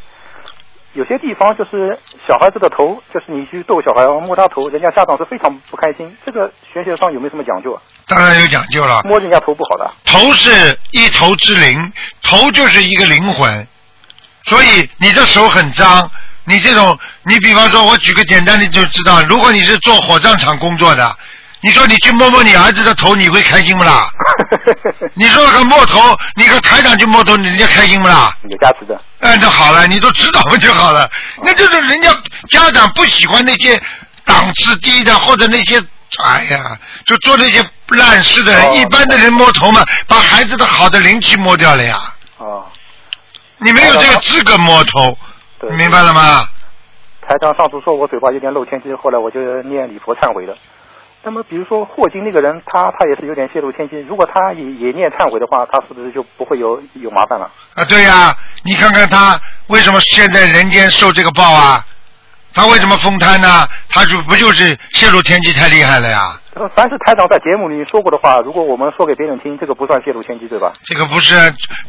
[0.93, 6.15] 有些地方就是小孩子的头，就是你去逗小孩摸他头，人家家长是非常不开心。
[6.23, 7.81] 这个玄学上有没有什么讲究啊？
[8.07, 9.01] 当然有讲究了。
[9.03, 9.91] 摸人家头不好的。
[10.05, 11.91] 头是一头之灵，
[12.21, 13.67] 头就是一个灵魂，
[14.43, 16.09] 所以你的手很脏。
[16.45, 21.17] 你这种，你比方说，我举个简单的就知道，如果你是做火葬场工作的，
[21.63, 24.09] 你说你去摸摸你儿子的头，你会开心不啦？
[25.15, 25.99] 你说个摸头，
[26.35, 28.35] 你个台长去摸头，人家开心不啦？
[28.49, 28.99] 有价值的。
[29.21, 31.09] 哎，那好了，你都知道不就好了？
[31.41, 32.13] 那就是人家
[32.49, 33.81] 家长不喜欢那些
[34.25, 35.81] 档次低的，或者那些，
[36.21, 38.61] 哎呀，就做那些烂事的人。
[38.61, 41.97] 哦一般的人摸头嘛，把孩子的好的灵气摸掉了呀。
[42.39, 42.65] 哦，
[43.59, 45.17] 你没有这个资格摸头，
[45.61, 46.45] 对明白了吗？
[47.25, 50.53] 台长上次说我嘴巴有点漏天机，后来我就念礼佛忏悔了。
[51.25, 53.97] 那么，比如说霍金那个人，他他也是有点泄露天机。
[54.07, 57.49] 如果他也也念忏悔的话，他是不是就不会有有麻烦了？
[57.75, 61.85] 啊，对呀、你看看他为什么现在人间受这个报啊？
[62.53, 63.67] 他为什么封摊呢？
[63.89, 66.39] 他就不就是泄露天机太厉害了呀？
[66.55, 70.71] 呃凡是台长在节目里说过的话，如果我们说给别人听，这个不算泄露天机，对吧？
[70.83, 71.33] 这个不是，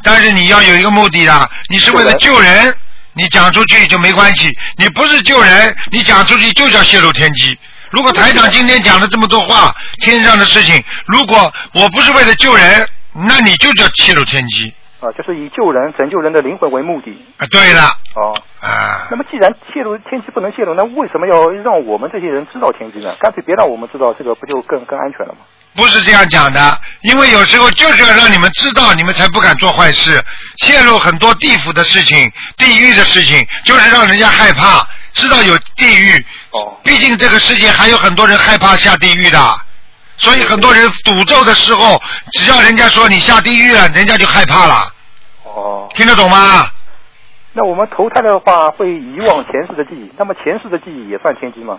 [0.03, 2.75] 但是你要有一个目的啊，你是为了救人，
[3.13, 4.49] 你讲出去就没关系；
[4.79, 7.59] 你不是救人，你讲出去就叫泄露天机。
[7.95, 12.87] 如果台长今天讲了这么多话，天上的事情，如果我不是为了救人，
[13.29, 17.13] 那你就叫泄露天机啊、就是以救人、拯救人的灵魂为目的。
[17.37, 17.47] 啊！
[17.51, 17.83] 对了，
[18.17, 23.15] 哦，啊，那么既然泄露天机不能泄露，那为什么要让我们这些人知道天机呢？
[23.21, 25.41] 干脆别让我们知道，这个不就更更安全了吗？
[25.77, 30.25] 不是这样讲的，因为有时候就是要让你们知道，你们才不敢做坏事，
[30.57, 36.27] 泄露很多地府的事情、地狱的事情，就是让人家害怕，知道有地狱。
[36.51, 39.61] 哦，毕竟这个世界还有很多人害怕下地狱的，
[40.19, 42.01] 所以很多人诅咒的时候，
[42.33, 44.93] 只要人家说你下地狱了，人家就害怕了。
[45.45, 46.69] 哦，听得懂吗？
[47.57, 51.79] 那我们投胎的话会遗忘前世的记忆，那么前世的记忆也算天机吗？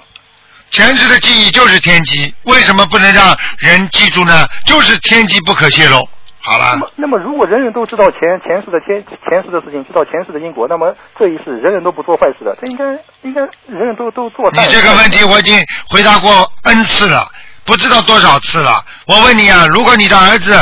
[0.71, 4.47] 前世的记忆就是天机，为什么不能让人记住呢？
[4.65, 6.07] 就是天机不可泄露。
[6.45, 12.85] 好了，那么，那么如果人人都知道前前世的前前世的事情，知道前世的因果，那么这一世人人都不做坏事的，这应该
[13.23, 14.63] 应该人人都都做善。
[14.63, 15.57] 你这个问题我已经
[15.89, 17.27] 回答过 n 次了，
[17.65, 18.85] 不知道多少次了。
[19.07, 20.55] 我问你啊，如果你的儿子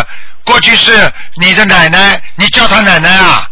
[0.45, 1.11] 过去是
[1.41, 3.45] 你的奶奶，你叫他奶奶啊？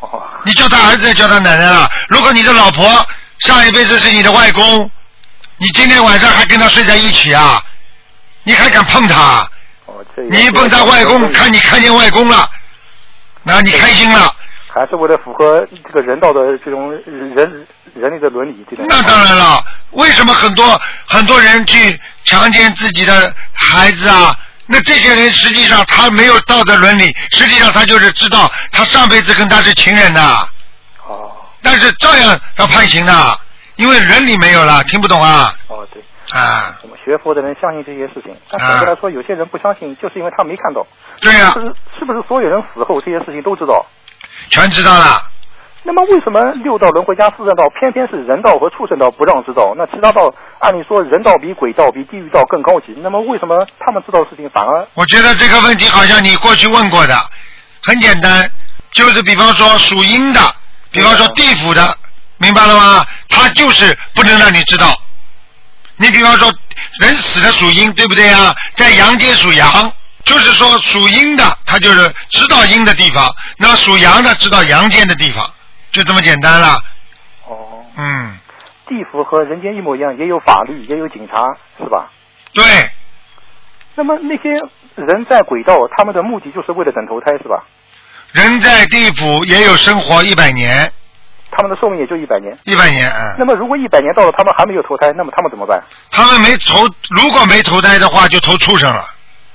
[0.00, 1.90] 哦，你叫他儿子叫他奶奶啊？
[2.08, 3.06] 如果你的老婆
[3.40, 4.90] 上一辈子是你的外公，
[5.58, 7.62] 你今天晚上还跟他睡在一起啊？
[8.44, 9.46] 你还敢碰他？
[9.94, 12.48] 哦，这你一碰他外公，看你看见外公了，
[13.44, 14.34] 那你开心了。
[14.72, 18.84] 还是为了符合这个人道的这种人人类的伦理，这种。
[18.88, 24.36] 那当然了，为什么很多很多人去强奸自己的孩子啊？
[24.66, 30.20] 那这些人实际上他没有道德伦理，实际上他就是知道他上辈子跟他是情人的，
[31.06, 31.30] 哦
[31.62, 33.38] 但是照样要判刑的，
[33.76, 35.54] 因为伦理没有了，听不懂啊？
[35.68, 36.02] 哦，对，
[36.32, 40.86] 啊，我们学佛的人相信这些事情，但反过来说，有些人不相信，就是因为他没看到。
[41.20, 43.84] 对呀、是不是是不是所有人死后这些事情都知道？
[44.50, 45.20] 全知道了。
[45.86, 49.74] 那么为什么六道轮回加四圣道偏偏是人道和畜生道不让知道？
[49.76, 57.14] 那其他道按理说人道比鬼道比地狱道更高级，那么为什么他们知道的事情反而我觉得这个问题好像你过去问过的，
[57.82, 58.50] 很简单，
[58.92, 60.40] 就是比方说属阴的，
[60.90, 61.94] 比方说地府的，
[62.38, 63.06] 明白了吗？
[63.28, 64.86] 他就是不能让你知道。
[65.96, 66.52] 你比方说
[67.00, 68.54] 人死的属阴，对不对啊？
[68.74, 69.92] 在阳间属阳，
[70.24, 75.48] 就是说属阴的他就是知道阴的地方，那属阳的知道阳间的地方，
[75.92, 76.82] 就这么简单了。
[77.46, 78.38] 哦，嗯，
[78.88, 82.10] 地府和人间一模一样，也有法律，也有警察，是吧？
[82.52, 82.64] 对，
[83.94, 84.50] 那么那些
[84.96, 87.62] 人在鬼道，他们的目的就是为了等投胎，是吧？
[88.32, 90.90] 人在地府也有生活一百年，
[91.56, 92.56] 他们的寿命也就一百年。
[92.64, 93.36] 一百年，嗯。
[93.38, 95.82] 那么如果一百年到了，他们还没有投胎，那么他们怎么办？
[96.10, 99.00] 他们没投，如果没投胎的话，就投畜生了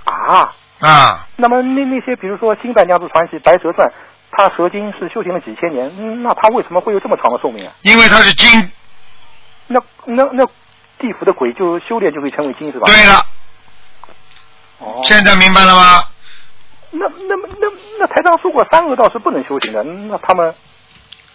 [0.06, 1.28] 啊，啊！
[1.36, 3.88] 那么那那些比如说《新白娘子传奇》《白蛇传》，
[4.32, 7.74] 他蛇精是修行了几千年，嗯那他为什么会有这么长的寿命啊？
[7.82, 8.72] 因为他是精。
[9.68, 10.46] 那那那
[10.98, 12.86] 地府的鬼就修炼就可以成为精是吧？
[12.88, 13.26] 对了，
[14.80, 16.04] 哦，现在明白了吗？
[16.92, 17.68] 那那么那
[18.00, 20.56] 那台上说过三恶道是不能修行的，那他们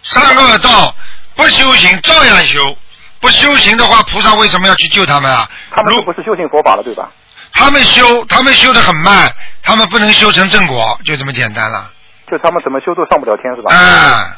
[0.05, 0.95] 三恶道
[1.35, 2.77] 不修行照样修，
[3.19, 5.49] 不修行的话，菩萨为什么要去救他们啊？
[5.75, 7.09] 他们都不是修行佛法了，对吧？
[7.53, 9.31] 他们修，他们修的很慢，
[9.63, 11.91] 他们不能修成正果，就这么简单了。
[12.29, 13.73] 就他们怎么修都上不了天是吧？
[13.73, 14.37] 啊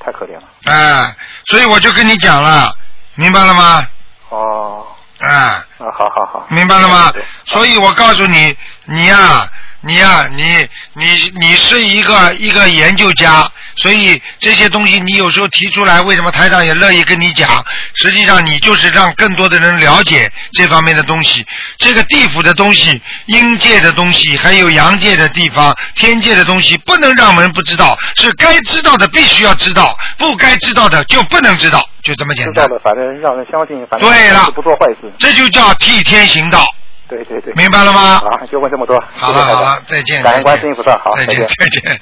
[0.00, 0.72] 太可怜了。
[0.72, 1.14] 啊！
[1.46, 2.74] 所以我就跟你讲了，
[3.14, 3.86] 明白了吗？
[4.30, 4.86] 哦，
[5.20, 7.12] 啊，啊，好好好，明白了吗？
[7.44, 8.56] 所以我告诉你，
[8.86, 9.48] 你呀、
[9.82, 13.48] 你呀、你你你是一个一个研究家，
[13.80, 17.64] 所以这些东西你有时候提出来，为什么台长也乐意跟你讲？
[17.94, 21.46] 实际上你就是让更多的人了解这方面的东西，
[21.78, 32.54] 这个地府的东西、阴界的东西，还有阳界的地方、天界的东西，不能让人不知道，是该知道的必须要知道，不该知道的就不能知道，就这么简单。
[32.54, 35.12] 知道了，反正让人相信，反正对了不做坏事。
[35.18, 36.66] 这就叫替天行道。
[37.08, 38.18] 对对对，明白了吗？
[38.18, 39.02] 好，就问这么多。
[39.16, 40.22] 好了好了，再见。
[40.22, 41.46] 感恩再见观世音菩萨，好，再见见。
[41.58, 42.00] 再见。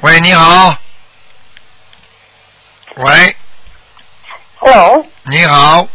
[0.00, 0.78] 喂，你好。
[2.98, 3.36] 喂
[4.58, 5.88] ，Hello，你好，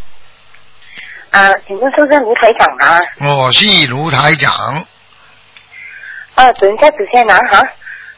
[1.31, 2.99] 啊，请问是不是卢台长啊？
[3.21, 4.53] 我是卢台长。
[6.35, 7.65] 啊，等一下，子先拿哈。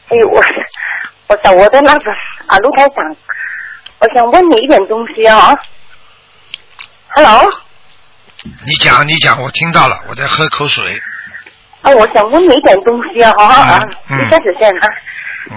[0.08, 0.42] 哎，我
[1.28, 2.10] 我找我的那个
[2.48, 3.16] 啊，卢台长，
[4.00, 5.56] 我想问你一点东西哦。
[7.10, 7.48] Hello，
[8.64, 11.00] 你讲，你讲，我听到了，我在喝口水。
[11.82, 13.78] 啊，我想问你一点东西哦，啊，
[14.10, 14.68] 嗯一下子先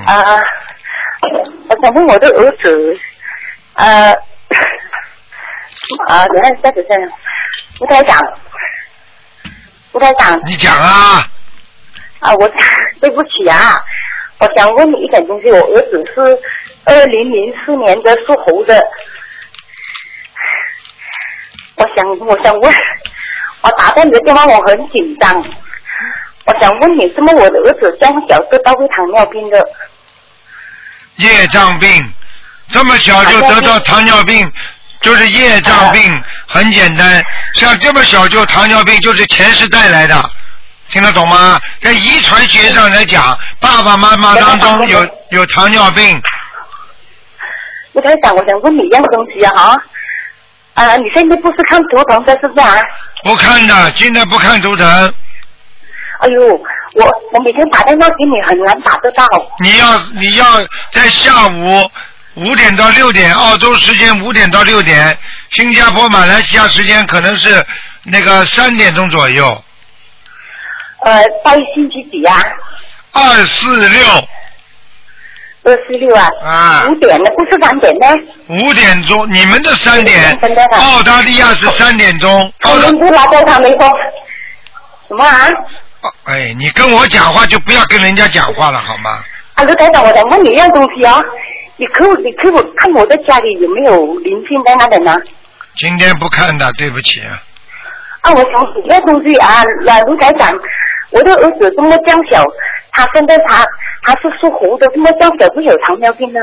[0.05, 0.41] 啊，啊，
[1.69, 2.97] 我想问我的儿子，
[3.73, 4.11] 呃，
[6.07, 7.11] 啊，等一下，一下子先，
[7.79, 8.21] 卢台长，
[9.91, 11.25] 卢台长，你讲啊，
[12.19, 12.47] 啊，我
[13.01, 13.83] 对不起啊，
[14.39, 15.51] 我想问你一点东西。
[15.51, 16.21] 我儿子是
[16.85, 18.79] 二零零四年的属猴的，
[21.77, 22.73] 我想我想问，
[23.61, 25.43] 我打断你的电话，我很紧张。
[26.49, 29.63] 我想问你，怎么我的儿子这样小得到会糖尿病的？
[31.17, 32.11] 业障病，
[32.69, 34.51] 这么小就得到糖尿病，
[35.01, 36.01] 就是业障病，
[36.47, 37.23] 很简单。
[37.53, 40.15] 像这么小就糖尿病，就是前世带来的，
[40.87, 41.61] 听得懂吗？
[41.81, 46.19] 在遗传学上来讲，爸爸妈妈当中有有糖尿病，
[47.93, 49.83] 我在想，我想问你一样东西啊哈。
[50.73, 52.73] 啊，你现在不是看图腾的，是不是啊？
[53.23, 55.13] 不看的，现在不看图腾。
[56.19, 59.25] 哎呦，我我每天打电话给你很难打得到。
[59.59, 60.45] 你要你要
[60.91, 61.89] 在下午
[62.35, 65.17] 五点到六点，澳洲时间五点到六点，
[65.51, 67.65] 新加坡、马来西亚时间可能是
[68.03, 69.63] 那个三点钟左右。
[71.05, 72.43] 呃，到星期几呀、
[73.13, 74.05] 二四六
[75.63, 76.27] 二四六啊。
[76.43, 78.07] 啊五点的，不是三点呢。
[78.49, 80.37] 五点钟，你们的三点
[80.73, 82.51] 澳大利亚是三点钟。
[82.59, 83.89] 他们不拿到他没说
[85.07, 85.47] 什么啊？
[86.23, 89.19] 哎，你跟我讲话就不要跟人家讲话了好吗？
[89.55, 91.17] 啊，卢台长，我想问你一样东西啊，
[91.77, 95.15] 你可不你可我看我的家里有没有灵性在那里呢？
[95.75, 97.21] 今天不看的，对不起。
[98.21, 100.57] 啊，我想样东西啊，啊，卢台长，
[101.11, 102.43] 我的儿子这么娇小，
[102.91, 103.65] 他现在他
[104.03, 106.39] 他是属猴的，这么娇小是有糖尿病的。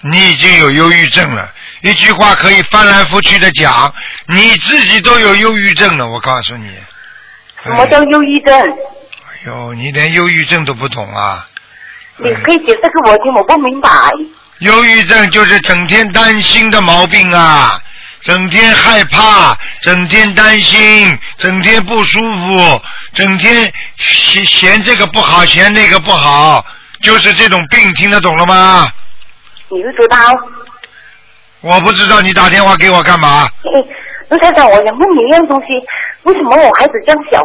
[0.00, 1.50] 你已经有忧郁症了，
[1.82, 3.92] 一句话可以翻来覆去的讲，
[4.28, 6.70] 你自己都有忧郁症了，我告诉你。
[7.62, 8.76] 什么叫忧郁症？
[9.46, 11.46] 哎呦，你连忧郁症都不懂啊！
[12.16, 13.90] 你可以解释给我听，我不明白。
[14.60, 17.78] 忧郁症就是整天担心的毛病啊，
[18.22, 26.64] 整天害怕，整天担心，整天不舒服，整天嫌嫌这个不好，嫌那个不好，
[27.02, 28.88] 就是这种病，听得懂了吗？
[29.68, 30.16] 你不知道？
[31.60, 33.46] 我不知道你打电话给我干嘛？
[33.74, 33.82] 哎，
[34.30, 35.66] 卢台长，我想问你一样东西，
[36.22, 37.44] 为什么我孩子这样小，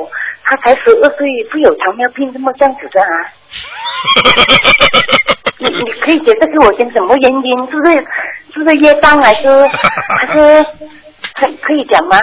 [0.49, 3.07] 他才十二岁，会有糖尿病这么这样子的啊？
[5.59, 7.57] 你你可以解释给我听什么原因？
[7.69, 7.93] 是不是
[8.53, 10.63] 是不是业障还是还是
[11.35, 12.17] 可可以讲吗？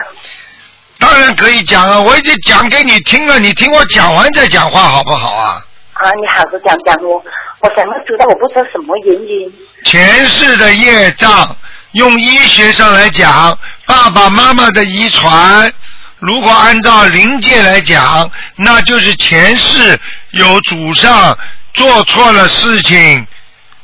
[0.98, 5.62] 当然可以讲啊，我已经讲给你听了，你听我讲完再讲话好不好啊？
[5.92, 7.22] 啊，你好好讲讲我，
[7.60, 9.52] 我想要知道，我不知道什么原因。
[9.84, 11.56] 前世的业障，
[11.92, 15.70] 用医学上来讲，爸爸妈妈的遗传，
[16.26, 19.96] 如果按照灵界来讲，那就是前世
[20.32, 21.38] 有祖上
[21.72, 23.24] 做错了事情，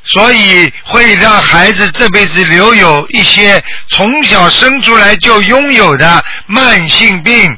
[0.03, 7.57] 所以会让孩子这辈子留有一些从小生出来就拥有的慢性病。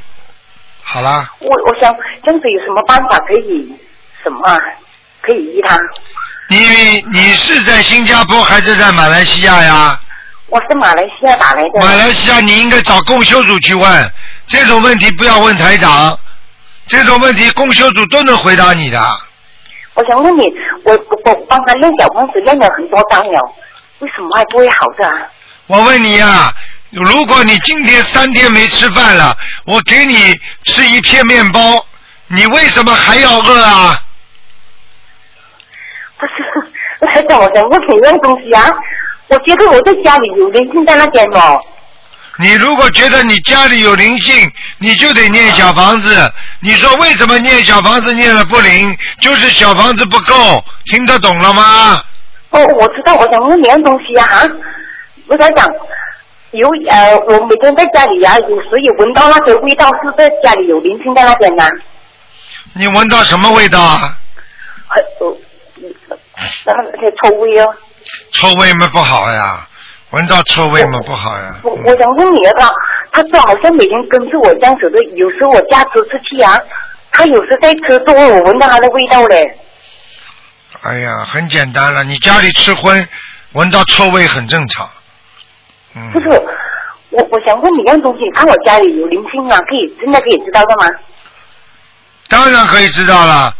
[0.82, 1.90] 好啦，我我想
[2.22, 3.74] 这样子有什么办法可以
[4.22, 4.54] 什么啊？
[5.22, 5.78] 可以医他？
[6.50, 9.98] 你你是在新加坡还是在马来西亚呀？
[10.48, 11.80] 我是马来西亚打来的。
[11.80, 14.12] 马来西亚你应该找共修组去问，
[14.46, 16.18] 这种问题不要问台长，
[16.86, 19.00] 这种问题共修组都能回答你的。
[19.94, 20.42] 我想问你，
[20.84, 23.54] 我我我帮他练小房子练了很多张了，
[24.00, 25.12] 为什么还不会好的啊？
[25.66, 26.52] 我问你呀、
[26.90, 31.60] 如果你今天三天没吃饭了，我给你吃一片面包，
[32.26, 34.02] 你为什么还要饿啊？
[36.18, 36.32] 不是，
[37.00, 38.68] 我台长，我想问你一样东西啊。
[39.28, 41.58] 我觉得我在家里有灵性在那边哦。
[42.38, 46.32] 你如果觉得你家里有灵性，你就得念小房子。
[46.60, 48.98] 你说为什么念小房子念的不灵？
[49.20, 52.02] 就是小房子不够，听得懂了吗？
[52.50, 54.48] 哦，我知道，我想问你一样东西啊哈。
[55.26, 55.64] 我想讲，
[56.50, 61.64] 有呃，我每天在家里啊，有时也闻到那个味道，是在家里有灵性在那边呢、
[62.72, 64.18] 你闻到什么味道啊？
[64.90, 65.36] 呃，呃
[66.64, 67.74] 然后而且臭味哦。
[68.32, 69.66] 臭味嘛不好呀，
[70.14, 71.56] 闻到臭味嘛不好呀。
[71.64, 72.52] 我我想问你啊，
[73.12, 76.56] 他他说好像每天跟着我这样子的，有时候我驾车出去啊，
[77.10, 79.58] 他有时在车中我闻到他的味道嘞。
[80.82, 83.08] 哎呀，很简单了，你家里吃荤，
[83.52, 84.88] 闻到臭味很正常。
[85.96, 86.28] 嗯不是，
[87.10, 90.86] 我我想问你一样东西，你看我家里有灵性啊，可以真的可以知道的吗？
[92.28, 93.54] 当然可以知道了。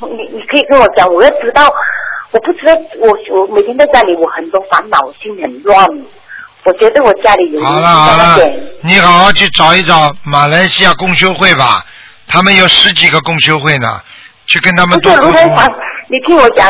[0.00, 1.72] 你你可以跟我讲，我要知道，
[2.30, 3.08] 我不知道，我
[3.40, 5.86] 我每天在家里，我很多烦恼，心很乱。
[6.64, 8.36] 我觉得我家里有好了好了
[8.82, 11.82] 你好好去找一找马来西亚共修会吧，
[12.26, 14.02] 他们有十几个共修会呢，
[14.46, 15.30] 去跟他们多沟通。
[15.30, 15.72] 卢台长，
[16.08, 16.68] 你听我讲，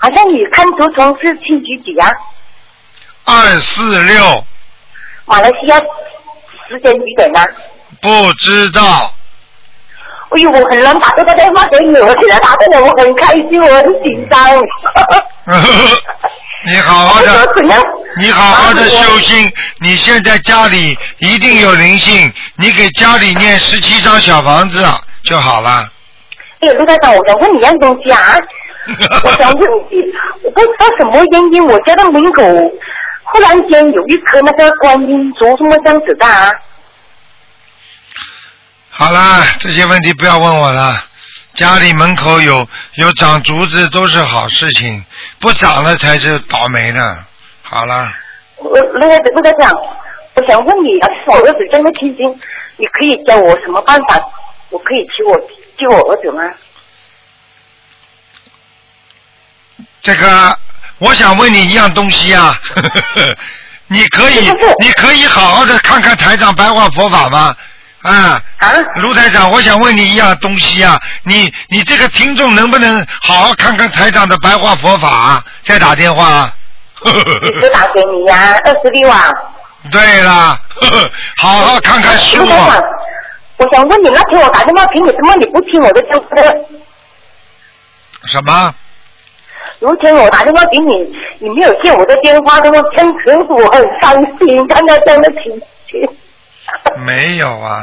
[0.00, 2.10] 好像你看图从是星期几啊？
[3.24, 4.44] 二四六
[5.24, 5.78] 马来西亚
[6.68, 7.46] 时间几点啊？
[8.02, 9.14] 不知道，
[10.30, 14.38] 哎呦，我很难打这个电话给你，我现在打电话我很开心，我很紧张。
[16.66, 17.48] 你好好的
[18.20, 19.50] 你好好的修心。
[19.80, 24.84] 你现在家里一定有灵性，你给家里念十七张小房子
[25.24, 25.84] 就好了。
[26.60, 28.36] 哎，卢台长，我想问你一样东西啊，
[29.24, 30.02] 我想问你，
[30.44, 32.42] 我不知道什么原因，我家的门口
[33.24, 36.52] 忽然间有一颗那个观音竹，什么这样子的啊？
[39.00, 41.04] 好啦，这些问题不要问我了。
[41.54, 45.04] 家里门口有有长竹子都是好事情，
[45.38, 47.24] 不长了才是倒霉呢。
[47.62, 48.08] 好了，
[48.56, 49.70] 我卢台卢台长，
[50.34, 52.28] 我想问你，要是，我儿子这么天心，
[52.76, 54.20] 你可以教我什么办法，
[54.70, 55.38] 我可以救我
[55.78, 56.42] 救我儿子吗？
[60.02, 60.58] 这个
[60.98, 62.60] 我想问你一样东西啊，
[63.86, 64.50] 你可以
[64.80, 67.54] 你可以好好的看看台长白话佛法吗？
[68.02, 68.40] 啊，
[69.02, 75.44] 卢台长，我想问你一样东西啊，你你这个听众能不能好好看看台长的白话佛法啊？
[75.64, 76.50] 再打电话。
[77.04, 79.28] 一直打给你呀、二十六啊。
[79.90, 80.60] 对啦，
[81.38, 82.80] 好好看看书卢台长啊。，
[83.58, 86.26] 我想问你，那天我打电话给你，怎么你不听我的电话？
[88.24, 88.74] 什么？
[89.80, 91.04] 如前我打电话给你，
[91.38, 96.08] 你没有接我的电话，那么真实我很伤心，看到这样的情绪，
[97.04, 97.82] 没有啊，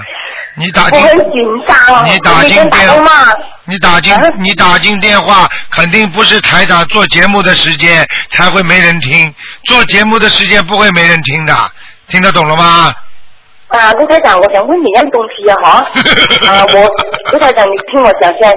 [0.56, 2.06] 你打我进很紧张。
[2.06, 9.34] 你打进电话，你打进你打进电话，肯定不是台长做节目的时间才会没人听，
[9.66, 11.54] 做节目的时间不会没人听的，
[12.08, 12.94] 听得懂了吗？
[13.68, 15.70] 啊，陆台长，我想问你一样东西啊，哈，
[16.52, 18.50] 啊， 我陆台长，你听我讲先，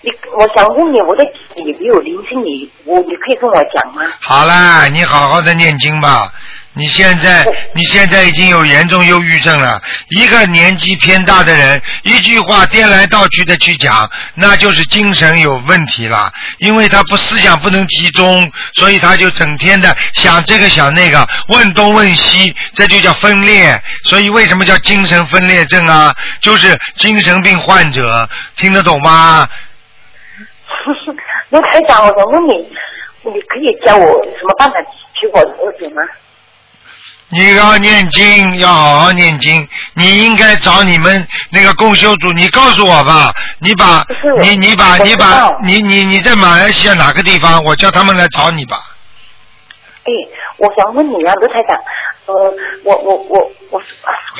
[0.00, 1.22] 你我想问你，我的
[1.56, 2.42] 有没有灵性？
[2.42, 4.02] 你我你可以跟我讲吗？
[4.20, 6.32] 好啦，你好好的念经吧。
[6.76, 9.80] 你现在你现在已经有严重忧郁症了。
[10.08, 16.32] 一个年纪偏大的人，一句话颠来倒去的去讲，那就是精神有问题了。
[16.58, 23.80] 因为他不思想不能集中，所以他就整天的想这个想那个，问东问西，这就叫分裂。
[24.02, 26.12] 所以为什么叫精神分裂症啊？
[26.40, 29.48] 就是精神病患者，听得懂吗？
[31.50, 32.68] 陆台长，我想问你，
[33.22, 34.80] 你可以教我什么办法
[35.14, 36.02] 去我的儿子吗？
[37.34, 39.68] 你要念经，要好好念经。
[39.94, 43.34] 你应该找你们那个共修组，你告诉我吧。
[43.58, 44.06] 你把，
[44.40, 47.62] 你你把你把你你你在马来西亚哪个地方？
[47.64, 48.78] 我叫他们来找你吧。
[50.04, 50.12] 哎，
[50.58, 51.76] 我想问你啊，卢台长，
[52.26, 52.34] 呃，
[52.84, 53.82] 我我我我，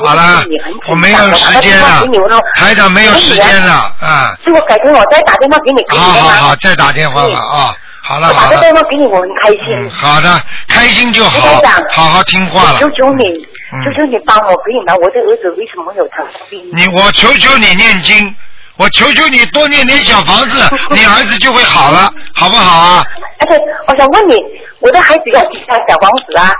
[0.06, 0.44] 好了
[0.86, 2.06] 我没有时间了
[2.54, 4.32] 台长没有时间了啊。
[4.44, 6.02] 所以我改天我再打电话给你，好吗？
[6.12, 7.76] 好好，再打电话吧啊。
[8.06, 9.60] 好了我打个电话给你，我很开心。
[9.80, 11.58] 嗯，好的，开心就好
[11.90, 12.78] 好好听话了。
[12.78, 13.24] 求求你，
[13.72, 14.94] 嗯求求你帮我可以吗？
[14.96, 16.70] 我的儿子为什么有糖尿病？
[16.74, 18.34] 你我求求你念经，
[18.76, 23.04] 我求求你多念点小房子， 你儿子就会好了，好不好啊？
[23.38, 23.58] 而且
[23.88, 24.36] 我想问你，
[24.80, 26.52] 我的孩子要几套小房子啊？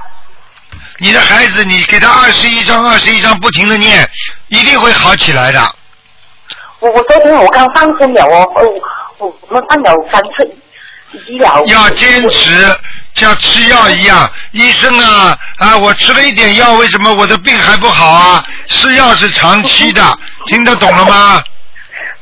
[0.99, 4.09] 你的孩子，你给他二十一张、二十一张，不停的念，
[4.49, 5.61] 一定会好起来的。
[6.81, 8.62] 我我昨天我刚放生了，我我
[9.19, 10.57] 我我们放了三次
[11.28, 11.62] 医疗。
[11.66, 12.53] 要坚持，
[13.15, 14.31] 像吃药一样。
[14.53, 18.43] 医生啊啊，我吃了一点药，为什么我的病还不好啊？
[18.66, 20.03] 吃药是长期的，
[20.47, 21.43] 听得懂了吗？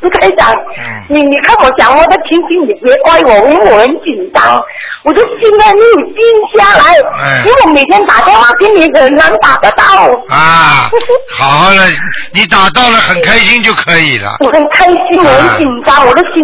[0.00, 4.60] 卢台长，嗯你你看我讲话的情绪，你别怪我，因为我很紧张，
[5.04, 6.16] 我的心啊没有静
[6.58, 9.84] 下来，哎因为我每天打电话给你很难打得到。
[10.28, 10.90] 啊，
[11.38, 11.86] 好好的，
[12.32, 14.34] 你打到了很开心就可以了。
[14.44, 16.42] 我很开心，我很紧张，我的心，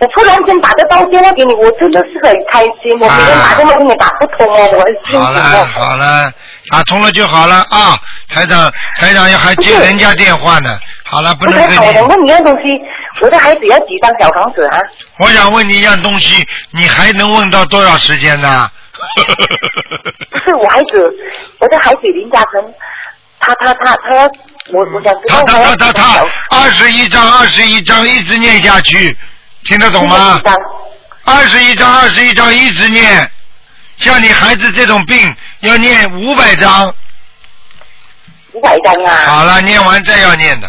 [0.00, 2.98] 我突然间打得到电话给你，我真的是很开心。
[2.98, 5.42] 我每天打电话给你打不通哦，我很心好了。
[5.66, 6.32] 好了，
[6.70, 7.98] 打通了就好了啊！
[8.28, 10.78] 台长台长要还接人家电话呢。
[11.04, 12.08] 好了，不能跟你我想。
[12.08, 12.62] 问你一样东西，
[13.20, 14.78] 我的孩子要几张小房子啊？
[15.18, 18.70] 我想问你一样东西，你还能问到多少时间呢？
[20.30, 21.12] 不 是我孩子，
[21.58, 22.72] 我的孩子林嘉诚，
[23.38, 24.22] 他他他他要
[24.72, 29.16] 我我想知道他他他他他二十一张二十一张一直念下去，
[29.64, 30.40] 听得懂吗？
[31.24, 33.30] 二十一章二十一章一直念，
[33.98, 36.92] 像你孩子这种病要念五百章。
[38.52, 39.14] 五百张啊。
[39.26, 40.68] 好了，念完再要念的，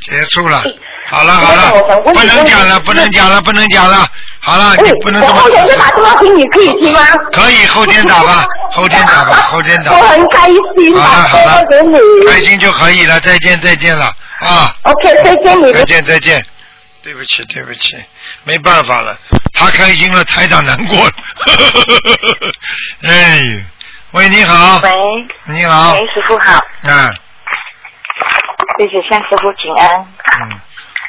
[0.00, 0.64] 结束了。
[1.06, 4.08] 好了好了，不能讲了，不能讲了，不能讲了。
[4.40, 5.50] 好了，你不能这么我后。
[5.50, 7.00] 天再打电话给你，可以听吗？
[7.32, 9.92] 可以，后天打吧， 后天打吧，后天打。
[9.92, 11.62] 我很开心，好了好了。，
[12.28, 14.06] 开心就可以了，再见再见了
[14.40, 14.74] 啊。
[14.82, 16.44] OK，再见你再见再见。
[17.02, 17.96] 对不起对不起，
[18.44, 19.16] 没办法了，
[19.54, 21.12] 他开心了，台长难过了。
[23.08, 23.40] 哎，
[24.12, 24.78] 喂，你好。
[24.80, 24.90] 喂。
[25.46, 25.94] 你好。
[25.94, 27.14] 喂，师傅好，嗯。
[28.78, 29.96] 谢谢向师傅请安。
[29.96, 30.60] 嗯，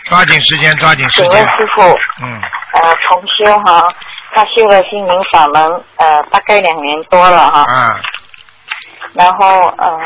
[0.05, 1.49] 抓紧时间，抓紧时间请问。
[1.49, 1.81] 师傅，
[2.21, 2.41] 嗯，
[2.73, 3.93] 呃，重修哈，
[4.33, 7.65] 他修了心灵法门，呃，大概两年多了哈。
[7.67, 8.01] 嗯。
[9.13, 9.99] 然后呃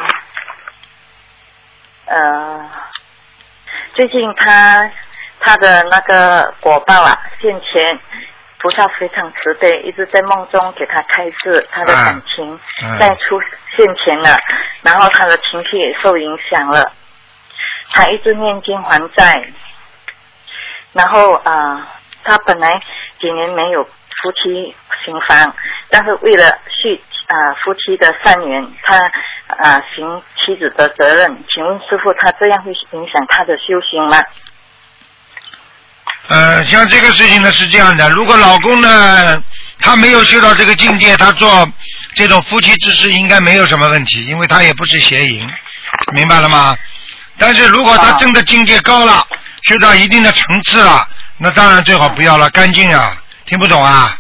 [2.07, 2.70] 呃，
[3.94, 4.91] 最近他
[5.45, 7.99] 他的那个果报啊，现前
[8.57, 13.39] 菩萨非常慈悲，一直在梦中给他开示他的感情嗯在出
[13.77, 14.35] 现前了，
[14.81, 16.91] 然后他的情绪也受影响了，
[17.93, 19.49] 他一直念经还债，
[20.93, 21.88] 然后啊、呃
[22.27, 22.81] 他本来
[23.19, 25.55] 几年没有夫妻行房，
[25.91, 28.97] 但是为了续啊、夫妻的善缘，他
[29.55, 31.38] 啊、行妻子的责任。
[31.53, 34.19] 请问师傅，他这样会影响他的修行吗？
[36.27, 39.41] 呃，像这个事情呢是这样的，如果老公呢
[39.80, 41.69] 他没有修到这个境界，他做
[42.15, 45.47] 这种夫妻之事应该没有什么问题，因为他也不是邪淫，
[46.14, 46.76] 明白了吗？
[47.38, 49.26] 但是如果他真的境界高了，
[49.69, 51.07] 修到一定的层次了，
[51.38, 53.15] 那当然最好不要了，干净啊！
[53.45, 54.18] 听不懂啊？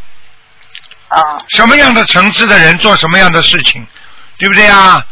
[1.07, 1.19] 啊。
[1.49, 3.87] 什么样的层次的人做什么样的事情，
[4.37, 5.03] 对不对啊？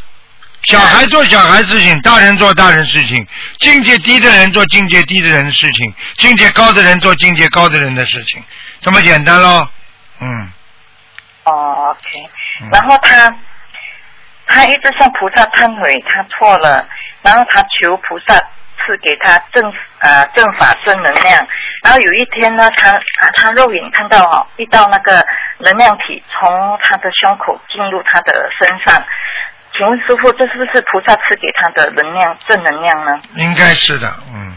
[0.63, 3.27] 小孩做小孩事情，大人做大人事情，
[3.59, 8.43] 境界低的人做境界低的人的事情，境界高的人做境界高的人的事情，
[8.81, 9.67] 这么简单喽。
[10.21, 10.51] 嗯，
[11.43, 12.29] 哦，OK，
[12.71, 13.29] 然后他
[14.47, 16.87] 他一直向菩萨忏悔，他错了，
[17.21, 21.45] 然后他求菩萨赐给他正呃正法正能量，
[21.83, 25.25] 然后有一天呢，他啊他肉眼看到哦，一道那个
[25.59, 29.03] 能量体从他的胸口进入他的身上，
[29.83, 33.21] 请问师傅，这是不是菩萨赐给他的能量正能量呢？
[33.35, 34.53] 应该是的，嗯。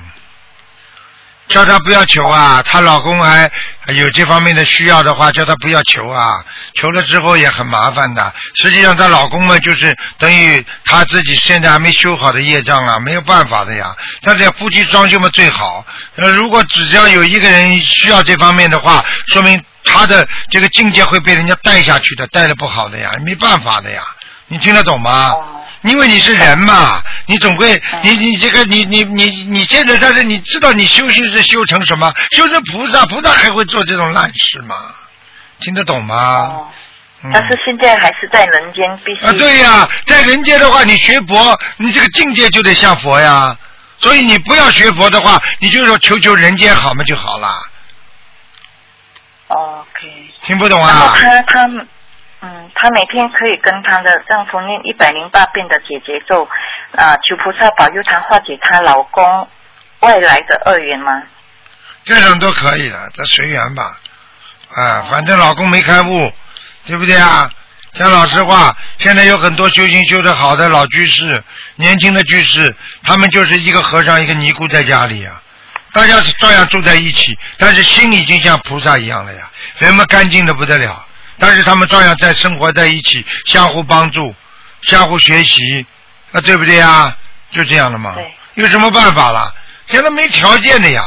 [1.49, 3.51] 叫她不要求啊，她老公还
[3.89, 6.45] 有这方面的需要的话，叫她不要求啊，
[6.75, 8.33] 求了之后也很麻烦的。
[8.55, 13.97] 实际上，她老公嘛，就是等于她自己现在还没修好的业障啊，没有办法的呀。
[14.23, 15.85] 但是要夫妻双修嘛最好。
[16.15, 24.03] 呃，如果只要有一个人需要这方面的话，说明他的这个境界会被人家带下去的，带的不好的呀，没办法的呀。
[24.49, 25.35] 你听得懂吗？
[25.83, 32.13] 因为你是人嘛，你总归你你这个你你你你现在但是你知道你修行是修成什么？
[32.37, 34.75] 修成菩萨，菩萨还会做这种烂事吗？
[35.61, 36.69] 听得懂吗？
[37.23, 43.57] 嗯但是现在还是在人间，必须啊，对呀，在人间的话，你学佛，你这个境界就得像佛呀。
[43.99, 47.49] 所以你不要学佛的话，你就说求求人间好嘛就好了。
[49.49, 50.31] OK。
[50.43, 51.15] 听不懂啊？
[51.17, 51.69] 他他
[52.47, 56.49] 嗯，他每天可以跟她的丈夫念一百零八遍的解结咒，
[56.97, 59.49] 啊、求菩萨保佑她化解她老公
[60.01, 61.23] 外来的恶缘吗？
[62.05, 63.99] 这种都可以的，这随缘吧。
[64.77, 66.33] 啊，反正老公没开悟，
[66.85, 67.51] 对不对啊？
[67.95, 71.43] 讲老实话，现在有很多修行修得好的老居士，
[71.77, 75.43] 年轻的居士，他们就是一个和尚一个尼姑在家里啊，
[75.93, 81.06] 大家是照样住在一起，但是心已经像菩萨一样了呀，人们干净的不得了，
[81.39, 84.35] 但是他们照样在生活在一起，相互帮助，
[84.83, 85.87] 相互学习，
[86.33, 87.17] 啊，对不对啊？
[87.51, 88.15] 就这样的嘛。
[88.55, 89.55] 有什么办法了？
[89.91, 91.05] 现在没条件的呀，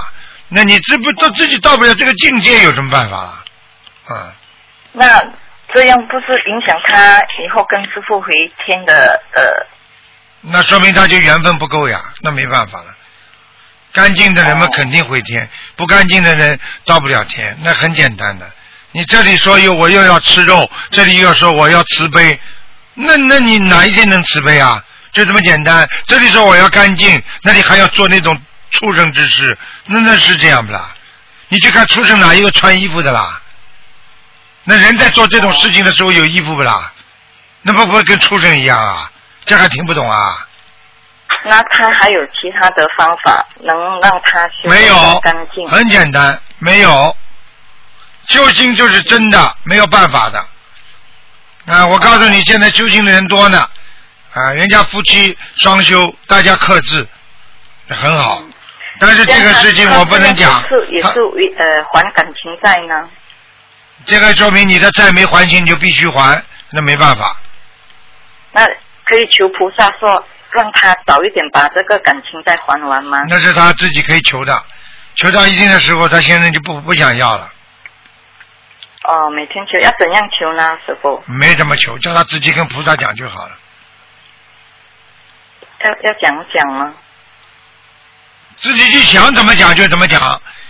[0.47, 3.43] 那你自不都自己到不了这个境界，有什么办法了？
[4.07, 4.33] 啊，
[4.93, 5.19] 那
[5.73, 8.27] 这样不是影响他以后跟师傅回
[8.65, 9.41] 天的呃
[10.41, 12.95] 那说明他就缘分不够呀，那没办法了。
[13.91, 18.49] 干净的人们肯定回天，不干净的人到不了天，那很简单的。
[18.91, 22.39] 你这里说又我又要吃肉，这里又说我要慈悲，
[22.95, 24.83] 那那你哪一天能慈悲啊？
[25.11, 25.87] 就这么简单。
[26.05, 28.39] 这里说我要干净，那你还要做那种
[28.71, 30.93] 畜生之事，那那是这样不啦？
[31.49, 33.41] 你去看畜生哪一个穿衣服的啦？
[34.63, 36.91] 那人在做这种事情的时候有衣服不啦？
[37.61, 39.11] 那不不跟畜生一样啊？
[39.45, 40.47] 这还听不懂啊？
[41.45, 45.67] 那他还有其他的方法能让他修没有干净？
[45.69, 47.15] 很简单，没有。
[48.29, 50.45] 修行就是真的，没有办法的。
[51.65, 53.69] 啊，我告诉你，现在修行的人多呢，
[54.33, 57.07] 啊，人家夫妻双修，大家克制，
[57.89, 58.41] 很好。
[58.99, 63.09] 但是这个事情我不能讲，是也是为呃还感情债呢？
[64.05, 67.37] 这个说明你的债没还清，你就必须还，那没办法。
[68.51, 68.65] 那
[69.05, 73.25] 可以求菩萨说让他早一点把这个感情债还完吗？
[73.29, 74.63] 那是他自己可以求的，
[75.15, 77.51] 求到一定的时候，他现在就不不想要了，
[79.09, 81.23] 哦，每天求要怎样求呢，师傅？
[81.25, 83.57] 没怎么求，叫他自己跟菩萨讲就好了。
[85.83, 86.93] 要要讲讲吗？
[88.57, 90.21] 自己去想怎么讲就怎么讲。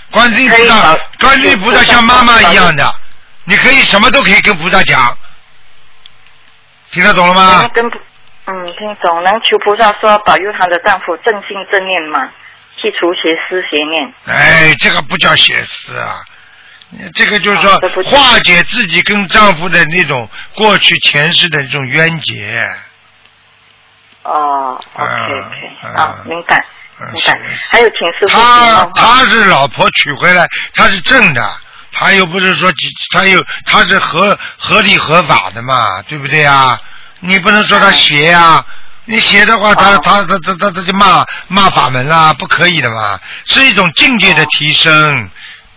[0.09, 2.95] 观世音菩萨保，观世音菩萨像妈妈一样的，
[3.43, 5.17] 你可以什么都可以跟菩萨讲，
[6.91, 7.67] 听得懂了吗？
[7.73, 12.31] 跟嗯听懂，能求菩萨说保佑她的丈夫正心正念吗？
[12.77, 14.13] 去除邪思邪念。
[14.25, 16.23] 哎，这个不叫邪思啊，
[17.13, 22.65] 这个就是说化解自己跟丈夫的那种过去前世的这种冤结。
[24.23, 26.57] 哦，OK 嗯 OK，好，明白
[26.99, 27.39] 嗯明白。
[27.69, 31.57] 还有，请师傅他他是老婆娶回来，他是正的，
[31.91, 32.71] 他又不是说
[33.13, 36.79] 他又他是合合理合法的嘛，对不对啊？
[37.21, 38.65] 你不能说他邪呀、
[39.05, 45.29] 你邪的话，他他他他他他就骂骂法门啦，不可以的嘛，是一种境界的提升。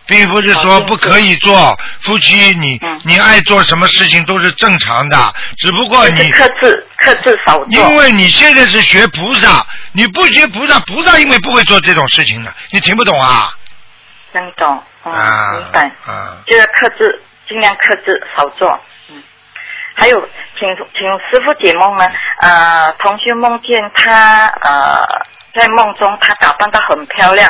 [0.06, 7.66] 并不是说不可以做夫妻，你你爱做什么事情都是正常的，只不过你克制克制少做。
[7.68, 13.54] 因为你现在是学菩萨，你不学菩萨，菩萨因为不会做这种事情的，你听不懂啊？
[14.32, 15.80] 能懂，嗯，啊明白。
[16.06, 18.80] 啊，就是克制，尽量克制，少做。
[19.10, 19.22] 嗯，
[19.94, 20.18] 还有，
[20.58, 22.06] 请请师傅解梦呢。
[22.40, 25.06] 呃，同学梦见他呃
[25.54, 27.46] 在梦中他打扮的很漂亮，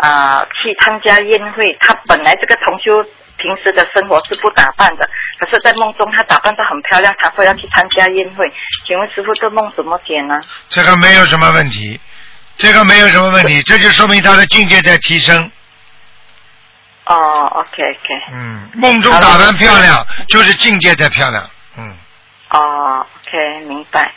[0.00, 1.76] 啊、去参加宴会。
[1.80, 3.02] 他本来这个同修
[3.36, 5.08] 平时的生活是不打扮的，
[5.38, 8.52] 可是在梦中他打扮的很漂亮，他说要去参加宴会。
[8.86, 10.40] 请问师傅，这梦怎么解呢？
[10.68, 12.00] 这个没有什么问题，
[12.56, 15.50] 这个没有什么问题， 这就说明他的境界在提升。
[17.06, 21.42] 哦，OK OK，嗯，梦中打扮漂亮，就是境界在漂亮。
[21.76, 21.96] 嗯，
[22.50, 24.14] 哦，OK，明白。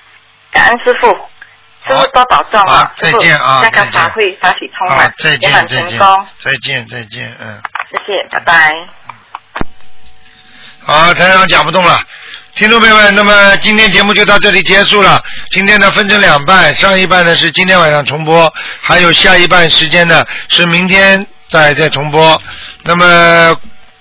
[0.51, 1.07] 感恩师傅，
[1.85, 2.93] 师傅多保重啊！
[2.97, 5.89] 再见啊那个再见法会法喜充满，，再见再见
[6.39, 7.61] 再见再见，嗯。
[7.91, 8.73] 谢谢，拜拜。
[10.85, 11.99] 好，台长讲不动了。
[12.55, 15.22] 听众朋友们，那么今天节目就到这里结束了。
[15.49, 22.41] 今天呢分成两半，上一半呢是今天晚上重播，还有下一半时间呢是明天再再重播。
[22.84, 23.55] 那么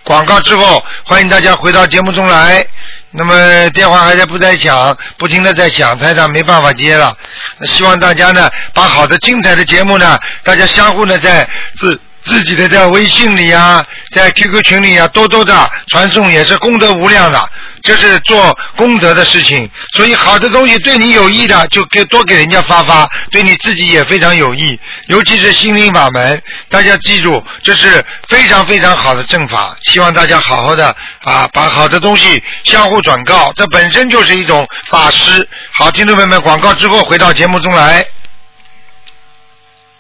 [0.05, 2.65] 广告之后，欢迎大家回到节目中来。
[3.13, 7.15] 那么电话还在不在响，不停的在响，台长没办法接了。
[7.59, 11.49] 那希望大家呢，把好的精彩的节目呢，大家相互呢在
[11.79, 17.51] 自自己的在微信里啊，在 QQ 群里啊，多多的传送也是功德无量的，
[17.83, 19.69] 这是做功德的事情。
[19.95, 24.79] 所以好的东西对你有益的，就给多给人家发发，对你自己也非常有益。
[25.09, 29.77] 尤其是心灵法门，大家记住，这是非常非常好的正法。
[29.85, 30.95] 希望大家好好的
[31.25, 35.47] 啊，把好的东西相互转告，这本身就是一种法师。
[35.73, 38.07] 好，听众朋友们，广告之后回到节目中来。